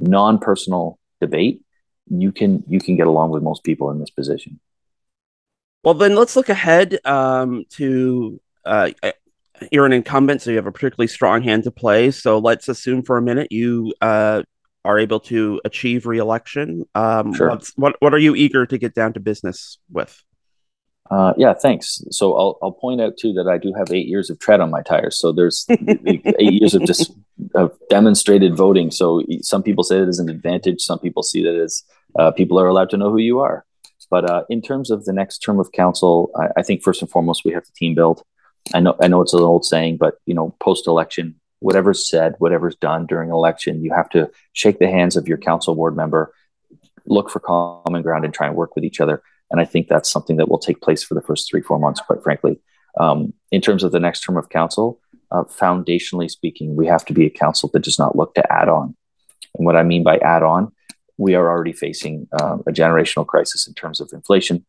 non-personal 0.00 0.98
debate, 1.20 1.62
you 2.08 2.32
can 2.32 2.64
you 2.68 2.80
can 2.80 2.96
get 2.96 3.06
along 3.06 3.30
with 3.30 3.42
most 3.42 3.64
people 3.64 3.90
in 3.90 3.98
this 3.98 4.10
position. 4.10 4.60
Well, 5.84 5.94
then 5.94 6.14
let's 6.14 6.36
look 6.36 6.48
ahead 6.48 6.98
um, 7.04 7.64
to 7.70 8.40
uh, 8.64 8.90
you're 9.70 9.86
an 9.86 9.92
incumbent, 9.92 10.42
so 10.42 10.50
you 10.50 10.56
have 10.56 10.66
a 10.66 10.72
particularly 10.72 11.08
strong 11.08 11.42
hand 11.42 11.64
to 11.64 11.70
play. 11.70 12.10
So 12.10 12.38
let's 12.38 12.68
assume 12.68 13.02
for 13.02 13.16
a 13.16 13.22
minute 13.22 13.52
you 13.52 13.92
uh, 14.00 14.42
are 14.84 14.98
able 14.98 15.20
to 15.20 15.60
achieve 15.64 16.06
reelection. 16.06 16.84
Um, 16.94 17.34
sure. 17.34 17.58
what 17.76 17.96
what 18.00 18.14
are 18.14 18.18
you 18.18 18.34
eager 18.34 18.66
to 18.66 18.78
get 18.78 18.94
down 18.94 19.12
to 19.14 19.20
business 19.20 19.78
with? 19.90 20.22
Uh, 21.10 21.32
yeah, 21.36 21.54
thanks. 21.54 22.02
So 22.10 22.36
I'll, 22.36 22.58
I'll 22.62 22.72
point 22.72 23.00
out 23.00 23.16
too 23.16 23.32
that 23.34 23.48
I 23.48 23.56
do 23.56 23.72
have 23.72 23.90
eight 23.92 24.06
years 24.06 24.28
of 24.28 24.38
tread 24.38 24.60
on 24.60 24.70
my 24.70 24.82
tires. 24.82 25.18
So 25.18 25.32
there's 25.32 25.64
eight 25.70 26.52
years 26.52 26.74
of 26.74 26.84
just 26.84 27.12
of 27.54 27.72
demonstrated 27.88 28.56
voting. 28.56 28.90
So 28.90 29.22
some 29.40 29.62
people 29.62 29.84
say 29.84 29.98
it 29.98 30.08
as 30.08 30.18
an 30.18 30.28
advantage. 30.28 30.82
Some 30.82 30.98
people 30.98 31.22
see 31.22 31.42
that 31.44 31.54
as 31.54 31.82
uh, 32.18 32.30
people 32.32 32.60
are 32.60 32.66
allowed 32.66 32.90
to 32.90 32.98
know 32.98 33.10
who 33.10 33.18
you 33.18 33.40
are. 33.40 33.64
But 34.10 34.30
uh, 34.30 34.44
in 34.48 34.62
terms 34.62 34.90
of 34.90 35.04
the 35.04 35.12
next 35.12 35.38
term 35.38 35.60
of 35.60 35.72
council, 35.72 36.30
I, 36.36 36.60
I, 36.60 36.62
think 36.62 36.82
first 36.82 37.02
and 37.02 37.10
foremost 37.10 37.44
we 37.44 37.52
have 37.52 37.64
to 37.64 37.72
team 37.74 37.94
build. 37.94 38.22
I 38.74 38.80
know 38.80 38.96
I 39.00 39.08
know 39.08 39.20
it's 39.20 39.34
an 39.34 39.42
old 39.42 39.64
saying, 39.64 39.98
but 39.98 40.14
you 40.26 40.34
know, 40.34 40.54
post 40.60 40.86
election, 40.86 41.34
whatever's 41.60 42.08
said, 42.08 42.34
whatever's 42.38 42.76
done 42.76 43.06
during 43.06 43.30
election, 43.30 43.82
you 43.82 43.92
have 43.92 44.08
to 44.10 44.30
shake 44.52 44.78
the 44.78 44.90
hands 44.90 45.16
of 45.16 45.28
your 45.28 45.38
council 45.38 45.74
board 45.74 45.96
member, 45.96 46.32
look 47.06 47.30
for 47.30 47.40
common 47.40 48.02
ground, 48.02 48.24
and 48.24 48.32
try 48.32 48.46
and 48.46 48.56
work 48.56 48.74
with 48.74 48.84
each 48.84 49.00
other. 49.00 49.22
And 49.50 49.60
I 49.60 49.64
think 49.64 49.88
that's 49.88 50.10
something 50.10 50.36
that 50.36 50.48
will 50.48 50.58
take 50.58 50.80
place 50.80 51.02
for 51.02 51.14
the 51.14 51.22
first 51.22 51.48
three, 51.50 51.62
four 51.62 51.78
months, 51.78 52.00
quite 52.00 52.22
frankly. 52.22 52.60
Um, 52.98 53.32
in 53.50 53.60
terms 53.60 53.84
of 53.84 53.92
the 53.92 54.00
next 54.00 54.20
term 54.20 54.36
of 54.36 54.48
council, 54.48 55.00
uh, 55.30 55.44
foundationally 55.44 56.30
speaking, 56.30 56.76
we 56.76 56.86
have 56.86 57.04
to 57.06 57.12
be 57.12 57.26
a 57.26 57.30
council 57.30 57.70
that 57.72 57.82
does 57.82 57.98
not 57.98 58.16
look 58.16 58.34
to 58.34 58.52
add 58.52 58.68
on. 58.68 58.96
And 59.56 59.66
what 59.66 59.76
I 59.76 59.82
mean 59.82 60.02
by 60.02 60.18
add 60.18 60.42
on, 60.42 60.72
we 61.16 61.34
are 61.34 61.50
already 61.50 61.72
facing 61.72 62.28
uh, 62.32 62.58
a 62.66 62.72
generational 62.72 63.26
crisis 63.26 63.66
in 63.66 63.74
terms 63.74 64.00
of 64.00 64.10
inflation, 64.12 64.64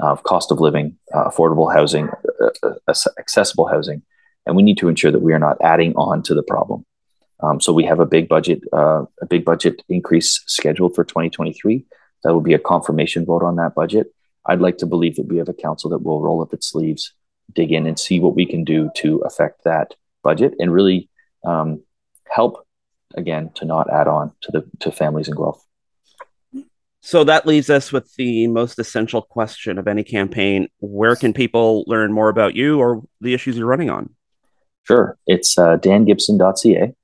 of 0.00 0.18
uh, 0.18 0.22
cost 0.22 0.50
of 0.50 0.60
living, 0.60 0.98
uh, 1.14 1.30
affordable 1.30 1.72
housing, 1.72 2.08
uh, 2.42 2.74
uh, 2.88 2.94
accessible 3.18 3.68
housing, 3.68 4.02
and 4.46 4.56
we 4.56 4.62
need 4.62 4.78
to 4.78 4.88
ensure 4.88 5.12
that 5.12 5.22
we 5.22 5.32
are 5.32 5.38
not 5.38 5.56
adding 5.62 5.94
on 5.94 6.22
to 6.24 6.34
the 6.34 6.42
problem. 6.42 6.84
Um, 7.40 7.60
so 7.60 7.72
we 7.72 7.84
have 7.84 8.00
a 8.00 8.06
big 8.06 8.28
budget, 8.28 8.62
a 8.72 9.06
big 9.28 9.44
budget 9.44 9.82
increase 9.88 10.42
scheduled 10.46 10.94
for 10.94 11.04
2023. 11.04 11.84
That 12.22 12.32
will 12.32 12.40
be 12.40 12.54
a 12.54 12.58
confirmation 12.58 13.24
vote 13.24 13.42
on 13.42 13.56
that 13.56 13.74
budget. 13.74 14.12
I'd 14.46 14.60
like 14.60 14.78
to 14.78 14.86
believe 14.86 15.16
that 15.16 15.26
we 15.26 15.38
have 15.38 15.48
a 15.48 15.54
council 15.54 15.90
that 15.90 16.02
will 16.02 16.20
roll 16.20 16.42
up 16.42 16.52
its 16.52 16.68
sleeves, 16.68 17.12
dig 17.52 17.72
in, 17.72 17.86
and 17.86 17.98
see 17.98 18.20
what 18.20 18.34
we 18.34 18.46
can 18.46 18.64
do 18.64 18.90
to 18.96 19.18
affect 19.18 19.64
that 19.64 19.94
budget 20.22 20.54
and 20.58 20.72
really 20.72 21.08
um, 21.44 21.82
help 22.28 22.66
again 23.14 23.50
to 23.54 23.64
not 23.64 23.90
add 23.92 24.08
on 24.08 24.32
to 24.40 24.52
the 24.52 24.64
to 24.80 24.90
families 24.90 25.28
in 25.28 25.34
Guelph. 25.34 25.62
So 27.00 27.24
that 27.24 27.46
leaves 27.46 27.68
us 27.68 27.92
with 27.92 28.14
the 28.14 28.46
most 28.46 28.78
essential 28.78 29.22
question 29.22 29.78
of 29.78 29.88
any 29.88 30.04
campaign: 30.04 30.68
Where 30.80 31.16
can 31.16 31.32
people 31.32 31.84
learn 31.86 32.12
more 32.12 32.28
about 32.28 32.54
you 32.54 32.80
or 32.80 33.02
the 33.20 33.34
issues 33.34 33.56
you're 33.56 33.66
running 33.66 33.90
on? 33.90 34.14
Sure, 34.84 35.16
it's 35.26 35.56
uh, 35.58 35.76
dangibson.ca. 35.76 36.94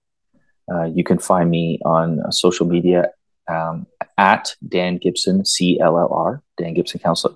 Uh, 0.71 0.85
you 0.85 1.05
can 1.05 1.19
find 1.19 1.51
me 1.51 1.79
on 1.85 2.21
social 2.31 2.67
media 2.67 3.11
um, 3.49 3.87
at 4.17 4.55
Dan 4.67 4.99
Gibson, 4.99 5.45
C 5.45 5.81
L 5.81 5.99
L 5.99 6.13
R, 6.13 6.43
Dan 6.57 6.75
Gibson 6.75 7.01
Councilor. 7.01 7.35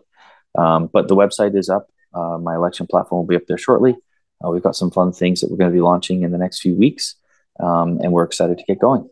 Um, 0.56 0.90
but 0.92 1.08
the 1.08 1.16
website 1.16 1.56
is 1.56 1.68
up. 1.68 1.88
Uh, 2.14 2.38
my 2.38 2.54
election 2.54 2.86
platform 2.86 3.20
will 3.20 3.26
be 3.26 3.36
up 3.36 3.46
there 3.46 3.58
shortly. 3.58 3.96
Uh, 4.44 4.50
we've 4.50 4.62
got 4.62 4.76
some 4.76 4.90
fun 4.90 5.12
things 5.12 5.40
that 5.40 5.50
we're 5.50 5.56
going 5.56 5.70
to 5.70 5.74
be 5.74 5.80
launching 5.80 6.22
in 6.22 6.32
the 6.32 6.38
next 6.38 6.60
few 6.60 6.74
weeks, 6.74 7.14
um, 7.60 7.98
and 8.02 8.12
we're 8.12 8.24
excited 8.24 8.58
to 8.58 8.64
get 8.64 8.78
going. 8.78 9.08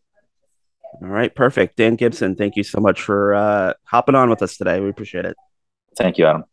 All 1.01 1.09
right, 1.09 1.35
perfect. 1.35 1.77
Dan 1.77 1.97
Gibson, 1.97 2.35
thank 2.35 2.57
you 2.57 2.65
so 2.65 2.81
much 2.81 3.01
for 3.01 3.35
uh, 3.35 3.75
hopping 3.85 4.17
on 4.17 4.29
with 4.29 4.43
us 4.43 4.57
today. 4.57 4.81
We 4.81 4.91
appreciate 4.91 5.25
it. 5.25 5.37
Thank 5.97 6.19
you, 6.19 6.27
Adam. 6.27 6.45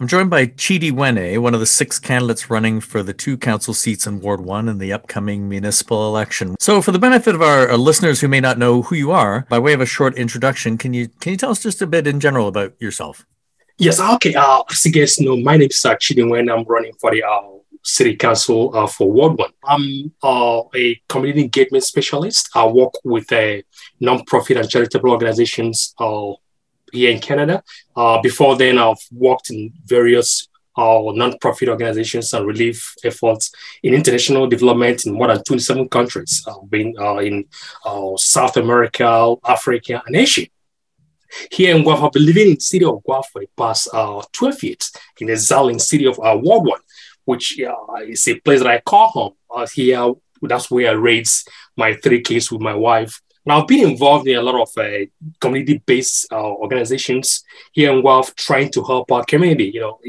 I'm 0.00 0.08
joined 0.08 0.28
by 0.28 0.48
Chidi 0.48 0.90
Wene, 0.90 1.38
one 1.38 1.54
of 1.54 1.60
the 1.60 1.66
six 1.66 2.00
candidates 2.00 2.50
running 2.50 2.80
for 2.80 3.04
the 3.04 3.14
two 3.14 3.38
council 3.38 3.72
seats 3.72 4.08
in 4.08 4.18
Ward 4.18 4.40
1 4.40 4.68
in 4.68 4.78
the 4.78 4.92
upcoming 4.92 5.48
municipal 5.48 6.08
election. 6.08 6.56
So, 6.58 6.82
for 6.82 6.90
the 6.90 6.98
benefit 6.98 7.36
of 7.36 7.42
our, 7.42 7.76
listeners 7.76 8.20
who 8.20 8.26
may 8.26 8.40
not 8.40 8.58
know 8.58 8.82
who 8.82 8.96
you 8.96 9.12
are, 9.12 9.46
by 9.48 9.60
way 9.60 9.72
of 9.72 9.80
a 9.80 9.86
short 9.86 10.16
introduction, 10.16 10.78
can 10.78 10.94
you 10.94 11.06
can 11.20 11.30
you 11.30 11.36
tell 11.36 11.52
us 11.52 11.62
just 11.62 11.80
a 11.80 11.86
bit 11.86 12.08
in 12.08 12.18
general 12.18 12.48
about 12.48 12.74
yourself? 12.80 13.24
Yes, 13.78 14.00
okay. 14.00 14.34
Uh, 14.34 14.64
as 14.68 14.84
you 14.84 14.90
guys 14.90 15.20
know, 15.20 15.36
my 15.36 15.56
name 15.56 15.68
is 15.70 15.84
uh, 15.84 15.94
Chidi 15.94 16.24
Wene. 16.24 16.52
I'm 16.52 16.64
running 16.64 16.94
for 17.00 17.12
the 17.12 17.22
uh, 17.22 17.42
City 17.84 18.16
Council 18.16 18.76
uh, 18.76 18.88
for 18.88 19.12
Ward 19.12 19.38
1. 19.38 19.50
I'm 19.64 20.12
uh, 20.24 20.62
a 20.74 21.00
community 21.08 21.42
engagement 21.42 21.84
specialist. 21.84 22.50
I 22.56 22.66
work 22.66 22.94
with 23.04 23.30
a 23.30 23.58
uh, 23.58 23.62
non-profit 24.00 24.56
and 24.56 24.68
charitable 24.68 25.10
organizations 25.10 25.94
uh, 25.98 26.32
here 26.94 27.10
in 27.10 27.20
Canada. 27.20 27.62
Uh, 27.94 28.20
before 28.22 28.56
then, 28.56 28.78
I've 28.78 29.04
worked 29.12 29.50
in 29.50 29.72
various 29.84 30.48
uh, 30.76 31.00
non-profit 31.14 31.68
organizations 31.68 32.32
and 32.32 32.46
relief 32.46 32.94
efforts 33.04 33.52
in 33.82 33.94
international 33.94 34.46
development 34.48 35.06
in 35.06 35.12
more 35.12 35.28
than 35.28 35.42
27 35.42 35.88
countries, 35.88 36.44
uh, 36.48 36.58
been 36.68 36.94
uh, 36.98 37.18
in 37.18 37.44
uh, 37.84 38.16
South 38.16 38.56
America, 38.56 39.34
Africa, 39.44 40.02
and 40.06 40.16
Asia. 40.16 40.46
Here 41.50 41.74
in 41.74 41.82
Guelph, 41.82 42.02
I've 42.02 42.12
been 42.12 42.26
living 42.26 42.48
in 42.48 42.54
the 42.54 42.60
city 42.60 42.84
of 42.84 43.02
Guelph 43.04 43.28
for 43.32 43.40
the 43.40 43.48
past 43.56 43.88
uh, 43.92 44.22
12 44.32 44.62
years 44.62 44.92
in 45.20 45.26
the 45.26 45.32
Zaling 45.34 45.80
city 45.80 46.06
of 46.06 46.18
uh, 46.18 46.38
Ward 46.40 46.66
1, 46.66 46.80
which 47.24 47.60
uh, 47.60 47.94
is 48.06 48.26
a 48.28 48.38
place 48.40 48.60
that 48.60 48.68
I 48.68 48.80
call 48.80 49.08
home. 49.08 49.32
Uh, 49.54 49.66
here, 49.66 50.12
that's 50.42 50.70
where 50.70 50.90
I 50.90 50.92
raised 50.92 51.48
my 51.76 51.94
three 51.94 52.20
kids 52.20 52.52
with 52.52 52.60
my 52.60 52.74
wife 52.74 53.20
now, 53.46 53.60
I've 53.60 53.68
been 53.68 53.88
involved 53.90 54.26
in 54.26 54.36
a 54.36 54.42
lot 54.42 54.60
of 54.60 54.70
uh, 54.78 55.06
community-based 55.40 56.32
uh, 56.32 56.36
organizations 56.36 57.44
here 57.72 57.92
in 57.92 58.02
Guelph, 58.02 58.34
trying 58.36 58.70
to 58.72 58.82
help 58.82 59.12
our 59.12 59.24
community. 59.24 59.70
You 59.74 59.80
know, 59.80 60.00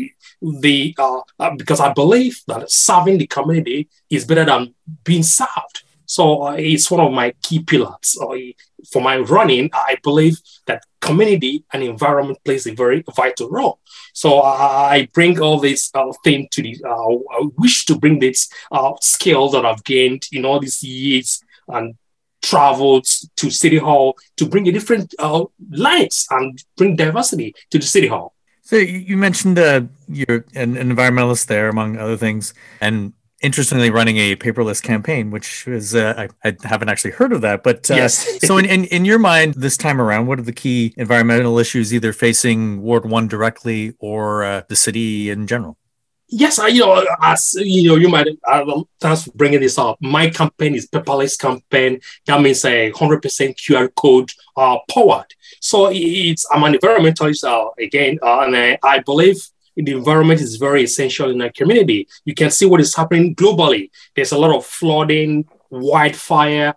the 0.61 0.95
uh, 0.97 1.19
uh 1.39 1.55
because 1.55 1.79
I 1.79 1.91
believe 1.91 2.41
that 2.47 2.71
serving 2.71 3.17
the 3.17 3.27
community 3.27 3.89
is 4.09 4.25
better 4.25 4.45
than 4.45 4.73
being 5.03 5.23
served. 5.23 5.83
So 6.05 6.43
uh, 6.43 6.55
it's 6.57 6.89
one 6.89 7.01
of 7.01 7.11
my 7.11 7.33
key 7.41 7.59
pillars 7.59 8.17
uh, 8.21 8.35
for 8.89 9.01
my 9.01 9.17
running. 9.17 9.69
I 9.73 9.97
believe 10.01 10.39
that 10.67 10.85
community 11.01 11.65
and 11.73 11.83
environment 11.83 12.39
plays 12.45 12.67
a 12.67 12.73
very 12.73 13.03
vital 13.15 13.49
role. 13.49 13.79
So 14.13 14.41
I 14.43 15.09
bring 15.11 15.41
all 15.41 15.59
this 15.59 15.91
thing 16.23 16.47
to 16.51 16.61
the. 16.61 16.81
I 16.85 17.49
wish 17.57 17.85
to 17.87 17.99
bring 17.99 18.19
this 18.19 18.47
skills 19.01 19.51
that 19.51 19.65
I've 19.65 19.83
gained 19.83 20.27
in 20.31 20.45
all 20.45 20.61
these 20.61 20.81
years 20.81 21.43
and 21.67 21.95
traveled 22.45 23.07
to 23.35 23.49
City 23.49 23.77
Hall 23.77 24.15
to 24.37 24.45
bring 24.45 24.67
a 24.67 24.71
different 24.71 25.13
uh, 25.19 25.45
lights 25.71 26.27
and 26.29 26.63
bring 26.77 26.95
diversity 26.95 27.53
to 27.71 27.79
the 27.79 27.85
City 27.85 28.07
Hall. 28.07 28.33
So 28.61 28.77
you 28.77 29.17
mentioned 29.17 29.59
uh, 29.59 29.81
you're 30.07 30.45
an, 30.55 30.75
environmentalist 30.75 31.47
there, 31.47 31.69
among 31.69 31.97
other 31.97 32.17
things, 32.17 32.53
and 32.81 33.13
interestingly 33.41 33.91
running 33.91 34.17
a 34.17 34.35
paperless 34.35 34.81
campaign, 34.81 35.29
which 35.29 35.67
is 35.67 35.93
uh, 35.93 36.27
I, 36.43 36.49
I, 36.49 36.55
haven't 36.63 36.89
actually 36.89 37.11
heard 37.11 37.31
of 37.31 37.41
that. 37.41 37.61
But 37.63 37.91
uh, 37.91 37.95
yes. 37.95 38.39
so 38.45 38.57
in, 38.57 38.65
in, 38.65 38.85
in 38.85 39.05
your 39.05 39.19
mind, 39.19 39.53
this 39.55 39.77
time 39.77 40.01
around, 40.01 40.25
what 40.25 40.39
are 40.39 40.43
the 40.43 40.53
key 40.53 40.95
environmental 40.97 41.59
issues 41.59 41.93
either 41.93 42.11
facing 42.11 42.81
Ward 42.81 43.07
One 43.07 43.27
directly 43.27 43.93
or 43.99 44.43
uh, 44.43 44.61
the 44.67 44.75
city 44.75 45.29
in 45.29 45.45
general? 45.45 45.77
Yes, 46.27 46.57
I, 46.57 46.67
you 46.67 46.79
know, 46.79 47.05
as 47.21 47.53
you 47.57 47.89
know, 47.89 47.95
you 47.97 48.09
might. 48.09 48.27
Uh, 48.47 48.81
thanks 48.99 49.23
for 49.25 49.31
bringing 49.31 49.59
this 49.59 49.77
up. 49.77 49.97
My 50.01 50.29
campaign 50.29 50.73
is 50.73 50.87
paperless 50.87 51.37
campaign. 51.39 52.01
That 52.25 52.41
means 52.41 52.65
a 52.65 52.89
hundred 52.91 53.21
percent 53.21 53.57
QR 53.57 53.93
code 53.95 54.31
uh, 54.57 54.77
powered. 54.89 55.33
So 55.59 55.89
it's 55.91 56.45
I'm 56.51 56.63
an 56.63 56.73
environmentalist 56.73 57.43
uh, 57.43 57.69
again, 57.79 58.17
uh, 58.23 58.39
and 58.41 58.57
I, 58.57 58.77
I 58.83 58.99
believe 58.99 59.37
the 59.75 59.91
environment 59.91 60.41
is 60.41 60.55
very 60.55 60.83
essential 60.83 61.29
in 61.29 61.41
our 61.41 61.51
community. 61.51 62.07
You 62.23 62.33
can 62.33 62.49
see 62.49 62.65
what 62.65 62.81
is 62.81 62.95
happening 62.95 63.35
globally. 63.35 63.91
There's 64.15 64.31
a 64.31 64.37
lot 64.37 64.55
of 64.55 64.65
flooding, 64.65 65.45
wildfire, 65.69 66.73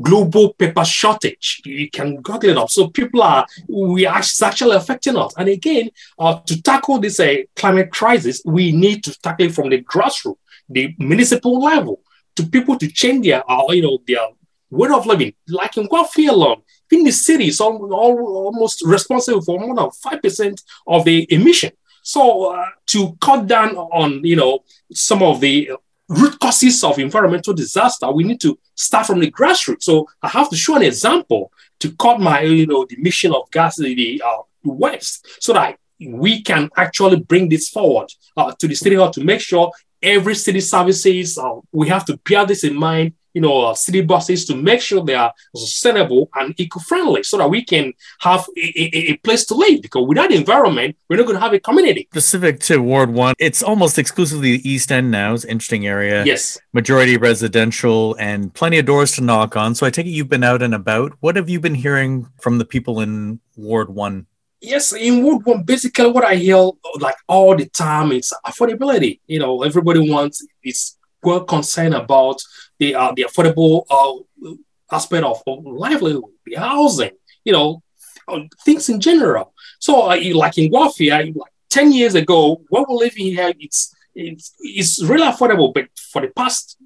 global 0.00 0.54
paper 0.54 0.84
shortage. 0.84 1.60
You 1.64 1.90
can 1.90 2.16
Google 2.16 2.50
it 2.50 2.56
up. 2.56 2.70
So 2.70 2.88
people 2.88 3.22
are, 3.22 3.46
we 3.68 4.06
are 4.06 4.22
actually 4.42 4.76
affecting 4.76 5.16
us. 5.16 5.34
And 5.36 5.48
again, 5.48 5.90
uh, 6.18 6.40
to 6.46 6.62
tackle 6.62 6.98
this 6.98 7.20
uh, 7.20 7.36
climate 7.56 7.90
crisis, 7.90 8.42
we 8.44 8.72
need 8.72 9.04
to 9.04 9.18
tackle 9.20 9.46
it 9.46 9.54
from 9.54 9.70
the 9.70 9.82
grassroots, 9.82 10.36
the 10.68 10.94
municipal 10.98 11.60
level, 11.60 12.00
to 12.36 12.46
people 12.46 12.78
to 12.78 12.88
change 12.88 13.26
their, 13.26 13.48
uh, 13.50 13.70
you 13.70 13.82
know, 13.82 13.98
their 14.06 14.26
way 14.70 14.88
of 14.88 15.06
living. 15.06 15.34
Like 15.48 15.76
in 15.76 15.86
Guelph 15.86 16.16
alone, 16.16 16.62
in 16.90 17.04
the 17.04 17.12
city, 17.12 17.48
is 17.48 17.60
almost 17.60 18.82
responsible 18.84 19.42
for 19.42 19.58
more 19.58 19.74
than 19.74 19.90
5% 19.90 20.62
of 20.86 21.04
the 21.04 21.26
emission. 21.32 21.72
So 22.02 22.52
uh, 22.54 22.66
to 22.88 23.16
cut 23.20 23.46
down 23.46 23.76
on, 23.76 24.24
you 24.24 24.36
know, 24.36 24.64
some 24.92 25.22
of 25.22 25.40
the 25.40 25.70
root 26.08 26.38
causes 26.40 26.82
of 26.84 26.98
environmental 26.98 27.54
disaster, 27.54 28.10
we 28.10 28.24
need 28.24 28.40
to 28.40 28.58
start 28.74 29.06
from 29.06 29.20
the 29.20 29.30
grassroots. 29.30 29.84
So 29.84 30.08
I 30.22 30.28
have 30.28 30.50
to 30.50 30.56
show 30.56 30.76
an 30.76 30.82
example 30.82 31.52
to 31.80 31.92
cut 31.96 32.20
my, 32.20 32.42
you 32.42 32.66
know, 32.66 32.84
the 32.84 32.96
emission 32.96 33.32
of 33.34 33.50
gas 33.50 33.76
the 33.76 34.22
uh, 34.24 34.42
west, 34.64 35.26
so 35.40 35.52
that 35.52 35.78
we 36.04 36.42
can 36.42 36.68
actually 36.76 37.20
bring 37.20 37.48
this 37.48 37.68
forward 37.68 38.08
uh, 38.36 38.52
to 38.58 38.68
the 38.68 38.74
city 38.74 38.96
hall 38.96 39.10
to 39.10 39.24
make 39.24 39.40
sure 39.40 39.70
every 40.02 40.34
city 40.34 40.60
services, 40.60 41.38
uh, 41.38 41.54
we 41.70 41.88
have 41.88 42.04
to 42.04 42.16
bear 42.28 42.44
this 42.44 42.64
in 42.64 42.74
mind 42.74 43.14
you 43.34 43.40
know, 43.40 43.66
uh, 43.66 43.74
city 43.74 44.00
buses 44.02 44.44
to 44.46 44.54
make 44.54 44.80
sure 44.80 45.04
they 45.04 45.14
are 45.14 45.32
sustainable 45.54 46.28
and 46.34 46.58
eco-friendly 46.58 47.22
so 47.22 47.38
that 47.38 47.48
we 47.48 47.64
can 47.64 47.92
have 48.20 48.46
a, 48.56 48.60
a, 48.60 49.12
a, 49.12 49.16
place 49.18 49.44
to 49.46 49.54
live 49.54 49.80
because 49.82 50.06
without 50.06 50.28
the 50.28 50.36
environment, 50.36 50.96
we're 51.08 51.16
not 51.16 51.26
going 51.26 51.36
to 51.36 51.40
have 51.40 51.52
a 51.52 51.60
community. 51.60 52.08
Specific 52.12 52.60
to 52.60 52.78
Ward 52.78 53.10
1, 53.10 53.34
it's 53.38 53.62
almost 53.62 53.98
exclusively 53.98 54.56
the 54.56 54.68
East 54.68 54.92
End 54.92 55.10
now. 55.10 55.34
It's 55.34 55.44
an 55.44 55.50
interesting 55.50 55.86
area. 55.86 56.24
Yes. 56.24 56.58
Majority 56.72 57.16
residential 57.16 58.16
and 58.18 58.52
plenty 58.52 58.78
of 58.78 58.86
doors 58.86 59.12
to 59.12 59.22
knock 59.22 59.56
on. 59.56 59.74
So 59.74 59.86
I 59.86 59.90
take 59.90 60.06
it 60.06 60.10
you've 60.10 60.28
been 60.28 60.44
out 60.44 60.62
and 60.62 60.74
about. 60.74 61.12
What 61.20 61.36
have 61.36 61.48
you 61.48 61.60
been 61.60 61.74
hearing 61.74 62.28
from 62.40 62.58
the 62.58 62.64
people 62.64 63.00
in 63.00 63.40
Ward 63.56 63.88
1? 63.90 64.26
Yes, 64.60 64.92
in 64.92 65.24
Ward 65.24 65.44
1, 65.44 65.64
basically 65.64 66.08
what 66.10 66.24
I 66.24 66.36
hear 66.36 66.70
like 67.00 67.16
all 67.26 67.56
the 67.56 67.68
time 67.68 68.12
is 68.12 68.32
affordability. 68.46 69.18
You 69.26 69.40
know, 69.40 69.62
everybody 69.64 70.08
wants, 70.08 70.46
is 70.62 70.96
well 71.22 71.44
concerned 71.44 71.94
about 71.94 72.42
the 72.78 72.94
uh, 72.94 73.12
the 73.14 73.24
affordable 73.24 73.84
uh, 73.90 74.54
aspect 74.90 75.24
of, 75.24 75.42
livelihood, 75.46 76.24
the 76.44 76.56
housing, 76.56 77.12
you 77.44 77.52
know, 77.52 77.82
uh, 78.28 78.40
things 78.64 78.88
in 78.88 79.00
general. 79.00 79.52
So, 79.78 80.10
uh, 80.10 80.18
like 80.34 80.58
in 80.58 80.70
Guafia, 80.70 81.34
like 81.34 81.52
ten 81.68 81.92
years 81.92 82.14
ago, 82.14 82.62
what 82.68 82.88
we're 82.88 82.96
living 82.96 83.26
here, 83.26 83.52
it's 83.58 83.94
it's 84.14 84.54
it's 84.60 85.02
really 85.02 85.26
affordable, 85.26 85.72
but 85.72 85.88
for 85.96 86.22
the 86.22 86.28
past 86.28 86.76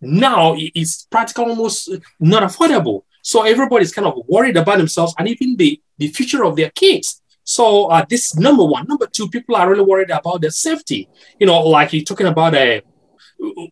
now, 0.00 0.54
it's 0.56 1.06
practically 1.06 1.44
almost 1.44 1.90
not 2.18 2.42
affordable. 2.42 3.02
So 3.22 3.42
everybody's 3.42 3.92
kind 3.92 4.06
of 4.06 4.14
worried 4.26 4.56
about 4.56 4.78
themselves 4.78 5.14
and 5.18 5.28
even 5.28 5.56
the 5.56 5.80
the 5.98 6.08
future 6.08 6.44
of 6.44 6.56
their 6.56 6.70
kids. 6.70 7.20
So 7.44 7.86
uh, 7.86 8.04
this 8.08 8.36
number 8.36 8.64
one. 8.64 8.86
Number 8.86 9.06
two, 9.06 9.28
people 9.28 9.56
are 9.56 9.68
really 9.68 9.82
worried 9.82 10.10
about 10.10 10.40
their 10.40 10.50
safety. 10.50 11.08
You 11.38 11.46
know, 11.46 11.60
like 11.62 11.92
you're 11.92 12.04
talking 12.04 12.26
about 12.26 12.54
uh, 12.54 12.80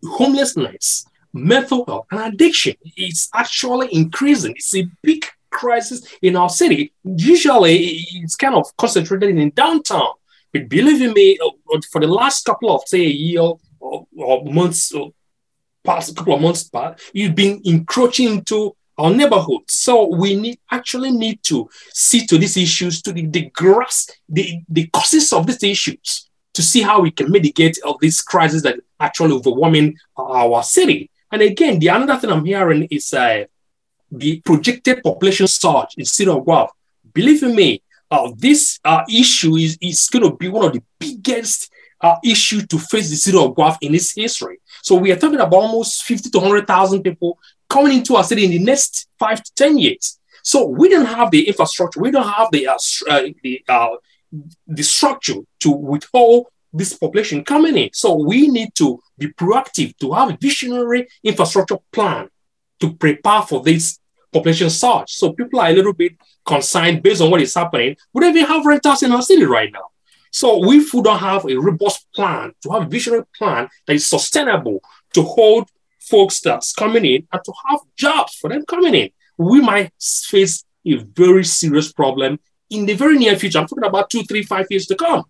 homelessness 0.04 1.04
mental 1.32 1.84
health 1.86 2.06
and 2.10 2.34
addiction 2.34 2.74
is 2.96 3.28
actually 3.34 3.88
increasing. 3.92 4.52
It's 4.52 4.74
a 4.74 4.88
big 5.02 5.24
crisis 5.50 6.06
in 6.22 6.36
our 6.36 6.48
city. 6.48 6.92
Usually, 7.04 7.76
it's 8.12 8.36
kind 8.36 8.54
of 8.54 8.76
concentrated 8.76 9.36
in 9.36 9.50
downtown. 9.50 10.14
But 10.52 10.68
believe 10.68 11.14
me, 11.14 11.38
uh, 11.44 11.78
for 11.90 12.00
the 12.00 12.06
last 12.06 12.44
couple 12.44 12.74
of 12.74 12.82
say 12.86 13.00
a 13.00 13.10
year 13.10 13.42
or, 13.80 14.06
or 14.16 14.44
months, 14.44 14.92
or 14.92 15.12
past 15.84 16.16
couple 16.16 16.34
of 16.34 16.40
months 16.40 16.64
past, 16.64 17.10
you've 17.12 17.34
been 17.34 17.60
encroaching 17.64 18.28
into 18.28 18.74
our 18.96 19.10
neighborhood. 19.10 19.62
So 19.68 20.14
we 20.14 20.34
need 20.34 20.58
actually 20.70 21.12
need 21.12 21.42
to 21.44 21.68
see 21.92 22.26
to 22.26 22.38
these 22.38 22.56
issues, 22.56 23.02
to 23.02 23.12
the, 23.12 23.26
the 23.26 23.50
grass, 23.50 24.08
the, 24.28 24.62
the 24.68 24.86
causes 24.88 25.32
of 25.32 25.46
these 25.46 25.62
issues, 25.62 26.27
to 26.58 26.62
see 26.64 26.82
how 26.82 27.00
we 27.00 27.12
can 27.12 27.30
mitigate 27.30 27.78
of 27.84 28.00
this 28.00 28.20
crisis 28.20 28.62
that 28.62 28.80
actually 28.98 29.32
overwhelming 29.32 29.96
our 30.16 30.60
city. 30.64 31.08
And 31.30 31.40
again, 31.40 31.78
the 31.78 31.86
another 31.86 32.16
thing 32.16 32.30
I'm 32.30 32.44
hearing 32.44 32.88
is 32.90 33.14
uh, 33.14 33.44
the 34.10 34.40
projected 34.40 35.04
population 35.04 35.46
surge 35.46 35.94
in 35.96 36.04
city 36.04 36.28
of 36.28 36.44
Guelph. 36.44 36.72
Believe 37.14 37.42
me, 37.42 37.80
uh, 38.10 38.32
this 38.36 38.80
uh, 38.84 39.04
issue 39.08 39.54
is, 39.54 39.78
is 39.80 40.08
going 40.08 40.28
to 40.28 40.36
be 40.36 40.48
one 40.48 40.64
of 40.64 40.72
the 40.72 40.82
biggest 40.98 41.70
uh, 42.00 42.16
issue 42.24 42.62
to 42.66 42.76
face 42.76 43.08
the 43.08 43.14
city 43.14 43.38
of 43.38 43.54
Guelph 43.54 43.78
in 43.80 43.94
its 43.94 44.12
history. 44.12 44.58
So 44.82 44.96
we 44.96 45.12
are 45.12 45.16
talking 45.16 45.38
about 45.38 45.52
almost 45.52 46.02
50 46.02 46.30
to 46.30 46.38
100,000 46.38 47.04
people 47.04 47.38
coming 47.68 47.98
into 47.98 48.16
our 48.16 48.24
city 48.24 48.46
in 48.46 48.50
the 48.50 48.58
next 48.58 49.06
five 49.16 49.44
to 49.44 49.54
10 49.54 49.78
years. 49.78 50.18
So 50.42 50.66
we 50.66 50.88
don't 50.88 51.06
have 51.06 51.30
the 51.30 51.46
infrastructure, 51.46 52.00
we 52.00 52.10
don't 52.10 52.26
have 52.26 52.48
the, 52.50 52.66
uh, 52.66 52.78
uh, 53.08 53.22
the, 53.44 53.62
uh, 53.68 53.90
the 54.66 54.82
structure 54.82 55.40
to 55.60 55.70
withhold 55.70 56.46
this 56.72 56.92
population 56.92 57.44
coming 57.44 57.76
in. 57.76 57.90
So 57.92 58.14
we 58.14 58.48
need 58.48 58.74
to 58.76 59.00
be 59.16 59.28
proactive 59.28 59.96
to 59.98 60.12
have 60.12 60.30
a 60.30 60.38
visionary 60.40 61.08
infrastructure 61.24 61.78
plan 61.92 62.28
to 62.80 62.92
prepare 62.94 63.42
for 63.42 63.62
this 63.62 63.98
population 64.32 64.70
surge. 64.70 65.10
So 65.10 65.32
people 65.32 65.60
are 65.60 65.68
a 65.68 65.72
little 65.72 65.94
bit 65.94 66.12
concerned 66.44 67.02
based 67.02 67.22
on 67.22 67.30
what 67.30 67.40
is 67.40 67.54
happening. 67.54 67.96
We 68.12 68.20
don't 68.20 68.36
even 68.36 68.46
have 68.46 68.66
renters 68.66 69.02
in 69.02 69.12
our 69.12 69.22
city 69.22 69.44
right 69.44 69.72
now. 69.72 69.88
So 70.30 70.70
if 70.70 70.92
we 70.92 71.02
don't 71.02 71.18
have 71.18 71.46
a 71.46 71.56
robust 71.56 72.06
plan 72.14 72.52
to 72.62 72.70
have 72.70 72.82
a 72.82 72.88
visionary 72.88 73.24
plan 73.36 73.68
that 73.86 73.94
is 73.94 74.08
sustainable 74.08 74.82
to 75.14 75.22
hold 75.22 75.70
folks 75.98 76.40
that's 76.40 76.72
coming 76.72 77.04
in 77.04 77.26
and 77.32 77.42
to 77.44 77.52
have 77.66 77.80
jobs 77.96 78.34
for 78.34 78.50
them 78.50 78.64
coming 78.66 78.94
in. 78.94 79.10
We 79.36 79.60
might 79.60 79.92
face 79.98 80.64
a 80.86 80.96
very 80.96 81.44
serious 81.44 81.92
problem 81.92 82.40
in 82.70 82.86
the 82.86 82.94
very 82.94 83.18
near 83.18 83.36
future. 83.36 83.58
I'm 83.58 83.66
talking 83.66 83.84
about 83.84 84.10
two, 84.10 84.22
three, 84.22 84.42
five 84.42 84.66
years 84.70 84.86
to 84.86 84.94
come. 84.94 85.24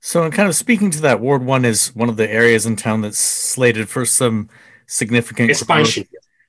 So, 0.00 0.30
kind 0.30 0.48
of 0.48 0.54
speaking 0.54 0.90
to 0.92 1.00
that, 1.02 1.20
Ward 1.20 1.44
One 1.44 1.64
is 1.64 1.94
one 1.94 2.08
of 2.08 2.16
the 2.16 2.30
areas 2.30 2.66
in 2.66 2.76
town 2.76 3.00
that's 3.00 3.18
slated 3.18 3.88
for 3.88 4.04
some 4.04 4.48
significant 4.86 5.50
expansion. 5.50 6.06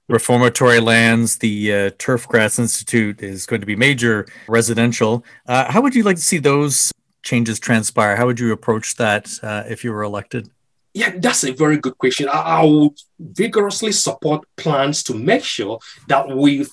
Reformatory 0.07 0.79
lands. 0.79 1.37
The 1.37 1.73
uh, 1.73 1.91
Turf 1.99 2.27
Grass 2.27 2.57
Institute 2.57 3.21
is 3.21 3.45
going 3.45 3.61
to 3.61 3.67
be 3.67 3.75
major 3.75 4.27
residential. 4.47 5.23
Uh, 5.47 5.71
how 5.71 5.81
would 5.81 5.93
you 5.93 6.03
like 6.03 6.15
to 6.15 6.21
see 6.21 6.39
those 6.39 6.91
changes 7.21 7.59
transpire? 7.59 8.15
How 8.15 8.25
would 8.25 8.39
you 8.39 8.51
approach 8.51 8.95
that 8.95 9.31
uh, 9.43 9.63
if 9.67 9.83
you 9.83 9.91
were 9.91 10.03
elected? 10.03 10.49
Yeah, 10.93 11.13
that's 11.17 11.43
a 11.43 11.53
very 11.53 11.77
good 11.77 11.97
question. 11.97 12.27
I, 12.27 12.41
I 12.41 12.65
would 12.65 12.97
vigorously 13.19 13.91
support 13.91 14.45
plans 14.57 15.03
to 15.03 15.13
make 15.13 15.43
sure 15.43 15.79
that 16.07 16.27
we 16.35 16.65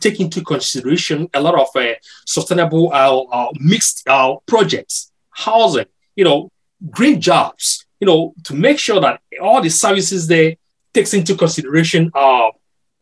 take 0.00 0.20
into 0.20 0.42
consideration 0.42 1.28
a 1.34 1.40
lot 1.40 1.54
of 1.54 1.68
uh, 1.76 1.94
sustainable 2.26 2.92
uh, 2.92 3.20
uh, 3.20 3.50
mixed 3.60 4.08
uh, 4.08 4.36
projects, 4.46 5.12
housing, 5.30 5.86
you 6.16 6.24
know, 6.24 6.50
great 6.90 7.20
jobs, 7.20 7.86
you 8.00 8.06
know, 8.06 8.34
to 8.44 8.54
make 8.54 8.78
sure 8.78 9.00
that 9.00 9.20
all 9.40 9.60
the 9.60 9.68
services 9.68 10.26
there 10.26 10.56
takes 10.92 11.14
into 11.14 11.34
consideration 11.34 12.10
uh, 12.14 12.48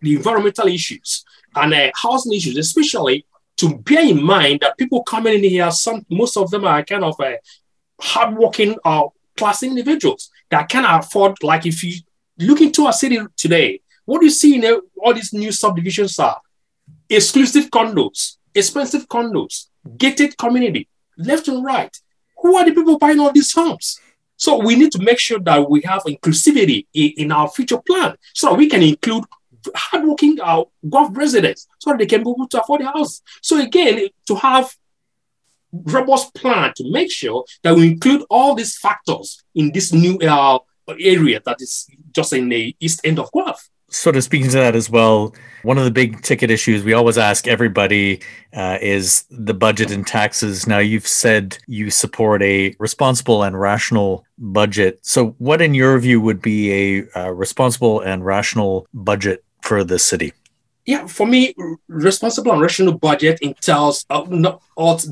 the 0.00 0.16
environmental 0.16 0.68
issues 0.68 1.24
and 1.54 1.72
uh, 1.72 1.90
housing 1.94 2.32
issues, 2.32 2.56
especially 2.56 3.24
to 3.56 3.76
bear 3.78 4.02
in 4.06 4.22
mind 4.22 4.60
that 4.60 4.78
people 4.78 5.02
coming 5.02 5.34
in 5.34 5.50
here, 5.50 5.70
some 5.70 6.04
most 6.10 6.36
of 6.36 6.50
them 6.50 6.64
are 6.64 6.84
kind 6.84 7.04
of 7.04 7.18
uh, 7.20 7.32
hardworking 8.00 8.76
uh, 8.84 9.04
class 9.36 9.62
individuals 9.62 10.30
that 10.50 10.68
can 10.68 10.84
afford, 10.84 11.36
like 11.42 11.66
if 11.66 11.82
you 11.82 12.00
look 12.38 12.60
into 12.60 12.86
a 12.86 12.92
city 12.92 13.18
today, 13.36 13.80
what 14.04 14.20
do 14.20 14.26
you 14.26 14.30
see 14.30 14.56
in 14.56 14.80
all 14.96 15.12
these 15.12 15.32
new 15.32 15.52
subdivisions 15.52 16.18
are 16.18 16.40
exclusive 17.08 17.70
condos, 17.70 18.36
expensive 18.54 19.08
condos, 19.08 19.66
gated 19.96 20.36
community, 20.36 20.88
left 21.16 21.48
and 21.48 21.64
right. 21.64 21.94
Who 22.42 22.56
are 22.56 22.64
the 22.64 22.72
people 22.72 22.98
buying 22.98 23.20
all 23.20 23.32
these 23.32 23.52
homes? 23.52 24.00
So 24.36 24.58
we 24.58 24.76
need 24.76 24.92
to 24.92 25.00
make 25.00 25.18
sure 25.18 25.40
that 25.40 25.68
we 25.68 25.80
have 25.82 26.04
inclusivity 26.04 26.86
in, 26.94 27.12
in 27.16 27.32
our 27.32 27.48
future 27.48 27.78
plan 27.78 28.16
so 28.34 28.54
we 28.54 28.68
can 28.68 28.82
include 28.82 29.24
hardworking 29.74 30.40
our 30.40 30.66
Guelph 30.88 31.16
residents 31.16 31.66
so 31.80 31.90
that 31.90 31.98
they 31.98 32.06
can 32.06 32.22
be 32.22 32.30
able 32.30 32.46
to 32.48 32.60
afford 32.60 32.82
the 32.82 32.86
house. 32.86 33.20
So 33.42 33.60
again, 33.60 34.08
to 34.28 34.36
have 34.36 34.70
robust 35.72 36.34
plan 36.34 36.72
to 36.76 36.90
make 36.90 37.10
sure 37.10 37.44
that 37.62 37.74
we 37.74 37.88
include 37.88 38.24
all 38.30 38.54
these 38.54 38.78
factors 38.78 39.42
in 39.54 39.72
this 39.72 39.92
new 39.92 40.16
uh, 40.18 40.60
area 41.00 41.40
that 41.44 41.60
is 41.60 41.88
just 42.12 42.32
in 42.32 42.48
the 42.48 42.74
east 42.80 43.00
end 43.04 43.18
of 43.18 43.30
Guelph 43.32 43.68
sort 43.90 44.16
of 44.16 44.24
speaking 44.24 44.50
to 44.50 44.56
that 44.56 44.76
as 44.76 44.90
well, 44.90 45.34
one 45.62 45.78
of 45.78 45.84
the 45.84 45.90
big 45.90 46.22
ticket 46.22 46.50
issues 46.50 46.84
we 46.84 46.92
always 46.92 47.18
ask 47.18 47.48
everybody 47.48 48.20
uh, 48.54 48.78
is 48.80 49.24
the 49.30 49.54
budget 49.54 49.90
and 49.90 50.06
taxes. 50.06 50.66
Now, 50.66 50.78
you've 50.78 51.06
said 51.06 51.58
you 51.66 51.90
support 51.90 52.42
a 52.42 52.74
responsible 52.78 53.42
and 53.42 53.58
rational 53.58 54.24
budget. 54.38 54.98
So, 55.02 55.34
what, 55.38 55.62
in 55.62 55.74
your 55.74 55.98
view, 55.98 56.20
would 56.20 56.42
be 56.42 56.72
a 56.72 57.18
uh, 57.18 57.30
responsible 57.30 58.00
and 58.00 58.24
rational 58.24 58.86
budget 58.92 59.44
for 59.62 59.84
the 59.84 59.98
city? 59.98 60.32
Yeah, 60.84 61.06
for 61.06 61.26
me, 61.26 61.54
responsible 61.88 62.52
and 62.52 62.62
rational 62.62 62.96
budget 62.96 63.38
entails 63.40 64.06
uh, 64.08 64.24
not, 64.28 64.62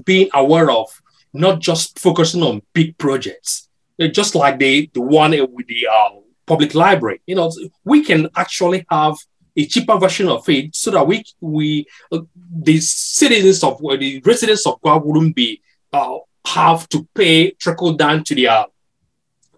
being 0.04 0.28
aware 0.32 0.70
of 0.70 1.02
not 1.34 1.60
just 1.60 1.98
focusing 1.98 2.42
on 2.42 2.62
big 2.72 2.96
projects, 2.96 3.68
just 4.12 4.34
like 4.34 4.58
the, 4.58 4.90
the 4.94 5.02
one 5.02 5.32
with 5.52 5.66
the 5.66 5.86
uh, 5.86 6.10
public 6.46 6.74
library. 6.74 7.20
You 7.26 7.36
know, 7.36 7.52
we 7.84 8.02
can 8.02 8.28
actually 8.36 8.86
have 8.90 9.16
a 9.56 9.66
cheaper 9.66 9.98
version 9.98 10.28
of 10.28 10.48
it 10.48 10.74
so 10.74 10.90
that 10.90 11.06
we 11.06 11.24
we 11.40 11.86
uh, 12.12 12.20
the 12.62 12.78
citizens 12.80 13.64
of 13.64 13.84
uh, 13.84 13.96
the 13.96 14.20
residents 14.24 14.66
of 14.66 14.80
Guelph 14.82 15.04
wouldn't 15.04 15.34
be 15.34 15.62
uh, 15.92 16.18
have 16.46 16.88
to 16.90 17.06
pay 17.14 17.52
trickle 17.52 17.94
down 17.94 18.24
to 18.24 18.34
their 18.34 18.66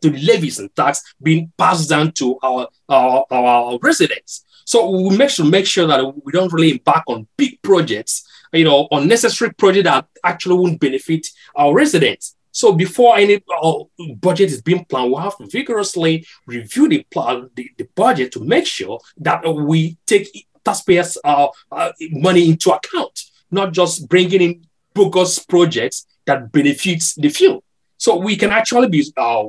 to 0.01 0.11
the 0.11 0.18
levies 0.20 0.59
and 0.59 0.74
tax 0.76 1.03
being 1.20 1.53
passed 1.59 1.89
down 1.89 2.12
to 2.12 2.39
our, 2.43 2.68
our, 2.89 3.26
our 3.30 3.78
residents. 3.82 4.45
So 4.64 4.91
we 4.91 5.16
make 5.16 5.30
sure 5.30 5.47
make 5.47 5.66
sure 5.66 5.86
that 5.86 6.24
we 6.24 6.32
don't 6.32 6.53
really 6.53 6.72
embark 6.72 7.05
on 7.09 7.26
big 7.36 7.61
projects, 7.62 8.22
you 8.53 8.64
know, 8.64 8.86
unnecessary 8.91 9.53
projects 9.55 9.84
that 9.84 10.07
actually 10.22 10.57
won't 10.57 10.78
benefit 10.78 11.26
our 11.57 11.74
residents. 11.74 12.36
So 12.59 12.73
before 12.73 13.17
any 13.17 13.37
uh, 13.37 13.85
budget 14.17 14.51
is 14.51 14.61
being 14.61 14.85
planned, 14.85 15.13
we 15.13 15.23
have 15.23 15.39
to 15.39 15.47
vigorously 15.47 16.27
review 16.45 16.89
the, 16.89 17.07
plan, 17.09 17.49
the, 17.55 17.71
the 17.79 17.87
budget 17.95 18.33
to 18.33 18.41
make 18.41 18.67
sure 18.67 18.99
that 19.19 19.45
we 19.47 19.97
take 20.07 20.49
taxpayers' 20.65 21.17
uh, 21.23 21.47
uh, 21.71 21.93
money 22.11 22.49
into 22.49 22.73
account, 22.73 23.17
not 23.53 23.73
just 23.73 24.09
bringing 24.09 24.41
in 24.43 24.67
bogus 24.93 25.39
projects 25.39 26.05
that 26.27 26.51
benefits 26.51 27.15
the 27.15 27.29
few. 27.29 27.63
So 27.97 28.17
we 28.17 28.35
can 28.35 28.51
actually 28.51 28.89
be 28.89 29.07
uh, 29.17 29.45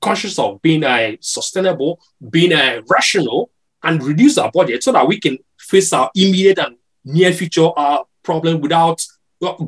conscious 0.00 0.36
of 0.36 0.60
being 0.60 0.82
a 0.82 1.18
sustainable, 1.20 2.00
being 2.30 2.50
a 2.50 2.82
rational, 2.88 3.52
and 3.84 4.02
reduce 4.02 4.38
our 4.38 4.50
budget 4.50 4.82
so 4.82 4.90
that 4.90 5.06
we 5.06 5.20
can 5.20 5.38
face 5.56 5.92
our 5.92 6.10
immediate 6.16 6.58
and 6.58 6.74
near 7.04 7.32
future 7.32 7.68
uh, 7.76 8.02
problem 8.24 8.60
without 8.60 9.06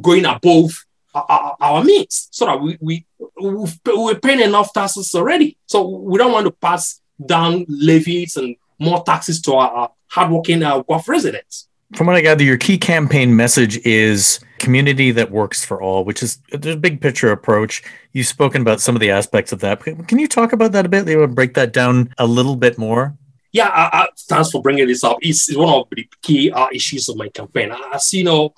going 0.00 0.24
above 0.24 0.84
our, 1.14 1.56
our 1.60 1.84
means 1.84 2.28
so 2.30 2.46
that 2.46 2.60
we, 2.60 2.78
we, 2.80 3.06
we're 3.38 4.14
paying 4.20 4.40
enough 4.40 4.72
taxes 4.72 5.14
already. 5.14 5.56
So 5.66 5.86
we 5.86 6.18
don't 6.18 6.32
want 6.32 6.46
to 6.46 6.52
pass 6.52 7.00
down 7.24 7.66
levies 7.68 8.36
and 8.36 8.56
more 8.78 9.02
taxes 9.04 9.40
to 9.42 9.54
our, 9.54 9.90
hardworking 10.12 10.62
uh, 10.62 10.82
Guelph 10.82 11.08
residents. 11.08 11.68
From 11.94 12.06
what 12.06 12.16
I 12.16 12.20
gather, 12.20 12.44
your 12.44 12.58
key 12.58 12.78
campaign 12.78 13.34
message 13.34 13.78
is 13.78 14.40
community 14.58 15.10
that 15.10 15.30
works 15.30 15.64
for 15.64 15.82
all, 15.82 16.04
which 16.04 16.22
is 16.22 16.38
a 16.52 16.76
big 16.76 17.00
picture 17.00 17.32
approach. 17.32 17.82
You've 18.12 18.26
spoken 18.26 18.62
about 18.62 18.80
some 18.80 18.94
of 18.94 19.00
the 19.00 19.10
aspects 19.10 19.52
of 19.52 19.60
that. 19.60 19.82
Can 19.82 20.18
you 20.18 20.28
talk 20.28 20.52
about 20.52 20.72
that 20.72 20.86
a 20.86 20.88
bit? 20.88 21.08
You 21.08 21.26
break 21.26 21.54
that 21.54 21.72
down 21.72 22.12
a 22.18 22.26
little 22.26 22.56
bit 22.56 22.78
more? 22.78 23.16
Yeah, 23.52 23.68
uh, 23.68 24.06
thanks 24.20 24.50
for 24.50 24.62
bringing 24.62 24.86
this 24.86 25.04
up. 25.04 25.18
It's, 25.20 25.48
it's 25.48 25.58
one 25.58 25.68
of 25.68 25.88
the 25.90 26.08
key 26.22 26.50
uh, 26.50 26.68
issues 26.72 27.08
of 27.08 27.16
my 27.16 27.28
campaign. 27.28 27.74
As 27.92 28.12
you 28.14 28.24
know, 28.24 28.54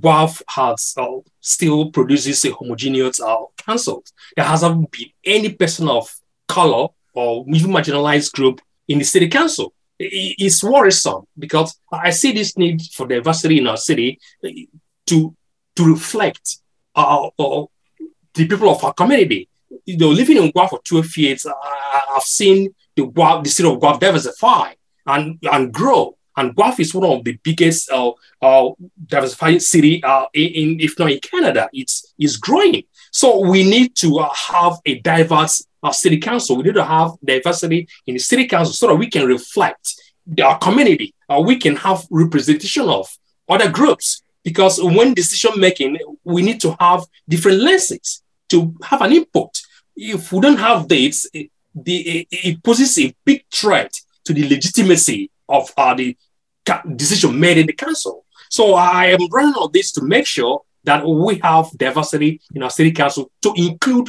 Guelph 0.00 0.42
has 0.48 0.94
uh, 0.96 1.06
still 1.40 1.90
produces 1.90 2.44
a 2.44 2.52
homogeneous 2.52 3.20
uh, 3.20 3.44
council. 3.56 4.04
There 4.36 4.44
hasn't 4.44 4.90
been 4.90 5.10
any 5.24 5.50
person 5.50 5.88
of 5.88 6.12
color 6.48 6.88
or 7.14 7.44
even 7.48 7.70
marginalized 7.70 8.32
group 8.32 8.60
in 8.88 8.98
the 8.98 9.04
city 9.04 9.28
council. 9.28 9.72
It's 9.98 10.64
worrisome 10.64 11.26
because 11.38 11.78
I 11.92 12.10
see 12.10 12.32
this 12.32 12.56
need 12.56 12.80
for 12.94 13.06
diversity 13.06 13.58
in 13.58 13.66
our 13.66 13.76
city 13.76 14.18
to 15.06 15.36
to 15.76 15.84
reflect 15.84 16.58
uh, 16.94 17.28
uh, 17.38 17.64
the 18.34 18.46
people 18.46 18.70
of 18.70 18.82
our 18.84 18.94
community. 18.94 19.48
You 19.84 19.98
know, 19.98 20.08
living 20.08 20.36
in 20.36 20.50
Guelph 20.50 20.70
for 20.70 20.80
12 20.82 21.16
years, 21.16 21.46
I've 21.46 22.22
seen 22.22 22.74
the, 22.96 23.06
the 23.44 23.48
city 23.48 23.68
of 23.68 23.80
Guelph 23.80 24.00
diversify 24.00 24.72
and, 25.06 25.38
and 25.50 25.72
grow. 25.72 26.16
And 26.36 26.54
Guelph 26.54 26.80
is 26.80 26.94
one 26.94 27.04
of 27.04 27.24
the 27.24 27.38
biggest 27.42 27.90
uh, 27.90 28.12
uh, 28.40 28.70
diversified 29.06 29.62
city 29.62 30.02
uh, 30.02 30.26
in, 30.32 30.80
if 30.80 30.98
not 30.98 31.10
in 31.10 31.20
Canada. 31.20 31.68
It's, 31.72 32.14
it's 32.18 32.36
growing. 32.36 32.84
So 33.10 33.40
we 33.40 33.68
need 33.68 33.96
to 33.96 34.18
uh, 34.20 34.32
have 34.32 34.74
a 34.86 35.00
diverse 35.00 35.66
uh, 35.82 35.92
city 35.92 36.18
council. 36.18 36.56
We 36.56 36.64
need 36.64 36.74
to 36.74 36.84
have 36.84 37.12
diversity 37.24 37.88
in 38.06 38.14
the 38.14 38.20
city 38.20 38.46
council 38.46 38.74
so 38.74 38.86
that 38.88 38.94
we 38.94 39.08
can 39.08 39.26
reflect 39.26 39.94
our 40.42 40.58
community. 40.58 41.14
Uh, 41.28 41.42
we 41.44 41.56
can 41.56 41.76
have 41.76 42.06
representation 42.10 42.88
of 42.88 43.08
other 43.48 43.70
groups 43.70 44.22
because 44.44 44.80
when 44.82 45.14
decision 45.14 45.52
making, 45.58 45.98
we 46.24 46.42
need 46.42 46.60
to 46.60 46.76
have 46.80 47.04
different 47.28 47.60
lenses 47.60 48.22
to 48.48 48.74
have 48.84 49.02
an 49.02 49.12
input. 49.12 49.60
If 49.96 50.32
we 50.32 50.40
don't 50.40 50.58
have 50.58 50.88
this, 50.88 51.28
it, 51.32 51.50
the, 51.74 52.26
it 52.30 52.62
poses 52.62 52.98
a 52.98 53.14
big 53.24 53.44
threat 53.52 53.92
to 54.24 54.32
the 54.32 54.48
legitimacy 54.48 55.30
of 55.50 55.70
uh, 55.76 55.94
the 55.94 56.16
decision 56.96 57.38
made 57.38 57.58
in 57.58 57.66
the 57.66 57.72
council. 57.72 58.24
So 58.48 58.74
I 58.74 59.06
am 59.06 59.28
running 59.30 59.54
on 59.54 59.70
this 59.72 59.92
to 59.92 60.02
make 60.02 60.26
sure 60.26 60.62
that 60.84 61.06
we 61.06 61.38
have 61.38 61.70
diversity 61.76 62.40
in 62.54 62.62
our 62.62 62.70
city 62.70 62.92
council 62.92 63.30
to 63.42 63.52
include 63.56 64.08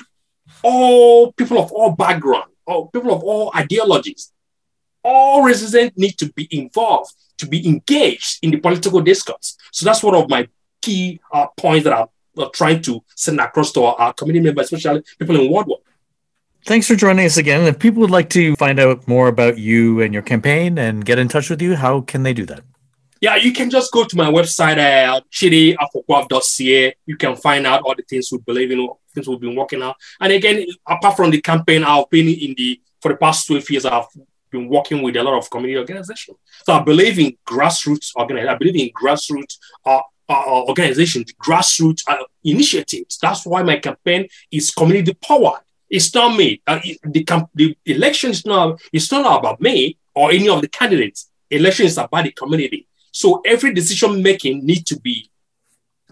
all 0.64 1.32
people 1.34 1.60
of 1.60 1.72
all 1.72 1.92
background, 1.92 2.52
all 2.66 2.88
people 2.88 3.14
of 3.14 3.24
all 3.24 3.52
ideologies. 3.56 4.32
All 5.04 5.44
residents 5.44 5.98
need 5.98 6.18
to 6.20 6.32
be 6.34 6.48
involved, 6.52 7.12
to 7.40 7.48
be 7.48 7.68
engaged 7.68 8.40
in 8.44 8.52
the 8.52 8.60
political 8.60 9.02
discourse. 9.02 9.58
So 9.72 9.86
that's 9.86 10.04
one 10.04 10.16
of 10.16 10.30
my 10.30 10.48
key 10.82 11.20
uh, 11.34 11.48
points 11.58 11.86
that 11.86 11.94
I'm 11.94 12.08
uh, 12.38 12.50
trying 12.54 12.82
to 12.84 13.04
send 13.16 13.40
across 13.40 13.72
to 13.74 13.84
our, 13.84 13.96
our 13.96 14.14
community 14.14 14.46
members, 14.46 14.72
especially 14.72 15.04
people 15.20 15.40
in 15.40 15.50
Ward 15.50 15.68
1. 15.68 15.80
Thanks 16.64 16.88
for 16.88 16.96
joining 16.96 17.26
us 17.26 17.38
again. 17.38 17.66
If 17.66 17.80
people 17.80 18.02
would 18.02 18.12
like 18.12 18.30
to 18.30 18.56
find 18.56 18.80
out 18.80 19.08
more 19.08 19.28
about 19.28 19.58
you 19.58 20.00
and 20.00 20.14
your 20.14 20.22
campaign 20.22 20.78
and 20.78 21.04
get 21.04 21.18
in 21.18 21.28
touch 21.28 21.50
with 21.50 21.60
you, 21.60 21.76
how 21.76 22.02
can 22.02 22.22
they 22.22 22.34
do 22.34 22.46
that? 22.46 22.64
Yeah, 23.20 23.36
you 23.36 23.52
can 23.52 23.70
just 23.70 23.92
go 23.92 24.04
to 24.04 24.16
my 24.16 24.32
website 24.32 24.78
at 24.78 25.10
uh, 25.10 25.22
chidiafokwaf.ca. 25.32 26.96
You 27.06 27.18
can 27.18 27.36
find 27.36 27.66
out 27.66 27.82
all 27.82 27.96
the 27.96 28.04
things 28.04 28.32
we 28.32 28.38
believe 28.40 28.72
in, 28.72 28.88
things 29.14 29.28
we've 29.28 29.40
been 29.40 29.56
working 29.56 29.82
on. 29.82 29.96
And 30.20 30.34
again, 30.34 30.66
apart 30.88 31.18
from 31.18 31.32
the 31.32 31.42
campaign, 31.42 31.84
I've 31.84 32.10
been 32.10 32.28
in 32.28 32.54
the, 32.56 32.80
for 33.02 33.10
the 33.10 33.18
past 33.18 33.48
12 33.48 33.70
years, 33.72 33.86
I've 33.86 34.06
been 34.52 34.68
working 34.68 35.02
with 35.02 35.16
a 35.16 35.24
lot 35.24 35.38
of 35.38 35.50
community 35.50 35.80
organizations. 35.80 36.38
So 36.64 36.74
I 36.74 36.84
believe 36.84 37.18
in 37.18 37.38
grassroots 37.48 38.16
organizations. 38.16 38.56
I 38.56 38.58
believe 38.58 38.76
in 38.76 38.90
grassroots 38.90 39.58
uh, 39.86 40.02
uh, 40.30 40.64
organizations, 40.64 41.34
grassroots 41.34 42.04
uh, 42.08 42.24
initiatives. 42.44 43.18
That's 43.20 43.46
why 43.46 43.64
my 43.64 43.78
campaign 43.78 44.28
is 44.52 44.72
community 44.72 45.14
powered. 45.14 45.62
It's 45.92 46.16
not 46.16 46.38
me. 46.38 46.62
Uh, 46.66 46.80
the, 47.04 47.48
the 47.54 47.78
election 47.86 48.32
is 48.32 48.46
not, 48.46 48.82
it's 48.94 49.12
not 49.12 49.40
about 49.40 49.60
me 49.60 49.98
or 50.16 50.32
any 50.32 50.48
of 50.50 50.62
the 50.62 50.70
candidates. 50.70 51.30
Election 51.50 51.86
is 51.86 51.98
about 51.98 52.24
the 52.24 52.32
community. 52.32 52.88
So 53.12 53.42
every 53.46 53.74
decision 53.74 54.24
making 54.24 54.66
needs 54.66 54.86
to 54.86 55.00
be 55.00 55.30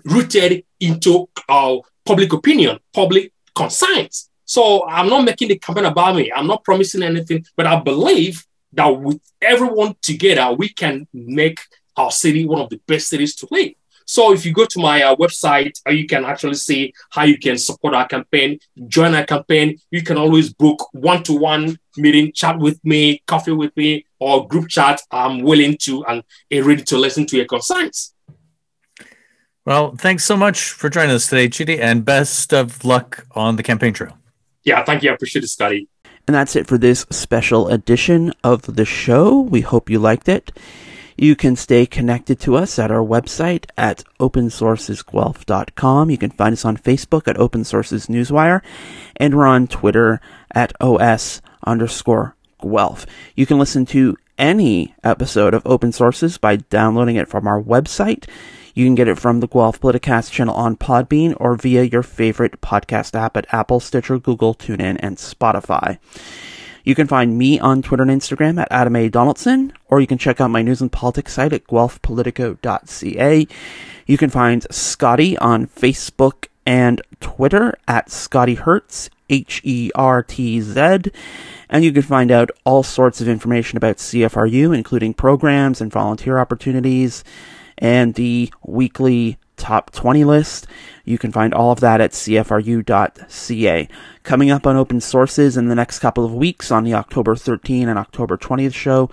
rooted 0.04 0.66
into 0.82 1.30
uh, 1.48 1.78
public 2.06 2.34
opinion, 2.34 2.80
public 2.94 3.32
conscience. 3.56 4.30
So 4.44 4.86
I'm 4.88 5.08
not 5.08 5.24
making 5.24 5.48
the 5.48 5.58
campaign 5.58 5.86
about 5.86 6.16
me. 6.16 6.32
I'm 6.36 6.48
not 6.48 6.64
promising 6.66 7.04
anything, 7.04 7.46
but 7.56 7.66
I 7.66 7.80
believe 7.80 8.46
that 8.74 8.88
with 8.88 9.22
everyone 9.42 9.96
together, 10.02 10.54
we 10.54 10.70
can 10.70 11.08
make 11.14 11.60
our 11.96 12.12
city 12.12 12.46
one 12.46 12.62
of 12.62 12.70
the 12.70 12.82
best 12.86 13.08
cities 13.08 13.36
to 13.36 13.48
live. 13.50 13.74
So 14.10 14.34
if 14.34 14.44
you 14.44 14.54
go 14.54 14.66
to 14.66 14.80
my 14.80 15.04
uh, 15.04 15.16
website, 15.18 15.80
uh, 15.88 15.92
you 15.92 16.08
can 16.08 16.26
actually 16.26 16.56
see 16.56 16.94
how 17.12 17.26
you 17.26 17.38
can 17.38 17.60
support 17.60 17.94
our 17.94 18.08
campaign, 18.08 18.58
join 18.88 19.14
our 19.14 19.24
campaign. 19.24 19.78
You 19.92 20.02
can 20.02 20.18
always 20.18 20.52
book 20.52 20.90
one-to-one 20.94 21.78
meeting, 21.96 22.32
chat 22.32 22.58
with 22.58 22.84
me, 22.84 23.22
coffee 23.28 23.52
with 23.52 23.78
me, 23.78 24.08
or 24.20 24.48
group 24.48 24.68
chat. 24.68 25.00
I'm 25.12 25.44
willing 25.44 25.78
to 25.82 26.04
and 26.06 26.24
ready 26.52 26.82
to 26.86 26.98
listen 26.98 27.28
to 27.28 27.38
your 27.38 27.46
concerns. 27.46 28.16
Well, 29.64 29.96
thanks 29.96 30.24
so 30.24 30.36
much 30.36 30.72
for 30.72 30.90
joining 30.90 31.12
us 31.12 31.28
today, 31.28 31.48
Chidi, 31.48 31.80
and 31.80 32.04
best 32.04 32.52
of 32.52 32.84
luck 32.84 33.28
on 33.36 33.58
the 33.58 33.64
campaign 33.64 33.94
trail. 33.94 34.18
Yeah, 34.64 34.84
thank 34.86 35.04
you. 35.04 35.12
I 35.12 35.14
appreciate 35.14 35.44
the 35.44 35.48
study. 35.48 35.88
And 36.28 36.34
that's 36.34 36.56
it 36.56 36.66
for 36.66 36.80
this 36.80 37.06
special 37.12 37.68
edition 37.68 38.34
of 38.44 38.76
the 38.76 38.86
show. 38.86 39.40
We 39.40 39.62
hope 39.62 39.88
you 39.88 40.00
liked 40.00 40.28
it. 40.28 40.52
You 41.22 41.36
can 41.36 41.58
stay 41.58 41.86
connected 41.86 42.40
to 42.40 42.56
us 42.56 42.80
at 42.80 42.92
our 42.92 43.06
website 43.06 43.66
at 43.78 44.06
opensourcesguelph.com. 44.22 46.10
You 46.10 46.18
can 46.18 46.30
find 46.30 46.54
us 46.54 46.64
on 46.64 46.78
Facebook 46.78 47.28
at 47.28 47.38
Open 47.38 47.66
Sources 47.66 48.08
Newswire, 48.08 48.62
and 49.18 49.36
we're 49.36 49.46
on 49.46 49.68
Twitter 49.68 50.22
at 50.52 50.72
OS 50.80 51.42
underscore 51.68 52.38
Guelph. 52.62 53.06
You 53.36 53.46
can 53.46 53.60
listen 53.60 53.86
to 53.88 54.16
any 54.38 54.96
episode 55.04 55.54
of 55.54 55.62
Open 55.66 55.92
Sources 55.92 56.38
by 56.38 56.56
downloading 56.56 57.18
it 57.18 57.28
from 57.28 57.50
our 57.50 57.62
website. 57.62 58.26
You 58.74 58.86
can 58.86 58.96
get 58.96 59.10
it 59.10 59.20
from 59.20 59.42
the 59.42 59.48
Guelph 59.50 59.82
Politicast 59.82 60.32
channel 60.32 60.56
on 60.56 60.78
Podbean 60.78 61.36
or 61.38 61.58
via 61.58 61.84
your 61.84 62.02
favorite 62.02 62.62
podcast 62.62 63.14
app 63.14 63.36
at 63.36 63.54
Apple, 63.54 63.82
Stitcher, 63.82 64.20
Google, 64.20 64.56
TuneIn, 64.56 64.96
and 65.02 65.18
Spotify. 65.18 65.98
You 66.84 66.96
can 66.96 67.08
find 67.08 67.38
me 67.38 67.60
on 67.60 67.82
Twitter 67.82 68.04
and 68.04 68.12
Instagram 68.12 68.60
at 68.60 68.68
Adam 68.72 68.96
A. 68.96 69.10
Donaldson, 69.10 69.74
or 69.88 70.00
you 70.00 70.08
can 70.08 70.18
check 70.18 70.40
out 70.40 70.50
my 70.50 70.62
news 70.62 70.82
and 70.82 70.92
politics 70.92 71.34
site 71.34 71.54
at 71.54 71.68
guelphpolitico.ca. 71.68 73.48
You 74.06 74.18
can 74.18 74.30
find 74.30 74.66
Scotty 74.72 75.38
on 75.38 75.68
Facebook 75.68 76.48
and 76.66 77.02
Twitter 77.20 77.78
at 77.88 78.10
Scotty 78.10 78.56
Hertz, 78.56 79.10
H 79.30 79.62
E 79.64 79.92
R 79.96 80.24
T 80.24 80.62
Z. 80.62 81.12
And 81.70 81.84
you 81.84 81.92
can 81.92 82.02
find 82.02 82.32
out 82.32 82.50
all 82.64 82.84
sorts 82.84 83.22
of 83.22 83.28
information 83.28 83.78
about 83.78 83.98
CFRU, 83.98 84.76
including 84.76 85.14
programs 85.14 85.82
and 85.82 85.92
volunteer 85.92 86.40
opportunities, 86.40 87.24
and 87.78 88.16
the 88.16 88.52
weekly 88.66 89.38
top 89.60 89.92
20 89.92 90.24
list. 90.24 90.66
You 91.06 91.18
can 91.18 91.32
find 91.32 91.54
all 91.54 91.72
of 91.72 91.80
that 91.82 92.02
at 92.02 92.12
cfru.ca. 92.12 93.88
Coming 94.24 94.52
up 94.52 94.66
on 94.66 94.76
open 94.76 95.02
sources 95.02 95.58
in 95.58 95.68
the 95.68 95.76
next 95.76 96.00
couple 96.00 96.26
of 96.26 96.34
weeks 96.34 96.72
on 96.72 96.84
the 96.84 96.94
October 96.94 97.36
13 97.36 97.88
and 97.88 98.00
October 98.00 98.38
20th 98.38 98.74
show, 98.74 99.10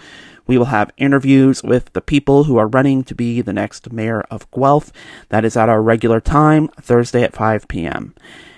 we 0.46 0.56
will 0.56 0.66
have 0.66 0.92
interviews 0.96 1.62
with 1.62 1.92
the 1.92 2.00
people 2.00 2.44
who 2.44 2.56
are 2.56 2.68
running 2.68 3.02
to 3.04 3.14
be 3.14 3.40
the 3.40 3.52
next 3.52 3.92
mayor 3.92 4.20
of 4.30 4.50
Guelph. 4.50 4.92
That 5.28 5.44
is 5.44 5.56
at 5.56 5.68
our 5.68 5.82
regular 5.82 6.20
time, 6.20 6.68
Thursday 6.80 7.22
at 7.22 7.34
5 7.34 7.66
p.m. 7.68 8.14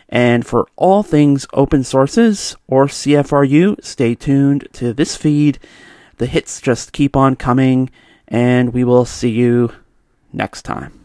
And 0.08 0.46
for 0.46 0.66
all 0.76 1.02
things 1.02 1.46
open 1.52 1.84
sources 1.84 2.56
or 2.66 2.86
CFRU, 2.86 3.82
stay 3.84 4.14
tuned 4.14 4.68
to 4.74 4.92
this 4.92 5.16
feed. 5.16 5.58
The 6.16 6.26
hits 6.26 6.60
just 6.60 6.92
keep 6.92 7.14
on 7.14 7.36
coming, 7.36 7.90
and 8.26 8.72
we 8.72 8.84
will 8.84 9.04
see 9.04 9.30
you 9.30 9.72
next 10.32 10.62
time. 10.62 10.97